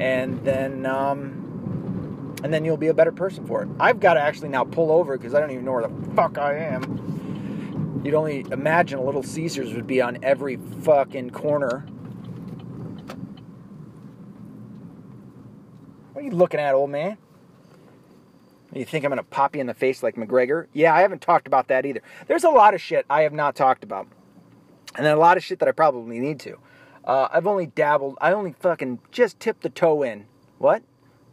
and 0.00 0.44
then 0.44 0.86
um, 0.86 2.36
and 2.42 2.52
then 2.52 2.64
you'll 2.64 2.76
be 2.76 2.88
a 2.88 2.94
better 2.94 3.12
person 3.12 3.46
for 3.46 3.62
it. 3.62 3.68
I've 3.78 4.00
got 4.00 4.14
to 4.14 4.20
actually 4.20 4.48
now 4.48 4.64
pull 4.64 4.90
over 4.90 5.16
because 5.16 5.34
I 5.34 5.40
don't 5.40 5.50
even 5.50 5.64
know 5.64 5.72
where 5.72 5.86
the 5.86 6.14
fuck 6.14 6.38
I 6.38 6.56
am. 6.56 8.00
You'd 8.04 8.14
only 8.14 8.46
imagine 8.50 8.98
a 8.98 9.04
little 9.04 9.22
Caesars 9.22 9.74
would 9.74 9.86
be 9.86 10.00
on 10.00 10.18
every 10.22 10.56
fucking 10.56 11.30
corner. 11.30 11.86
What 16.12 16.22
are 16.22 16.24
you 16.24 16.30
looking 16.30 16.60
at, 16.60 16.74
old 16.74 16.90
man? 16.90 17.18
You 18.72 18.84
think 18.84 19.04
I'm 19.04 19.10
going 19.10 19.18
to 19.18 19.24
pop 19.24 19.54
you 19.54 19.60
in 19.60 19.66
the 19.66 19.74
face 19.74 20.02
like 20.02 20.14
McGregor? 20.16 20.66
Yeah, 20.72 20.94
I 20.94 21.00
haven't 21.00 21.22
talked 21.22 21.46
about 21.46 21.68
that 21.68 21.84
either. 21.84 22.02
There's 22.28 22.44
a 22.44 22.50
lot 22.50 22.74
of 22.74 22.80
shit 22.80 23.04
I 23.10 23.22
have 23.22 23.32
not 23.32 23.56
talked 23.56 23.82
about. 23.82 24.06
And 24.96 25.04
then 25.04 25.16
a 25.16 25.20
lot 25.20 25.36
of 25.36 25.44
shit 25.44 25.58
that 25.58 25.68
I 25.68 25.72
probably 25.72 26.20
need 26.20 26.38
to. 26.40 26.58
Uh, 27.04 27.28
I've 27.32 27.46
only 27.46 27.66
dabbled, 27.66 28.18
I 28.20 28.32
only 28.32 28.54
fucking 28.60 29.00
just 29.10 29.40
tipped 29.40 29.62
the 29.62 29.70
toe 29.70 30.02
in. 30.02 30.26
What? 30.58 30.82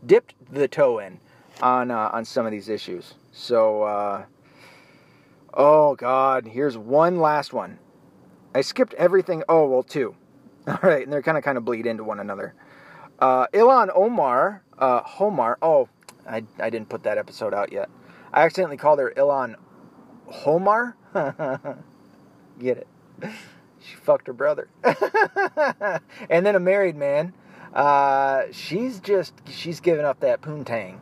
Dipped 0.05 0.33
the 0.51 0.67
toe 0.67 0.99
in 0.99 1.19
on 1.61 1.91
uh, 1.91 2.09
on 2.13 2.23
some 2.25 2.45
of 2.45 2.51
these 2.51 2.69
issues. 2.69 3.15
So, 3.31 3.83
uh, 3.83 4.25
oh 5.53 5.95
God, 5.95 6.47
here's 6.47 6.77
one 6.77 7.19
last 7.19 7.53
one. 7.53 7.79
I 8.55 8.61
skipped 8.61 8.93
everything. 8.93 9.43
Oh 9.49 9.67
well, 9.67 9.83
two. 9.83 10.15
All 10.67 10.79
right, 10.81 11.03
and 11.03 11.11
they're 11.11 11.21
kind 11.21 11.37
of 11.37 11.43
kind 11.43 11.57
of 11.57 11.65
bleed 11.65 11.85
into 11.85 12.03
one 12.03 12.19
another. 12.19 12.53
Uh, 13.19 13.47
Ilhan 13.47 13.89
Omar, 13.95 14.63
uh, 14.77 15.01
Homar. 15.03 15.55
Oh, 15.61 15.89
I, 16.27 16.43
I 16.59 16.69
didn't 16.69 16.89
put 16.89 17.03
that 17.03 17.17
episode 17.17 17.53
out 17.53 17.71
yet. 17.71 17.89
I 18.33 18.43
accidentally 18.43 18.77
called 18.77 18.99
her 18.99 19.13
Ilhan 19.15 19.55
Homar. 20.31 20.93
Get 22.59 22.77
it? 22.77 22.87
She 23.79 23.95
fucked 23.95 24.27
her 24.27 24.33
brother. 24.33 24.67
and 24.83 26.45
then 26.45 26.55
a 26.55 26.59
married 26.59 26.95
man. 26.95 27.33
Uh, 27.73 28.43
she's 28.51 28.99
just, 28.99 29.33
she's 29.49 29.79
giving 29.79 30.05
up 30.05 30.19
that 30.21 30.41
poontang 30.41 30.99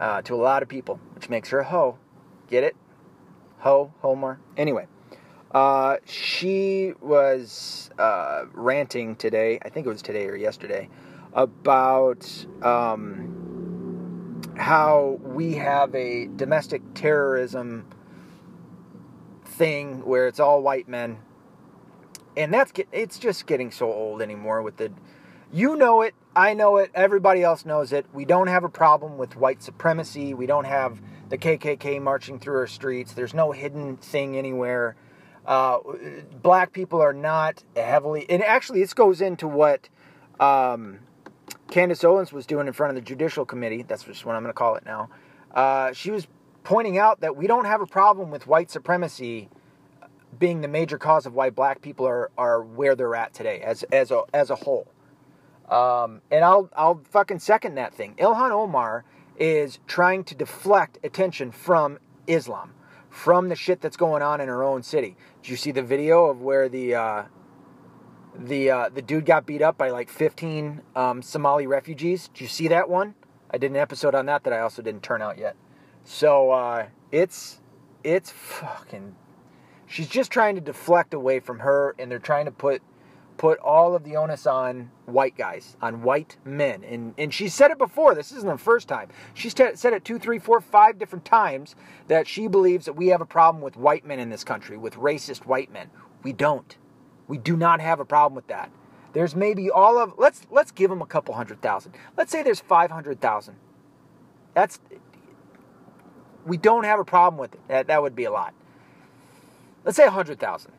uh, 0.00 0.22
to 0.22 0.34
a 0.34 0.36
lot 0.36 0.62
of 0.62 0.68
people, 0.68 1.00
which 1.14 1.28
makes 1.28 1.48
her 1.50 1.60
a 1.60 1.64
hoe. 1.64 1.98
Get 2.48 2.64
it? 2.64 2.76
Ho, 3.58 3.92
Homer. 4.00 4.38
Anyway, 4.56 4.86
uh, 5.52 5.96
she 6.04 6.92
was 7.00 7.90
uh, 7.98 8.44
ranting 8.52 9.16
today, 9.16 9.58
I 9.62 9.70
think 9.70 9.86
it 9.86 9.88
was 9.88 10.02
today 10.02 10.26
or 10.26 10.36
yesterday, 10.36 10.88
about 11.32 12.28
um, 12.62 13.43
how 14.56 15.18
we 15.22 15.54
have 15.54 15.94
a 15.94 16.28
domestic 16.36 16.82
terrorism 16.94 17.86
thing 19.44 20.04
where 20.04 20.26
it's 20.26 20.40
all 20.40 20.62
white 20.62 20.88
men. 20.88 21.18
And 22.36 22.52
that's 22.52 22.72
it's 22.92 23.18
just 23.18 23.46
getting 23.46 23.70
so 23.70 23.92
old 23.92 24.20
anymore 24.20 24.62
with 24.62 24.76
the 24.76 24.92
you 25.52 25.76
know 25.76 26.02
it, 26.02 26.14
I 26.34 26.54
know 26.54 26.78
it, 26.78 26.90
everybody 26.94 27.42
else 27.42 27.64
knows 27.64 27.92
it. 27.92 28.06
We 28.12 28.24
don't 28.24 28.48
have 28.48 28.64
a 28.64 28.68
problem 28.68 29.18
with 29.18 29.36
white 29.36 29.62
supremacy. 29.62 30.34
We 30.34 30.46
don't 30.46 30.64
have 30.64 31.00
the 31.28 31.38
KKK 31.38 32.02
marching 32.02 32.40
through 32.40 32.56
our 32.56 32.66
streets. 32.66 33.12
There's 33.12 33.34
no 33.34 33.52
hidden 33.52 33.96
thing 33.96 34.36
anywhere. 34.36 34.96
Uh, 35.46 35.78
black 36.42 36.72
people 36.72 37.00
are 37.00 37.12
not 37.12 37.62
heavily, 37.76 38.26
and 38.30 38.42
actually, 38.42 38.80
this 38.80 38.94
goes 38.94 39.20
into 39.20 39.46
what 39.46 39.88
um, 40.40 41.00
Candace 41.70 42.04
Owens 42.04 42.32
was 42.32 42.46
doing 42.46 42.66
in 42.66 42.72
front 42.72 42.90
of 42.90 42.94
the 43.02 43.06
Judicial 43.06 43.44
Committee. 43.44 43.82
That's 43.82 44.04
just 44.04 44.24
what 44.24 44.36
I'm 44.36 44.42
going 44.42 44.52
to 44.52 44.58
call 44.58 44.76
it 44.76 44.84
now. 44.84 45.08
Uh, 45.52 45.92
she 45.92 46.10
was 46.10 46.26
pointing 46.62 46.98
out 46.98 47.20
that 47.20 47.36
we 47.36 47.46
don't 47.46 47.64
have 47.64 47.80
a 47.80 47.86
problem 47.86 48.30
with 48.30 48.46
white 48.46 48.70
supremacy 48.70 49.48
being 50.38 50.60
the 50.60 50.68
major 50.68 50.98
cause 50.98 51.26
of 51.26 51.34
why 51.34 51.50
black 51.50 51.80
people 51.80 52.06
are, 52.06 52.30
are 52.36 52.62
where 52.62 52.94
they're 52.94 53.14
at 53.14 53.32
today 53.32 53.60
as, 53.60 53.82
as, 53.84 54.10
a, 54.10 54.22
as 54.32 54.50
a 54.50 54.56
whole. 54.56 54.88
Um, 55.68 56.20
and 56.30 56.44
I'll 56.44 56.68
I'll 56.76 57.00
fucking 57.10 57.38
second 57.38 57.76
that 57.76 57.94
thing. 57.94 58.14
Ilhan 58.18 58.50
Omar 58.50 59.04
is 59.38 59.78
trying 59.86 60.24
to 60.24 60.34
deflect 60.34 60.98
attention 61.02 61.50
from 61.50 61.98
Islam, 62.26 62.74
from 63.08 63.48
the 63.48 63.56
shit 63.56 63.80
that's 63.80 63.96
going 63.96 64.22
on 64.22 64.40
in 64.40 64.48
her 64.48 64.62
own 64.62 64.82
city. 64.82 65.16
Did 65.42 65.50
you 65.50 65.56
see 65.56 65.70
the 65.70 65.82
video 65.82 66.26
of 66.26 66.42
where 66.42 66.68
the 66.68 66.94
uh, 66.94 67.22
the 68.38 68.70
uh, 68.70 68.88
the 68.88 69.02
dude 69.02 69.26
got 69.26 69.46
beat 69.46 69.62
up 69.62 69.78
by 69.78 69.90
like 69.90 70.08
15 70.08 70.82
um, 70.96 71.22
Somali 71.22 71.66
refugees? 71.66 72.28
Did 72.28 72.40
you 72.42 72.48
see 72.48 72.68
that 72.68 72.88
one? 72.88 73.14
I 73.50 73.58
did 73.58 73.70
an 73.70 73.76
episode 73.76 74.14
on 74.14 74.26
that 74.26 74.44
that 74.44 74.52
I 74.52 74.60
also 74.60 74.82
didn't 74.82 75.02
turn 75.02 75.22
out 75.22 75.38
yet. 75.38 75.56
So 76.04 76.50
uh, 76.50 76.86
it's 77.12 77.60
it's 78.02 78.30
fucking. 78.30 79.14
She's 79.86 80.08
just 80.08 80.30
trying 80.30 80.54
to 80.56 80.60
deflect 80.60 81.14
away 81.14 81.40
from 81.40 81.60
her, 81.60 81.94
and 81.98 82.10
they're 82.10 82.18
trying 82.18 82.46
to 82.46 82.50
put 82.50 82.82
put 83.36 83.58
all 83.58 83.94
of 83.94 84.04
the 84.04 84.16
onus 84.16 84.46
on 84.46 84.90
white 85.06 85.36
guys, 85.36 85.76
on 85.82 86.02
white 86.02 86.36
men. 86.44 86.84
And, 86.84 87.14
and 87.18 87.34
she 87.34 87.48
said 87.48 87.70
it 87.70 87.78
before. 87.78 88.14
This 88.14 88.32
isn't 88.32 88.48
the 88.48 88.56
first 88.58 88.88
time. 88.88 89.08
She's 89.34 89.54
t- 89.54 89.74
said 89.74 89.92
it 89.92 90.04
two, 90.04 90.18
three, 90.18 90.38
four, 90.38 90.60
five 90.60 90.98
different 90.98 91.24
times 91.24 91.74
that 92.08 92.26
she 92.26 92.46
believes 92.46 92.86
that 92.86 92.94
we 92.94 93.08
have 93.08 93.20
a 93.20 93.26
problem 93.26 93.62
with 93.62 93.76
white 93.76 94.06
men 94.06 94.20
in 94.20 94.30
this 94.30 94.44
country, 94.44 94.76
with 94.76 94.94
racist 94.94 95.46
white 95.46 95.72
men. 95.72 95.90
We 96.22 96.32
don't. 96.32 96.76
We 97.28 97.38
do 97.38 97.56
not 97.56 97.80
have 97.80 98.00
a 98.00 98.04
problem 98.04 98.34
with 98.34 98.46
that. 98.48 98.70
There's 99.12 99.34
maybe 99.34 99.70
all 99.70 99.98
of 99.98 100.14
let's 100.18 100.42
let's 100.50 100.70
give 100.72 100.90
them 100.90 101.00
a 101.00 101.06
couple 101.06 101.34
hundred 101.34 101.60
thousand. 101.62 101.94
Let's 102.16 102.32
say 102.32 102.42
there's 102.42 102.60
five 102.60 102.90
hundred 102.90 103.20
thousand. 103.20 103.56
That's 104.54 104.80
we 106.44 106.56
don't 106.56 106.84
have 106.84 106.98
a 106.98 107.04
problem 107.04 107.38
with 107.38 107.54
it. 107.54 107.60
That, 107.68 107.86
that 107.86 108.02
would 108.02 108.14
be 108.14 108.24
a 108.24 108.32
lot. 108.32 108.54
Let's 109.84 109.96
say 109.96 110.04
a 110.04 110.10
hundred 110.10 110.40
thousand. 110.40 110.72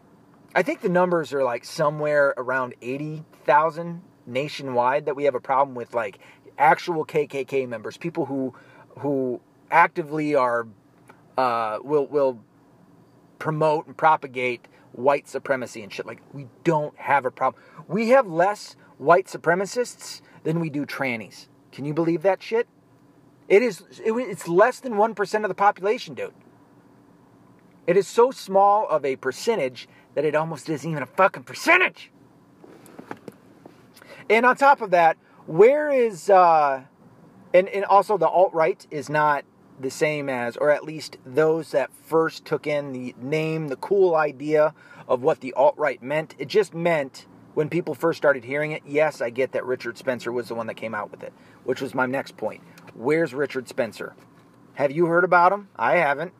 I 0.54 0.64
think 0.64 0.82
the 0.82 0.90
numbers 0.90 1.34
are 1.34 1.44
like 1.44 1.66
somewhere 1.66 2.34
around 2.38 2.76
80,000 2.82 4.02
nationwide 4.26 5.06
that 5.06 5.16
we 5.16 5.26
have 5.26 5.36
a 5.36 5.42
problem 5.42 5.76
with 5.76 5.94
like 5.94 6.20
actual 6.58 7.06
KKK 7.06 7.68
members, 7.68 7.98
people 7.98 8.26
who 8.26 8.54
who 9.00 9.42
actively 9.70 10.36
are 10.36 10.68
uh, 11.38 11.80
will 11.84 12.08
will 12.08 12.40
promote 13.40 13.88
and 13.88 13.98
propagate 13.98 14.68
white 14.96 15.28
supremacy 15.28 15.84
and 15.84 15.92
shit. 15.92 16.06
Like 16.06 16.22
we 16.34 16.48
don't 16.64 16.98
have 16.98 17.26
a 17.26 17.32
problem. 17.32 17.62
We 17.88 18.10
have 18.10 18.28
less 18.28 18.76
white 18.98 19.28
supremacists 19.28 20.22
than 20.44 20.60
we 20.60 20.70
do 20.70 20.86
trannies. 20.86 21.48
Can 21.72 21.86
you 21.86 21.94
believe 21.94 22.22
that 22.22 22.42
shit? 22.42 22.68
It 23.48 23.62
is. 23.62 23.84
It, 24.04 24.12
it's 24.14 24.48
less 24.48 24.80
than 24.80 24.98
one 24.98 25.14
percent 25.14 25.44
of 25.44 25.50
the 25.50 25.56
population, 25.56 26.16
dude. 26.16 26.34
It 27.86 27.98
is 27.98 28.08
so 28.08 28.32
small 28.32 28.88
of 28.88 29.06
a 29.06 29.16
percentage 29.16 29.88
that 30.16 30.26
it 30.26 30.34
almost 30.34 30.70
isn't 30.70 30.90
even 30.90 31.04
a 31.04 31.08
fucking 31.08 31.44
percentage. 31.44 32.12
And 34.30 34.46
on 34.46 34.56
top 34.56 34.82
of 34.82 34.90
that, 34.92 35.18
where 35.46 35.92
is 35.92 36.30
uh 36.30 36.84
and, 37.54 37.70
and 37.70 37.86
also 37.86 38.18
the 38.18 38.28
alt-right 38.28 38.88
is 38.90 39.10
not 39.10 39.46
the 39.80 39.90
same 39.90 40.30
as 40.30 40.58
or 40.58 40.70
at 40.70 40.84
least 40.84 41.18
those 41.26 41.72
that 41.72 41.92
first 41.94 42.46
took 42.46 42.66
in 42.66 42.94
the 42.94 43.16
name, 43.20 43.68
the 43.68 43.76
cool 43.76 44.16
idea 44.16 44.74
of 45.08 45.22
what 45.22 45.42
the 45.42 45.54
alt-right 45.54 46.02
meant. 46.02 46.36
It 46.38 46.48
just 46.48 46.74
meant 46.74 47.28
when 47.54 47.70
people 47.70 47.96
first 47.96 48.18
started 48.18 48.44
hearing 48.44 48.72
it, 48.72 48.84
yes, 48.86 49.22
I 49.22 49.30
get 49.30 49.54
that 49.54 49.66
Richard 49.66 49.98
Spencer 49.98 50.32
was 50.32 50.48
the 50.48 50.56
one 50.56 50.68
that 50.68 50.76
came 50.76 50.94
out 50.94 51.12
with 51.12 51.24
it, 51.24 51.34
which 51.64 51.82
was 51.82 51.94
my 51.94 52.06
next 52.06 52.38
point. 52.38 52.62
Where's 52.94 53.34
Richard 53.34 53.68
Spencer? 53.68 54.16
Have 54.74 54.92
you 54.92 55.06
heard 55.06 55.24
about 55.24 55.54
him? 55.54 55.70
I 55.76 55.96
haven't. 55.96 56.34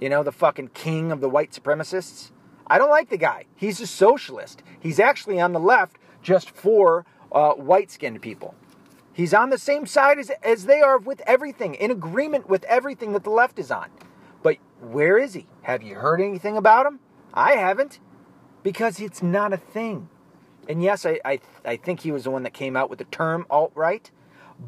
You 0.00 0.08
know, 0.08 0.22
the 0.22 0.32
fucking 0.32 0.68
king 0.74 1.12
of 1.12 1.20
the 1.20 1.28
white 1.28 1.52
supremacists? 1.52 2.32
I 2.66 2.78
don't 2.78 2.90
like 2.90 3.10
the 3.10 3.16
guy. 3.16 3.44
He's 3.54 3.80
a 3.80 3.86
socialist. 3.86 4.62
He's 4.80 4.98
actually 4.98 5.40
on 5.40 5.52
the 5.52 5.60
left 5.60 5.98
just 6.20 6.50
for 6.50 7.06
uh, 7.30 7.52
white 7.52 7.90
skinned 7.90 8.20
people. 8.20 8.54
He's 9.16 9.32
on 9.32 9.48
the 9.48 9.56
same 9.56 9.86
side 9.86 10.18
as, 10.18 10.30
as 10.42 10.66
they 10.66 10.82
are 10.82 10.98
with 10.98 11.22
everything, 11.26 11.74
in 11.74 11.90
agreement 11.90 12.50
with 12.50 12.64
everything 12.64 13.14
that 13.14 13.24
the 13.24 13.30
left 13.30 13.58
is 13.58 13.70
on. 13.70 13.88
But 14.42 14.58
where 14.78 15.16
is 15.16 15.32
he? 15.32 15.46
Have 15.62 15.82
you 15.82 15.94
heard 15.94 16.20
anything 16.20 16.58
about 16.58 16.84
him? 16.84 17.00
I 17.32 17.52
haven't, 17.52 17.98
because 18.62 19.00
it's 19.00 19.22
not 19.22 19.54
a 19.54 19.56
thing. 19.56 20.10
And 20.68 20.82
yes, 20.82 21.06
I, 21.06 21.18
I, 21.24 21.40
I 21.64 21.76
think 21.78 22.00
he 22.00 22.12
was 22.12 22.24
the 22.24 22.30
one 22.30 22.42
that 22.42 22.52
came 22.52 22.76
out 22.76 22.90
with 22.90 22.98
the 22.98 23.06
term 23.06 23.46
alt 23.48 23.72
right. 23.74 24.10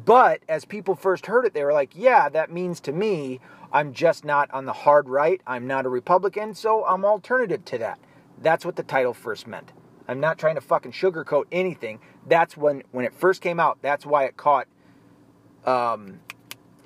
But 0.03 0.41
as 0.49 0.65
people 0.65 0.95
first 0.95 1.27
heard 1.27 1.45
it, 1.45 1.53
they 1.53 1.63
were 1.63 1.71
like, 1.71 1.91
yeah, 1.95 2.27
that 2.29 2.51
means 2.51 2.79
to 2.81 2.91
me 2.91 3.39
I'm 3.71 3.93
just 3.93 4.25
not 4.25 4.49
on 4.49 4.65
the 4.65 4.73
hard 4.73 5.09
right. 5.09 5.41
I'm 5.45 5.67
not 5.67 5.85
a 5.85 5.89
Republican, 5.89 6.55
so 6.55 6.83
I'm 6.87 7.05
alternative 7.05 7.65
to 7.65 7.77
that. 7.77 7.99
That's 8.41 8.65
what 8.65 8.77
the 8.77 8.83
title 8.83 9.13
first 9.13 9.45
meant. 9.45 9.73
I'm 10.09 10.19
not 10.19 10.39
trying 10.39 10.55
to 10.55 10.61
fucking 10.61 10.93
sugarcoat 10.93 11.45
anything. 11.51 11.99
That's 12.25 12.57
when 12.57 12.81
when 12.91 13.05
it 13.05 13.13
first 13.13 13.41
came 13.41 13.59
out. 13.59 13.77
That's 13.83 14.07
why 14.07 14.25
it 14.25 14.35
caught 14.35 14.67
um, 15.65 16.19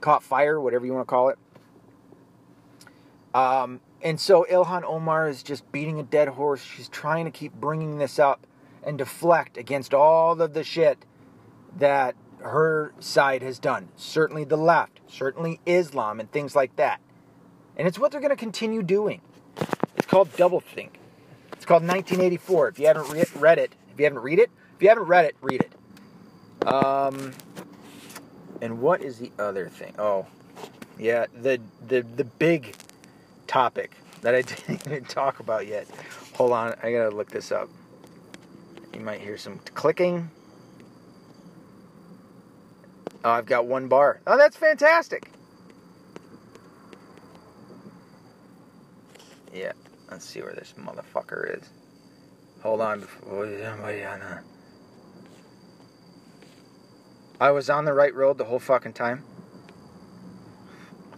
caught 0.02 0.24
fire, 0.24 0.60
whatever 0.60 0.86
you 0.86 0.94
want 0.94 1.08
to 1.08 1.10
call 1.10 1.30
it. 1.30 1.38
Um, 3.34 3.80
and 4.02 4.20
so 4.20 4.46
Ilhan 4.52 4.84
Omar 4.84 5.30
is 5.30 5.42
just 5.42 5.72
beating 5.72 6.02
a 6.02 6.04
dead 6.04 6.28
horse. 6.28 6.62
She's 6.62 6.90
trying 6.90 7.24
to 7.24 7.32
keep 7.32 7.54
bringing 7.54 7.98
this 7.98 8.20
up 8.20 8.46
and 8.84 8.98
deflect 8.98 9.58
against 9.58 9.94
all 9.94 10.40
of 10.42 10.54
the 10.54 10.66
shit 10.66 11.06
that 11.78 12.16
her 12.40 12.94
side 13.00 13.42
has 13.42 13.58
done. 13.58 13.88
Certainly 13.96 14.44
the 14.44 14.58
left, 14.58 15.00
certainly 15.08 15.62
Islam, 15.66 16.20
and 16.20 16.30
things 16.30 16.58
like 16.58 16.76
that. 16.76 17.00
And 17.78 17.88
it's 17.88 17.98
what 17.98 18.12
they're 18.12 18.20
going 18.20 18.32
to 18.32 18.36
continue 18.36 18.84
doing. 18.84 19.22
It's 19.96 20.06
called 20.08 20.30
doublethink. 20.34 20.90
It's 21.64 21.68
called 21.70 21.84
1984. 21.84 22.68
If 22.68 22.80
you 22.80 22.88
haven't 22.88 23.10
re- 23.10 23.24
read 23.38 23.58
it, 23.58 23.74
if 23.94 23.98
you 23.98 24.04
haven't 24.04 24.20
read 24.20 24.40
it, 24.40 24.52
if 24.76 24.84
you 24.84 24.90
haven't 24.90 25.06
read 25.06 25.24
it, 25.24 25.38
read 25.42 25.64
it. 25.64 26.68
Um, 26.68 27.34
And 28.62 28.82
what 28.82 29.02
is 29.02 29.18
the 29.20 29.32
other 29.40 29.70
thing? 29.70 29.94
Oh, 29.98 30.26
yeah, 31.00 31.28
the 31.42 31.62
the 31.88 32.02
the 32.02 32.26
big 32.26 32.76
topic 33.48 33.92
that 34.24 34.36
I 34.36 34.42
didn't 34.44 34.86
even 34.88 35.06
talk 35.06 35.40
about 35.40 35.66
yet. 35.68 35.88
Hold 36.36 36.52
on, 36.52 36.76
I 36.84 36.92
gotta 36.92 37.16
look 37.16 37.30
this 37.32 37.50
up. 37.50 37.70
You 38.94 39.00
might 39.00 39.22
hear 39.22 39.38
some 39.38 39.60
clicking. 39.74 40.30
Oh, 43.24 43.32
I've 43.32 43.46
got 43.46 43.68
one 43.68 43.88
bar. 43.88 44.20
Oh, 44.28 44.38
that's 44.38 44.58
fantastic. 44.58 45.32
Yeah, 49.54 49.74
let's 50.14 50.26
see 50.26 50.44
where 50.44 50.54
this 50.54 50.76
motherfucker 50.78 51.58
is. 51.58 51.68
Hold 52.62 52.82
on. 52.82 53.04
I 57.42 57.50
was 57.50 57.68
on 57.68 57.86
the 57.86 57.94
right 57.94 58.14
road 58.14 58.38
the 58.38 58.44
whole 58.44 58.60
fucking 58.60 58.94
time. 58.94 59.24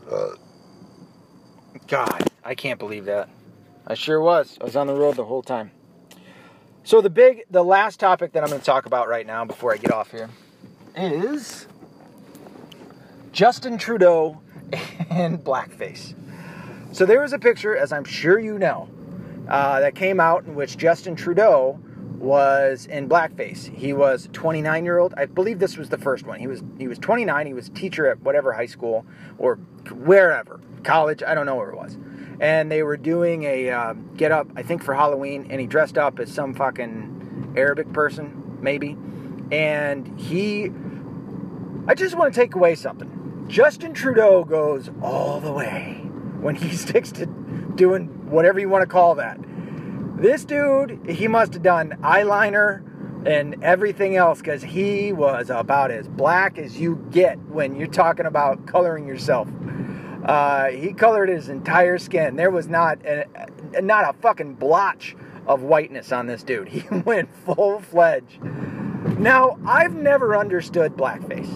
Uh, 0.09 0.29
God, 1.87 2.23
I 2.41 2.55
can't 2.55 2.79
believe 2.79 3.03
that. 3.05 3.27
I 3.85 3.95
sure 3.95 4.21
was. 4.21 4.57
I 4.61 4.63
was 4.63 4.77
on 4.77 4.87
the 4.87 4.95
road 4.95 5.17
the 5.17 5.25
whole 5.25 5.43
time. 5.43 5.71
So 6.85 7.01
the 7.01 7.09
big, 7.09 7.43
the 7.51 7.63
last 7.63 7.99
topic 7.99 8.31
that 8.31 8.43
I'm 8.43 8.49
going 8.49 8.61
to 8.61 8.65
talk 8.65 8.85
about 8.85 9.09
right 9.09 9.27
now 9.27 9.43
before 9.43 9.73
I 9.73 9.77
get 9.77 9.91
off 9.91 10.11
here 10.11 10.29
is 10.95 11.67
Justin 13.33 13.77
Trudeau 13.77 14.41
and 15.09 15.43
blackface. 15.43 16.15
So 16.95 17.05
there 17.05 17.19
was 17.19 17.33
a 17.33 17.39
picture, 17.39 17.75
as 17.75 17.91
I'm 17.91 18.05
sure 18.05 18.39
you 18.39 18.57
know, 18.57 18.87
uh, 19.49 19.81
that 19.81 19.95
came 19.95 20.21
out 20.21 20.45
in 20.45 20.55
which 20.55 20.77
Justin 20.77 21.13
Trudeau 21.13 21.77
was 22.17 22.85
in 22.85 23.09
blackface. 23.09 23.67
He 23.75 23.91
was 23.91 24.29
29 24.31 24.85
year 24.85 24.99
old. 24.99 25.13
I 25.17 25.25
believe 25.25 25.59
this 25.59 25.75
was 25.75 25.89
the 25.89 25.97
first 25.97 26.25
one. 26.25 26.39
He 26.39 26.47
was 26.47 26.63
he 26.77 26.87
was 26.87 26.97
29. 26.99 27.47
He 27.47 27.53
was 27.53 27.67
teacher 27.67 28.07
at 28.07 28.21
whatever 28.21 28.53
high 28.53 28.65
school 28.67 29.05
or 29.37 29.55
wherever 29.91 30.61
college. 30.85 31.21
I 31.21 31.35
don't 31.35 31.45
know 31.45 31.57
where 31.57 31.69
it 31.69 31.75
was. 31.75 31.97
And 32.39 32.71
they 32.71 32.81
were 32.81 32.95
doing 32.95 33.43
a 33.43 33.71
uh, 33.71 33.93
get 34.15 34.31
up. 34.31 34.47
I 34.55 34.63
think 34.63 34.81
for 34.81 34.93
Halloween, 34.93 35.47
and 35.49 35.59
he 35.59 35.67
dressed 35.67 35.97
up 35.97 36.17
as 36.19 36.31
some 36.31 36.53
fucking 36.53 37.55
Arabic 37.57 37.91
person, 37.91 38.57
maybe. 38.61 38.95
And 39.51 40.17
he, 40.17 40.71
I 41.89 41.93
just 41.93 42.15
want 42.15 42.33
to 42.33 42.39
take 42.39 42.55
away 42.55 42.75
something. 42.75 43.45
Justin 43.49 43.93
Trudeau 43.93 44.45
goes 44.45 44.89
all 45.01 45.41
the 45.41 45.51
way 45.51 46.04
when 46.45 46.55
he 46.55 46.69
sticks 46.77 47.11
to 47.11 47.25
doing 47.75 48.05
whatever 48.29 48.59
you 48.59 48.69
want 48.69 48.83
to 48.83 48.87
call 48.87 49.15
that. 49.15 49.37
This 50.17 50.45
dude, 50.45 51.09
he 51.09 51.27
must 51.27 51.53
have 51.55 51.63
done 51.63 51.97
eyeliner 52.01 52.83
and 53.27 53.61
everything 53.63 54.15
else 54.15 54.37
because 54.37 54.61
he 54.61 55.11
was 55.11 55.49
about 55.49 55.89
as 55.89 56.07
black 56.07 56.59
as 56.59 56.79
you 56.79 57.03
get 57.09 57.39
when 57.47 57.75
you're 57.75 57.87
talking 57.87 58.27
about 58.27 58.67
coloring 58.67 59.07
yourself. 59.07 59.49
Uh, 60.23 60.67
he 60.67 60.93
colored 60.93 61.29
his 61.29 61.49
entire 61.49 61.97
skin. 61.97 62.35
There 62.35 62.51
was 62.51 62.67
not 62.67 63.03
a, 63.05 63.25
not 63.81 64.07
a 64.07 64.13
fucking 64.19 64.53
blotch 64.53 65.15
of 65.47 65.63
whiteness 65.63 66.11
on 66.11 66.27
this 66.27 66.43
dude. 66.43 66.69
He 66.75 66.87
went 66.89 67.35
full 67.35 67.81
fledged. 67.81 68.41
Now, 69.19 69.57
I've 69.65 69.95
never 69.95 70.37
understood 70.37 70.93
blackface. 70.95 71.49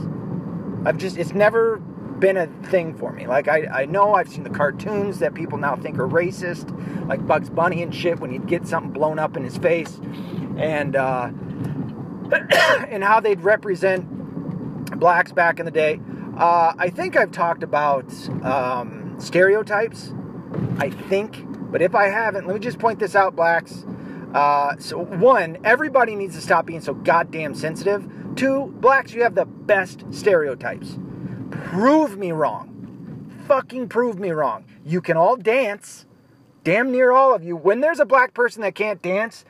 I've 0.87 0.97
just, 0.97 1.17
it's 1.17 1.33
never 1.33 1.81
been 2.19 2.37
a 2.37 2.47
thing 2.67 2.93
for 2.95 3.11
me. 3.11 3.27
Like, 3.27 3.47
I, 3.47 3.65
I 3.67 3.85
know 3.85 4.13
I've 4.13 4.29
seen 4.29 4.43
the 4.43 4.49
cartoons 4.49 5.19
that 5.19 5.33
people 5.33 5.57
now 5.57 5.75
think 5.75 5.97
are 5.99 6.07
racist, 6.07 6.67
like 7.07 7.25
Bugs 7.25 7.49
Bunny 7.49 7.81
and 7.81 7.93
shit, 7.93 8.19
when 8.19 8.31
he'd 8.31 8.47
get 8.47 8.67
something 8.67 8.91
blown 8.91 9.19
up 9.19 9.37
in 9.37 9.43
his 9.43 9.57
face, 9.57 9.99
and, 10.57 10.95
uh, 10.95 11.31
and 12.89 13.03
how 13.03 13.19
they'd 13.19 13.41
represent 13.41 14.05
blacks 14.99 15.31
back 15.31 15.59
in 15.59 15.65
the 15.65 15.71
day. 15.71 15.99
Uh, 16.37 16.73
I 16.77 16.89
think 16.89 17.17
I've 17.17 17.31
talked 17.31 17.63
about 17.63 18.05
um, 18.43 19.15
stereotypes. 19.19 20.13
I 20.77 20.89
think, 20.89 21.43
but 21.71 21.81
if 21.81 21.93
I 21.93 22.07
haven't, 22.07 22.47
let 22.47 22.53
me 22.53 22.59
just 22.59 22.79
point 22.79 22.99
this 22.99 23.15
out, 23.15 23.35
blacks. 23.35 23.85
Uh, 24.33 24.77
so 24.77 24.99
one, 24.99 25.57
everybody 25.63 26.15
needs 26.15 26.35
to 26.35 26.41
stop 26.41 26.65
being 26.65 26.81
so 26.81 26.93
goddamn 26.93 27.55
sensitive. 27.55 28.09
Two, 28.35 28.73
blacks, 28.79 29.13
you 29.13 29.23
have 29.23 29.35
the 29.35 29.45
best 29.45 30.05
stereotypes. 30.11 30.97
Prove 31.51 32.17
me 32.17 32.31
wrong. 32.31 32.75
Fucking 33.47 33.89
prove 33.89 34.19
me 34.19 34.31
wrong. 34.31 34.65
You 34.85 35.01
can 35.01 35.17
all 35.17 35.35
dance, 35.35 36.05
damn 36.63 36.91
near 36.91 37.11
all 37.11 37.33
of 37.33 37.43
you. 37.43 37.55
When 37.55 37.81
there's 37.81 37.99
a 37.99 38.05
black 38.05 38.33
person 38.33 38.61
that 38.61 38.75
can't 38.75 39.01
dance, 39.01 39.45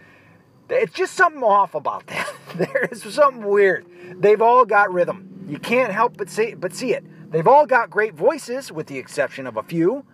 it's 0.70 0.94
just 0.94 1.14
something 1.14 1.44
off 1.44 1.76
about 1.76 2.08
that. 2.08 2.32
there 2.56 2.88
is 2.92 3.04
something 3.04 3.46
weird. 3.46 3.86
They've 4.20 4.42
all 4.42 4.66
got 4.66 4.94
rhythm. 4.94 5.46
You 5.48 5.60
can't 5.60 5.92
help 5.92 6.18
but 6.18 6.30
see, 6.30 6.54
but 6.54 6.74
see 6.74 6.94
it. 6.94 7.04
They've 7.32 7.48
all 7.48 7.66
got 7.66 7.90
great 7.90 8.14
voices, 8.14 8.72
with 8.72 8.88
the 8.88 8.98
exception 8.98 9.48
of 9.48 9.58
a 9.58 9.64
few. 9.64 10.06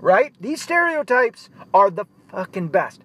Right? 0.00 0.34
These 0.40 0.62
stereotypes 0.62 1.48
are 1.72 1.90
the 1.90 2.04
fucking 2.28 2.68
best. 2.68 3.00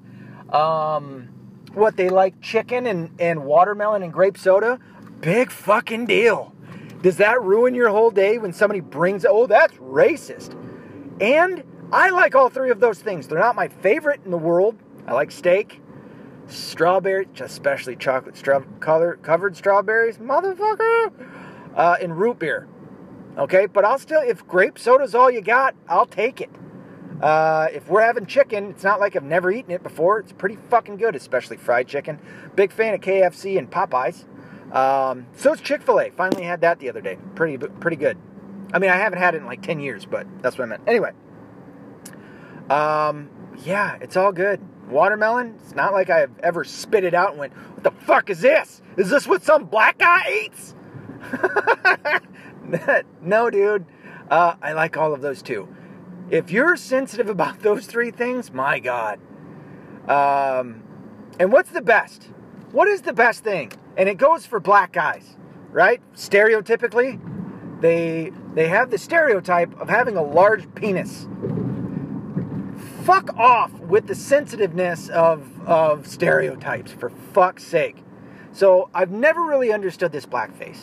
Um, 0.52 1.30
what 1.74 1.96
they 1.98 2.10
like 2.10 2.42
chicken 2.42 2.86
and, 2.86 3.12
and 3.20 3.46
watermelon 3.46 4.04
and 4.04 4.12
grape 4.12 4.38
soda? 4.38 4.80
Big 5.22 5.52
fucking 5.52 6.08
deal. 6.08 6.54
Does 7.02 7.18
that 7.18 7.42
ruin 7.42 7.76
your 7.76 7.90
whole 7.90 8.12
day 8.12 8.38
when 8.38 8.52
somebody 8.52 8.82
brings, 8.82 9.26
oh, 9.26 9.48
that's 9.48 9.76
racist? 9.76 10.56
And 11.22 11.64
I 11.92 12.10
like 12.10 12.36
all 12.36 12.50
three 12.50 12.72
of 12.72 12.80
those 12.80 13.00
things. 13.00 13.28
They're 13.28 13.40
not 13.40 13.56
my 13.56 13.68
favorite 13.68 14.22
in 14.26 14.32
the 14.32 14.38
world. 14.38 14.78
I 15.08 15.14
like 15.14 15.32
steak, 15.32 15.82
strawberry, 16.48 17.28
especially 17.40 17.96
chocolate 17.96 18.38
straw, 18.38 18.62
color, 18.80 19.18
covered 19.22 19.56
strawberries, 19.56 20.18
motherfucker 20.18 21.12
uh, 21.76 21.96
and 22.02 22.18
root 22.18 22.40
beer. 22.40 22.68
Okay, 23.38 23.66
but 23.66 23.86
I'll 23.86 24.00
still, 24.00 24.22
if 24.22 24.46
grape 24.48 24.78
soda's 24.78 25.16
all 25.16 25.32
you 25.32 25.42
got, 25.42 25.76
I'll 25.88 26.06
take 26.06 26.42
it. 26.42 26.50
Uh, 27.22 27.68
if 27.74 27.90
we're 27.90 28.02
having 28.02 28.26
chicken, 28.26 28.70
it's 28.70 28.84
not 28.84 29.00
like 29.00 29.16
I've 29.16 29.24
never 29.24 29.52
eaten 29.52 29.72
it 29.72 29.84
before. 29.84 30.20
It's 30.20 30.32
pretty 30.32 30.58
fucking 30.70 30.98
good, 30.98 31.16
especially 31.16 31.58
fried 31.58 31.88
chicken. 31.88 32.20
Big 32.56 32.72
fan 32.72 32.94
of 32.94 33.02
KFC 33.02 33.58
and 33.58 33.70
Popeyes. 33.70 34.26
Um, 34.72 35.26
so 35.36 35.54
it's 35.54 35.62
Chick 35.62 35.82
Fil 35.82 36.00
A. 36.00 36.10
Finally 36.12 36.44
had 36.44 36.62
that 36.62 36.80
the 36.80 36.90
other 36.90 37.02
day. 37.02 37.18
Pretty, 37.36 37.58
pretty 37.58 37.98
good. 37.98 38.18
I 38.74 38.80
mean, 38.80 38.90
I 38.90 38.98
haven't 38.98 39.20
had 39.20 39.34
it 39.36 39.40
in 39.40 39.46
like 39.46 39.62
ten 39.62 39.80
years, 39.80 40.06
but 40.06 40.28
that's 40.42 40.58
what 40.58 40.66
I 40.66 40.68
meant. 40.68 40.84
Anyway, 40.88 41.12
um, 42.70 43.30
yeah, 43.64 43.98
it's 44.02 44.16
all 44.16 44.32
good. 44.32 44.62
Watermelon. 44.88 45.56
It's 45.64 45.76
not 45.76 45.94
like 45.94 46.10
I've 46.10 46.38
ever 46.40 46.64
spit 46.64 47.04
it 47.04 47.14
out 47.14 47.32
and 47.32 47.40
went, 47.40 47.54
"What 47.54 47.84
the 47.84 47.92
fuck 48.06 48.30
is 48.30 48.42
this? 48.42 48.82
Is 48.98 49.10
this 49.10 49.28
what 49.28 49.44
some 49.44 49.66
black 49.66 49.98
guy 49.98 50.44
eats?" 50.46 50.76
no, 53.22 53.50
dude. 53.50 53.86
Uh, 54.30 54.56
I 54.62 54.74
like 54.74 54.98
all 54.98 55.14
of 55.14 55.22
those 55.22 55.42
too. 55.42 55.68
If 56.30 56.52
you're 56.52 56.78
sensitive 56.78 57.28
about 57.28 57.62
those 57.62 57.88
three 57.88 58.12
things, 58.12 58.54
my 58.54 58.80
God. 58.80 59.20
Um, 60.08 60.84
and 61.40 61.52
what's 61.52 61.72
the 61.72 61.82
best? 61.82 62.30
What 62.72 62.88
is 62.88 63.02
the 63.02 63.14
best 63.14 63.44
thing? 63.44 63.72
And 64.00 64.08
it 64.08 64.18
goes 64.18 64.46
for 64.46 64.62
black 64.62 64.94
guys, 64.94 65.36
right? 65.72 66.02
Stereotypically, 66.16 67.20
they 67.82 68.32
they 68.54 68.70
have 68.70 68.92
the 68.92 68.98
stereotype 68.98 69.78
of 69.78 69.90
having 69.90 70.16
a 70.16 70.24
large 70.24 70.74
penis. 70.74 71.28
Fuck 73.04 73.38
off 73.38 73.74
with 73.74 74.08
the 74.08 74.16
sensitiveness 74.16 75.10
of 75.10 75.68
of 75.68 76.08
stereotypes 76.08 76.94
for 76.94 77.10
fuck's 77.10 77.66
sake. 77.66 77.98
So 78.54 78.90
I've 78.94 79.12
never 79.12 79.44
really 79.44 79.74
understood 79.74 80.14
this 80.14 80.26
blackface. 80.26 80.80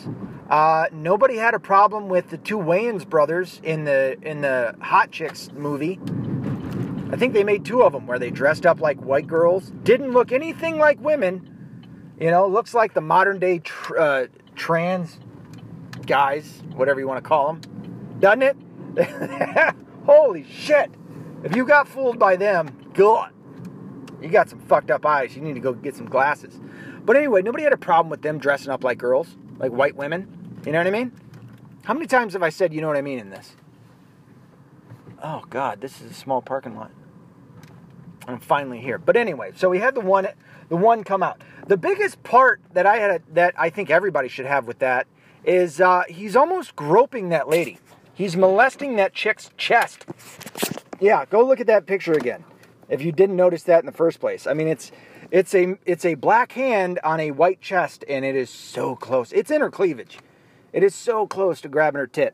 Uh, 0.47 0.85
nobody 0.93 1.37
had 1.37 1.55
a 1.55 1.59
problem 1.59 2.09
with 2.09 2.29
the 2.29 2.37
two 2.37 2.59
Wayans 2.59 3.09
brothers 3.09 3.59
in 3.63 3.85
the 3.85 4.15
in 4.21 4.41
the 4.41 4.75
Hot 4.79 5.09
Chicks 5.09 5.49
movie. 5.53 5.99
I 7.11 7.15
think 7.15 7.33
they 7.33 7.43
made 7.43 7.65
two 7.65 7.81
of 7.81 7.93
them 7.93 8.05
where 8.05 8.19
they 8.19 8.29
dressed 8.29 8.67
up 8.67 8.79
like 8.79 8.99
white 8.99 9.25
girls, 9.25 9.71
didn't 9.81 10.11
look 10.11 10.31
anything 10.31 10.77
like 10.77 10.99
women. 10.99 11.56
You 12.19 12.31
know, 12.31 12.47
looks 12.47 12.73
like 12.73 12.93
the 12.93 13.01
modern 13.01 13.39
day 13.39 13.59
tr- 13.59 13.97
uh, 13.97 14.27
trans 14.55 15.19
guys, 16.05 16.63
whatever 16.75 16.99
you 16.99 17.07
want 17.07 17.23
to 17.23 17.27
call 17.27 17.53
them, 17.53 17.61
doesn't 18.19 18.41
it? 18.41 19.75
Holy 20.05 20.43
shit! 20.43 20.91
If 21.43 21.55
you 21.55 21.65
got 21.65 21.87
fooled 21.87 22.17
by 22.17 22.35
them, 22.35 22.75
God, 22.93 23.31
you 24.21 24.29
got 24.29 24.49
some 24.49 24.59
fucked 24.59 24.89
up 24.89 25.05
eyes. 25.05 25.35
You 25.35 25.41
need 25.41 25.53
to 25.53 25.59
go 25.59 25.73
get 25.73 25.95
some 25.95 26.07
glasses. 26.07 26.59
But 27.05 27.15
anyway, 27.15 27.41
nobody 27.41 27.63
had 27.63 27.73
a 27.73 27.77
problem 27.77 28.09
with 28.09 28.21
them 28.21 28.39
dressing 28.39 28.71
up 28.71 28.83
like 28.83 28.97
girls, 28.97 29.37
like 29.59 29.71
white 29.71 29.95
women. 29.95 30.61
You 30.65 30.71
know 30.71 30.79
what 30.79 30.87
I 30.87 30.91
mean? 30.91 31.11
How 31.83 31.93
many 31.93 32.07
times 32.07 32.33
have 32.33 32.43
I 32.43 32.49
said, 32.49 32.73
you 32.73 32.81
know 32.81 32.87
what 32.87 32.97
I 32.97 33.01
mean 33.01 33.19
in 33.19 33.29
this? 33.29 33.55
Oh, 35.23 35.43
God, 35.49 35.79
this 35.79 36.01
is 36.01 36.11
a 36.11 36.13
small 36.13 36.41
parking 36.41 36.75
lot. 36.75 36.91
I'm 38.27 38.39
finally 38.39 38.79
here. 38.79 38.97
But 38.97 39.15
anyway, 39.15 39.53
so 39.55 39.69
we 39.69 39.79
had 39.79 39.95
the 39.95 40.01
one, 40.01 40.27
the 40.69 40.77
one 40.77 41.03
come 41.03 41.23
out. 41.23 41.41
The 41.67 41.77
biggest 41.77 42.23
part 42.23 42.61
that 42.73 42.85
I 42.85 42.97
had, 42.97 43.23
that 43.33 43.53
I 43.57 43.69
think 43.69 43.89
everybody 43.89 44.27
should 44.27 44.45
have 44.45 44.67
with 44.67 44.79
that, 44.79 45.07
is 45.43 45.79
uh, 45.79 46.03
he's 46.09 46.35
almost 46.35 46.75
groping 46.75 47.29
that 47.29 47.47
lady. 47.47 47.79
He's 48.13 48.35
molesting 48.35 48.95
that 48.95 49.13
chick's 49.13 49.51
chest. 49.57 50.05
Yeah, 50.99 51.25
go 51.25 51.45
look 51.45 51.59
at 51.59 51.67
that 51.67 51.85
picture 51.85 52.13
again. 52.13 52.43
If 52.89 53.01
you 53.01 53.11
didn't 53.11 53.35
notice 53.35 53.63
that 53.63 53.81
in 53.81 53.85
the 53.85 53.91
first 53.91 54.19
place, 54.19 54.47
I 54.47 54.53
mean, 54.53 54.67
it's 54.67 54.91
it's 55.29 55.53
a 55.53 55.77
it's 55.85 56.05
a 56.05 56.15
black 56.15 56.53
hand 56.53 56.99
on 57.03 57.19
a 57.19 57.31
white 57.31 57.61
chest, 57.61 58.05
and 58.07 58.23
it 58.25 58.35
is 58.35 58.49
so 58.49 58.95
close. 58.95 59.31
It's 59.31 59.51
in 59.51 59.61
her 59.61 59.69
cleavage. 59.69 60.19
It 60.73 60.83
is 60.83 60.95
so 60.95 61.27
close 61.27 61.61
to 61.61 61.69
grabbing 61.69 61.99
her 61.99 62.07
tit. 62.07 62.33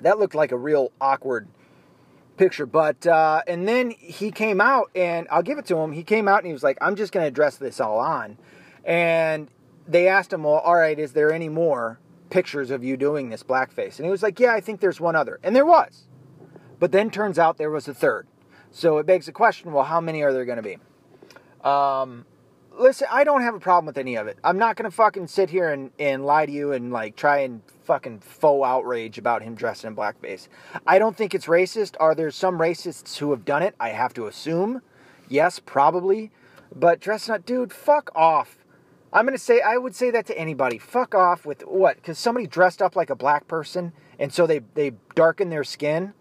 That 0.00 0.18
looked 0.18 0.34
like 0.34 0.52
a 0.52 0.56
real 0.56 0.92
awkward 1.00 1.48
picture. 2.36 2.66
But 2.66 3.06
uh, 3.06 3.42
and 3.46 3.66
then 3.66 3.90
he 3.90 4.30
came 4.30 4.60
out, 4.60 4.90
and 4.94 5.26
I'll 5.30 5.42
give 5.42 5.58
it 5.58 5.66
to 5.66 5.76
him. 5.76 5.92
He 5.92 6.02
came 6.02 6.28
out 6.28 6.38
and 6.38 6.46
he 6.46 6.52
was 6.52 6.62
like, 6.62 6.78
"I'm 6.80 6.96
just 6.96 7.12
going 7.12 7.26
to 7.26 7.30
dress 7.30 7.56
this 7.56 7.80
all 7.80 7.98
on," 7.98 8.38
and 8.84 9.48
they 9.86 10.08
asked 10.08 10.32
him, 10.32 10.44
"Well, 10.44 10.58
all 10.58 10.76
right, 10.76 10.98
is 10.98 11.12
there 11.12 11.32
any 11.32 11.48
more 11.48 11.98
pictures 12.30 12.70
of 12.70 12.82
you 12.84 12.96
doing 12.96 13.28
this 13.30 13.42
blackface?" 13.42 13.96
And 13.96 14.04
he 14.04 14.10
was 14.10 14.22
like, 14.22 14.40
"Yeah, 14.40 14.52
I 14.52 14.60
think 14.60 14.80
there's 14.80 15.00
one 15.00 15.16
other," 15.16 15.40
and 15.42 15.54
there 15.54 15.66
was. 15.66 16.06
But 16.78 16.92
then 16.92 17.10
turns 17.10 17.38
out 17.38 17.56
there 17.56 17.70
was 17.70 17.88
a 17.88 17.94
third. 17.94 18.26
So 18.70 18.98
it 18.98 19.06
begs 19.06 19.26
the 19.26 19.32
question: 19.32 19.72
Well, 19.72 19.84
how 19.84 20.00
many 20.00 20.22
are 20.22 20.32
there 20.32 20.44
going 20.44 20.56
to 20.56 20.62
be? 20.62 20.78
Um, 21.66 22.26
listen, 22.78 23.08
I 23.10 23.24
don't 23.24 23.42
have 23.42 23.54
a 23.54 23.60
problem 23.60 23.86
with 23.86 23.98
any 23.98 24.16
of 24.16 24.26
it. 24.26 24.38
I'm 24.44 24.58
not 24.58 24.76
gonna 24.76 24.90
fucking 24.90 25.26
sit 25.28 25.50
here 25.50 25.70
and, 25.70 25.90
and 25.98 26.24
lie 26.24 26.46
to 26.46 26.52
you 26.52 26.72
and 26.72 26.92
like 26.92 27.16
try 27.16 27.38
and 27.38 27.62
fucking 27.84 28.20
faux 28.20 28.66
outrage 28.66 29.18
about 29.18 29.42
him 29.42 29.54
dressing 29.54 29.88
in 29.88 29.96
blackface. 29.96 30.48
I 30.86 30.98
don't 30.98 31.16
think 31.16 31.34
it's 31.34 31.46
racist. 31.46 31.96
Are 32.00 32.14
there 32.14 32.30
some 32.30 32.58
racists 32.58 33.18
who 33.18 33.30
have 33.30 33.44
done 33.44 33.62
it? 33.62 33.74
I 33.78 33.90
have 33.90 34.14
to 34.14 34.26
assume. 34.26 34.82
Yes, 35.28 35.58
probably. 35.58 36.30
But 36.74 37.00
dressing 37.00 37.34
up, 37.34 37.46
dude, 37.46 37.72
fuck 37.72 38.10
off. 38.14 38.58
I'm 39.12 39.24
gonna 39.24 39.38
say 39.38 39.60
I 39.60 39.76
would 39.76 39.94
say 39.94 40.10
that 40.10 40.26
to 40.26 40.38
anybody. 40.38 40.78
Fuck 40.78 41.14
off 41.14 41.46
with 41.46 41.62
what? 41.62 41.96
Because 41.96 42.18
somebody 42.18 42.46
dressed 42.46 42.82
up 42.82 42.96
like 42.96 43.10
a 43.10 43.16
black 43.16 43.46
person 43.46 43.92
and 44.18 44.32
so 44.32 44.46
they 44.46 44.60
they 44.74 44.92
darken 45.14 45.50
their 45.50 45.64
skin 45.64 46.14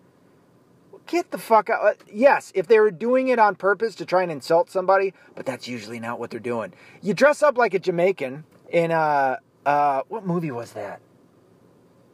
get 1.07 1.31
the 1.31 1.37
fuck 1.37 1.69
out. 1.69 1.83
Uh, 1.83 1.93
yes, 2.11 2.51
if 2.55 2.67
they 2.67 2.79
were 2.79 2.91
doing 2.91 3.27
it 3.27 3.39
on 3.39 3.55
purpose 3.55 3.95
to 3.95 4.05
try 4.05 4.23
and 4.23 4.31
insult 4.31 4.69
somebody, 4.69 5.13
but 5.35 5.45
that's 5.45 5.67
usually 5.67 5.99
not 5.99 6.19
what 6.19 6.29
they're 6.29 6.39
doing. 6.39 6.73
You 7.01 7.13
dress 7.13 7.43
up 7.43 7.57
like 7.57 7.73
a 7.73 7.79
Jamaican 7.79 8.43
in 8.69 8.91
uh 8.91 9.37
uh 9.65 10.01
what 10.07 10.25
movie 10.25 10.51
was 10.51 10.73
that? 10.73 11.01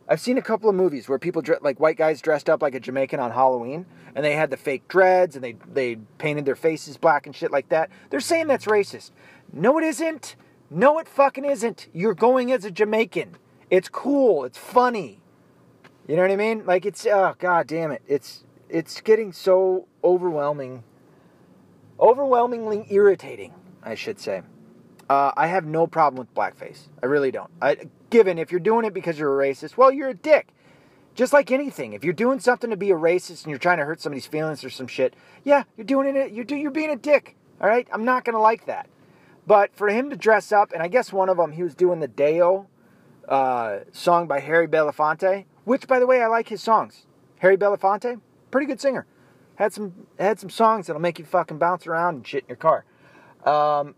I've 0.08 0.20
seen 0.20 0.40
a 0.40 0.42
couple 0.42 0.70
of 0.70 0.76
movies 0.76 1.08
where 1.08 1.20
people 1.20 1.44
like 1.62 1.80
white 1.80 1.98
guys 1.98 2.20
dressed 2.20 2.50
up 2.50 2.64
like 2.64 2.74
a 2.74 2.80
Jamaican 2.80 3.20
on 3.20 3.30
Halloween, 3.32 3.86
and 4.16 4.26
they 4.26 4.34
had 4.34 4.50
the 4.50 4.58
fake 4.58 4.88
dreads 4.88 5.36
and 5.36 5.44
they 5.44 5.56
they 5.72 5.98
painted 6.18 6.46
their 6.46 6.56
faces 6.56 6.98
black 6.98 7.28
and 7.28 7.36
shit 7.36 7.52
like 7.52 7.70
that. 7.70 7.92
They're 8.10 8.20
saying 8.20 8.48
that's 8.48 8.66
racist. 8.66 9.12
No, 9.54 9.78
it 9.78 9.84
isn't. 9.84 10.36
No, 10.72 11.00
it 11.00 11.08
fucking 11.08 11.46
isn't. 11.46 11.88
You're 11.94 12.14
going 12.16 12.52
as 12.52 12.66
a 12.66 12.72
Jamaican. 12.72 13.38
It's 13.70 13.90
cool. 13.90 14.46
It's 14.46 14.58
funny. 14.58 15.22
You 16.08 16.16
know 16.16 16.24
what 16.24 16.32
I 16.32 16.36
mean? 16.38 16.66
Like 16.66 16.88
it's 16.88 17.06
oh 17.06 17.36
god 17.38 17.68
damn 17.68 17.92
it. 17.92 18.02
It's 18.08 18.44
it's 18.70 19.02
getting 19.02 19.34
so 19.34 19.88
overwhelming, 20.04 20.84
overwhelmingly 22.00 22.86
irritating, 22.90 23.54
I 23.84 23.96
should 23.96 24.20
say. 24.20 24.44
Uh, 25.10 25.32
I 25.36 25.48
have 25.48 25.66
no 25.66 25.88
problem 25.88 26.20
with 26.20 26.34
blackface. 26.36 26.88
I 27.02 27.08
really 27.08 27.32
don't. 27.32 27.50
I, 27.62 27.78
given 28.10 28.38
if 28.38 28.52
you're 28.52 28.60
doing 28.60 28.86
it 28.86 28.94
because 28.94 29.18
you're 29.18 29.42
a 29.42 29.48
racist, 29.48 29.76
well, 29.76 29.92
you're 29.92 30.10
a 30.10 30.14
dick. 30.14 30.54
Just 31.16 31.34
like 31.34 31.52
anything, 31.52 31.94
if 31.94 32.04
you're 32.04 32.14
doing 32.14 32.40
something 32.40 32.70
to 32.70 32.78
be 32.78 32.92
a 32.92 32.96
racist 32.96 33.44
and 33.44 33.50
you're 33.50 33.58
trying 33.58 33.80
to 33.80 33.86
hurt 33.86 34.00
somebody's 34.00 34.28
feelings 34.28 34.64
or 34.64 34.70
some 34.70 34.88
shit, 34.88 35.16
yeah, 35.44 35.64
you're 35.76 35.86
doing 35.86 36.16
it. 36.16 36.32
You're 36.32 36.46
do, 36.46 36.56
you're 36.56 36.72
being 36.72 36.92
a 36.92 36.96
dick. 36.96 37.36
All 37.60 37.68
right, 37.68 37.88
I'm 37.92 38.06
not 38.06 38.24
gonna 38.24 38.40
like 38.40 38.68
that. 38.68 38.88
But 39.46 39.76
for 39.76 39.90
him 39.90 40.12
to 40.12 40.16
dress 40.16 40.52
up, 40.52 40.72
and 40.72 40.82
I 40.82 40.88
guess 40.88 41.12
one 41.12 41.28
of 41.28 41.38
them, 41.38 41.52
he 41.54 41.64
was 41.64 41.74
doing 41.74 42.00
the 42.00 42.08
Day-O 42.08 42.68
uh, 43.28 43.80
song 43.92 44.28
by 44.28 44.40
Harry 44.40 44.68
Belafonte, 44.68 45.46
which, 45.66 45.88
by 45.88 46.00
the 46.00 46.08
way, 46.08 46.22
I 46.22 46.28
like 46.28 46.50
his 46.50 46.62
songs. 46.62 47.08
Harry 47.40 47.58
Belafonte, 47.58 48.22
pretty 48.52 48.68
good 48.68 48.82
singer. 48.82 49.06
Had 49.56 49.74
some 49.74 50.08
had 50.18 50.40
some 50.40 50.50
songs 50.50 50.88
that'll 50.88 51.02
make 51.02 51.20
you 51.20 51.26
fucking 51.26 51.58
bounce 51.58 51.86
around 51.86 52.16
and 52.16 52.28
shit 52.28 52.44
in 52.44 52.50
your 52.50 52.56
car. 52.58 52.86
Um, 53.46 53.96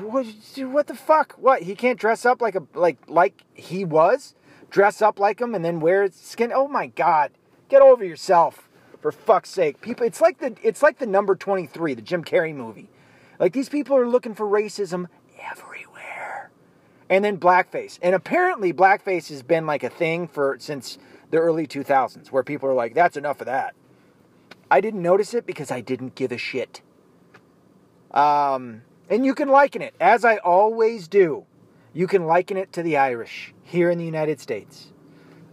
what, 0.00 0.26
what 0.56 0.86
the 0.88 0.94
fuck? 0.94 1.34
What 1.34 1.62
he 1.62 1.74
can't 1.74 1.98
dress 1.98 2.26
up 2.26 2.40
like 2.42 2.56
a 2.56 2.62
like 2.74 2.98
like 3.06 3.42
he 3.54 3.84
was, 3.84 4.34
dress 4.68 5.00
up 5.00 5.18
like 5.18 5.40
him 5.40 5.54
and 5.54 5.64
then 5.64 5.80
wear 5.80 6.10
skin. 6.10 6.52
Oh 6.52 6.66
my 6.66 6.88
god, 6.88 7.32
get 7.68 7.82
over 7.82 8.04
yourself 8.04 8.68
for 9.00 9.12
fuck's 9.12 9.50
sake. 9.50 9.80
People, 9.80 10.06
it's 10.06 10.20
like 10.20 10.38
the 10.38 10.56
it's 10.62 10.82
like 10.82 10.98
the 10.98 11.06
number 11.06 11.36
twenty 11.36 11.66
three, 11.66 11.94
the 11.94 12.02
Jim 12.02 12.24
Carrey 12.24 12.54
movie. 12.54 12.88
Like 13.38 13.52
these 13.52 13.68
people 13.68 13.96
are 13.96 14.08
looking 14.08 14.34
for 14.34 14.46
racism 14.46 15.06
everywhere, 15.40 16.50
and 17.08 17.24
then 17.24 17.38
blackface. 17.38 18.00
And 18.02 18.14
apparently, 18.14 18.72
blackface 18.72 19.28
has 19.28 19.44
been 19.44 19.66
like 19.66 19.84
a 19.84 19.90
thing 19.90 20.26
for 20.26 20.56
since 20.58 20.98
the 21.30 21.38
early 21.38 21.68
two 21.68 21.84
thousands, 21.84 22.32
where 22.32 22.42
people 22.42 22.68
are 22.68 22.74
like, 22.74 22.94
"That's 22.94 23.16
enough 23.16 23.40
of 23.40 23.46
that." 23.46 23.74
I 24.70 24.80
didn't 24.80 25.02
notice 25.02 25.34
it 25.34 25.46
because 25.46 25.70
I 25.70 25.80
didn't 25.80 26.14
give 26.14 26.32
a 26.32 26.38
shit. 26.38 26.82
Um, 28.10 28.82
and 29.08 29.24
you 29.24 29.34
can 29.34 29.48
liken 29.48 29.82
it, 29.82 29.94
as 30.00 30.24
I 30.24 30.38
always 30.38 31.08
do. 31.08 31.44
You 31.92 32.06
can 32.06 32.26
liken 32.26 32.56
it 32.56 32.72
to 32.72 32.82
the 32.82 32.96
Irish 32.96 33.54
here 33.62 33.90
in 33.90 33.98
the 33.98 34.04
United 34.04 34.40
States. 34.40 34.92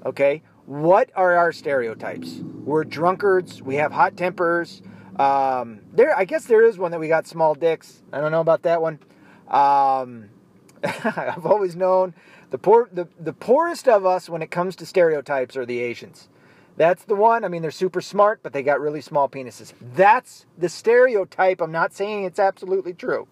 Okay? 0.06 0.42
What 0.66 1.10
are 1.16 1.36
our 1.36 1.52
stereotypes? 1.52 2.40
We're 2.64 2.84
drunkards. 2.84 3.62
We 3.62 3.76
have 3.76 3.92
hot 3.92 4.18
tempers. 4.18 4.82
Um, 5.18 5.82
there, 5.94 6.18
I 6.18 6.26
guess 6.26 6.46
there 6.46 6.64
is 6.64 6.78
one 6.78 6.92
that 6.92 7.00
we 7.00 7.08
got 7.08 7.28
small 7.28 7.54
dicks. 7.54 8.02
I 8.12 8.20
don't 8.20 8.32
know 8.32 8.42
about 8.42 8.64
that 8.64 8.82
one. 8.82 9.00
Um, 9.48 10.30
I've 10.84 11.46
always 11.46 11.76
known 11.76 12.14
the 12.50 12.58
poor, 12.58 12.90
the, 12.92 13.08
the 13.20 13.34
poorest 13.34 13.88
of 13.88 14.06
us 14.06 14.30
when 14.30 14.42
it 14.42 14.52
comes 14.52 14.76
to 14.78 14.86
stereotypes 14.86 15.56
are 15.56 15.66
the 15.66 15.80
Asians. 15.80 16.30
That's 16.76 17.04
the 17.06 17.16
one. 17.16 17.44
I 17.44 17.50
mean, 17.50 17.62
they're 17.62 17.72
super 17.72 18.02
smart, 18.02 18.40
but 18.42 18.54
they 18.54 18.64
got 18.64 18.82
really 18.82 19.02
small 19.02 19.30
penises. 19.30 19.74
That's 19.96 20.46
the 20.58 20.70
stereotype. 20.70 21.62
I'm 21.62 21.72
not 21.72 21.94
saying 21.94 22.24
it's 22.24 22.40
absolutely 22.40 22.94
true. 22.94 23.28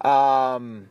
Um, 0.00 0.88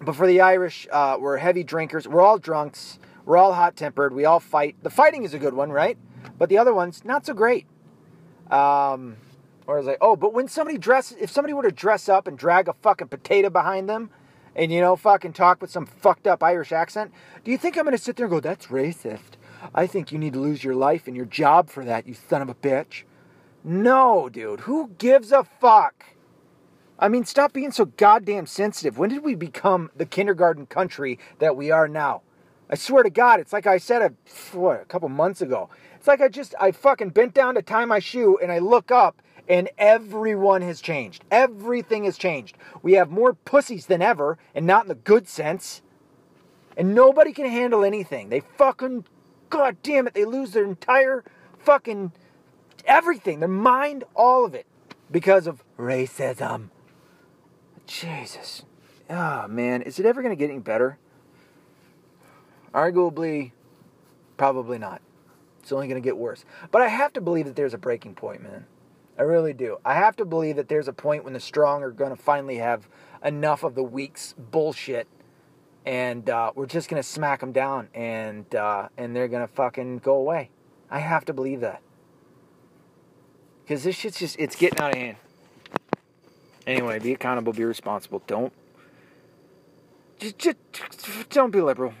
but 0.00 0.14
for 0.14 0.26
the 0.26 0.40
Irish, 0.40 0.86
uh, 0.92 1.16
we're 1.18 1.38
heavy 1.38 1.64
drinkers. 1.64 2.06
We're 2.06 2.20
all 2.20 2.38
drunks. 2.38 2.98
We're 3.24 3.36
all 3.36 3.54
hot 3.54 3.76
tempered. 3.76 4.14
We 4.14 4.24
all 4.24 4.40
fight. 4.40 4.76
The 4.82 4.90
fighting 4.90 5.24
is 5.24 5.34
a 5.34 5.38
good 5.38 5.54
one, 5.54 5.70
right? 5.70 5.98
But 6.38 6.48
the 6.48 6.58
other 6.58 6.74
one's 6.74 7.04
not 7.04 7.26
so 7.26 7.34
great. 7.34 7.66
Um, 8.50 9.16
or 9.66 9.78
is 9.78 9.86
like, 9.86 9.98
oh, 10.00 10.16
but 10.16 10.32
when 10.32 10.48
somebody 10.48 10.78
dresses, 10.78 11.18
if 11.20 11.30
somebody 11.30 11.52
were 11.52 11.62
to 11.62 11.72
dress 11.72 12.08
up 12.08 12.26
and 12.26 12.38
drag 12.38 12.68
a 12.68 12.72
fucking 12.74 13.08
potato 13.08 13.50
behind 13.50 13.88
them, 13.88 14.10
and 14.56 14.72
you 14.72 14.80
know, 14.80 14.96
fucking 14.96 15.34
talk 15.34 15.60
with 15.60 15.70
some 15.70 15.86
fucked 15.86 16.26
up 16.26 16.42
Irish 16.42 16.72
accent, 16.72 17.12
do 17.44 17.50
you 17.50 17.58
think 17.58 17.76
I'm 17.76 17.84
gonna 17.84 17.98
sit 17.98 18.16
there 18.16 18.26
and 18.26 18.30
go, 18.30 18.40
that's 18.40 18.66
racist? 18.66 19.37
I 19.74 19.86
think 19.86 20.12
you 20.12 20.18
need 20.18 20.32
to 20.34 20.40
lose 20.40 20.64
your 20.64 20.74
life 20.74 21.06
and 21.06 21.16
your 21.16 21.26
job 21.26 21.70
for 21.70 21.84
that, 21.84 22.06
you 22.06 22.14
son 22.14 22.42
of 22.42 22.48
a 22.48 22.54
bitch. 22.54 23.02
No, 23.64 24.28
dude. 24.28 24.60
Who 24.60 24.90
gives 24.98 25.32
a 25.32 25.44
fuck? 25.44 26.04
I 26.98 27.08
mean, 27.08 27.24
stop 27.24 27.52
being 27.52 27.70
so 27.70 27.84
goddamn 27.84 28.46
sensitive. 28.46 28.98
When 28.98 29.10
did 29.10 29.22
we 29.22 29.34
become 29.34 29.90
the 29.96 30.06
kindergarten 30.06 30.66
country 30.66 31.18
that 31.38 31.56
we 31.56 31.70
are 31.70 31.86
now? 31.86 32.22
I 32.70 32.74
swear 32.74 33.02
to 33.02 33.10
God, 33.10 33.40
it's 33.40 33.52
like 33.52 33.66
I 33.66 33.78
said 33.78 34.02
a, 34.02 34.12
what, 34.56 34.82
a 34.82 34.84
couple 34.84 35.08
months 35.08 35.40
ago. 35.40 35.70
It's 35.96 36.06
like 36.06 36.20
I 36.20 36.28
just, 36.28 36.54
I 36.60 36.72
fucking 36.72 37.10
bent 37.10 37.34
down 37.34 37.54
to 37.54 37.62
tie 37.62 37.84
my 37.84 37.98
shoe 37.98 38.38
and 38.42 38.52
I 38.52 38.58
look 38.58 38.90
up 38.90 39.22
and 39.48 39.70
everyone 39.78 40.62
has 40.62 40.80
changed. 40.80 41.24
Everything 41.30 42.04
has 42.04 42.18
changed. 42.18 42.58
We 42.82 42.92
have 42.94 43.10
more 43.10 43.32
pussies 43.32 43.86
than 43.86 44.02
ever 44.02 44.38
and 44.54 44.66
not 44.66 44.84
in 44.84 44.88
the 44.88 44.94
good 44.94 45.28
sense. 45.28 45.82
And 46.76 46.94
nobody 46.94 47.32
can 47.32 47.46
handle 47.46 47.84
anything. 47.84 48.28
They 48.28 48.40
fucking 48.40 49.04
God 49.50 49.76
damn 49.82 50.06
it, 50.06 50.14
they 50.14 50.24
lose 50.24 50.52
their 50.52 50.64
entire 50.64 51.24
fucking 51.58 52.12
everything, 52.84 53.40
their 53.40 53.48
mind, 53.48 54.04
all 54.14 54.44
of 54.44 54.54
it, 54.54 54.66
because 55.10 55.46
of 55.46 55.62
racism. 55.78 56.70
Jesus. 57.86 58.64
Oh, 59.08 59.48
man. 59.48 59.82
Is 59.82 59.98
it 59.98 60.06
ever 60.06 60.22
going 60.22 60.36
to 60.36 60.38
get 60.38 60.50
any 60.50 60.60
better? 60.60 60.98
Arguably, 62.74 63.52
probably 64.36 64.78
not. 64.78 65.00
It's 65.60 65.72
only 65.72 65.88
going 65.88 66.00
to 66.00 66.06
get 66.06 66.16
worse. 66.16 66.44
But 66.70 66.82
I 66.82 66.88
have 66.88 67.12
to 67.14 67.20
believe 67.20 67.46
that 67.46 67.56
there's 67.56 67.74
a 67.74 67.78
breaking 67.78 68.14
point, 68.14 68.42
man. 68.42 68.66
I 69.18 69.22
really 69.22 69.52
do. 69.52 69.78
I 69.84 69.94
have 69.94 70.16
to 70.16 70.24
believe 70.24 70.56
that 70.56 70.68
there's 70.68 70.86
a 70.88 70.92
point 70.92 71.24
when 71.24 71.32
the 71.32 71.40
strong 71.40 71.82
are 71.82 71.90
going 71.90 72.14
to 72.14 72.22
finally 72.22 72.56
have 72.56 72.88
enough 73.24 73.64
of 73.64 73.74
the 73.74 73.82
weak's 73.82 74.34
bullshit 74.38 75.08
and 75.88 76.28
uh, 76.28 76.52
we're 76.54 76.66
just 76.66 76.90
gonna 76.90 77.02
smack 77.02 77.40
them 77.40 77.50
down, 77.50 77.88
and 77.94 78.54
uh, 78.54 78.88
and 78.98 79.16
they're 79.16 79.26
gonna 79.26 79.48
fucking 79.48 79.98
go 79.98 80.16
away. 80.16 80.50
I 80.90 80.98
have 80.98 81.24
to 81.24 81.32
believe 81.32 81.60
that 81.60 81.80
because 83.64 83.84
this 83.84 83.96
shit's 83.96 84.18
just 84.18 84.38
it's 84.38 84.54
getting 84.54 84.78
out 84.80 84.92
of 84.94 84.98
hand. 84.98 85.16
Anyway, 86.66 86.98
be 86.98 87.14
accountable, 87.14 87.54
be 87.54 87.64
responsible. 87.64 88.22
Don't 88.26 88.52
just, 90.18 90.38
just 90.38 91.30
don't 91.30 91.50
be 91.50 91.62
liberal. 91.62 91.94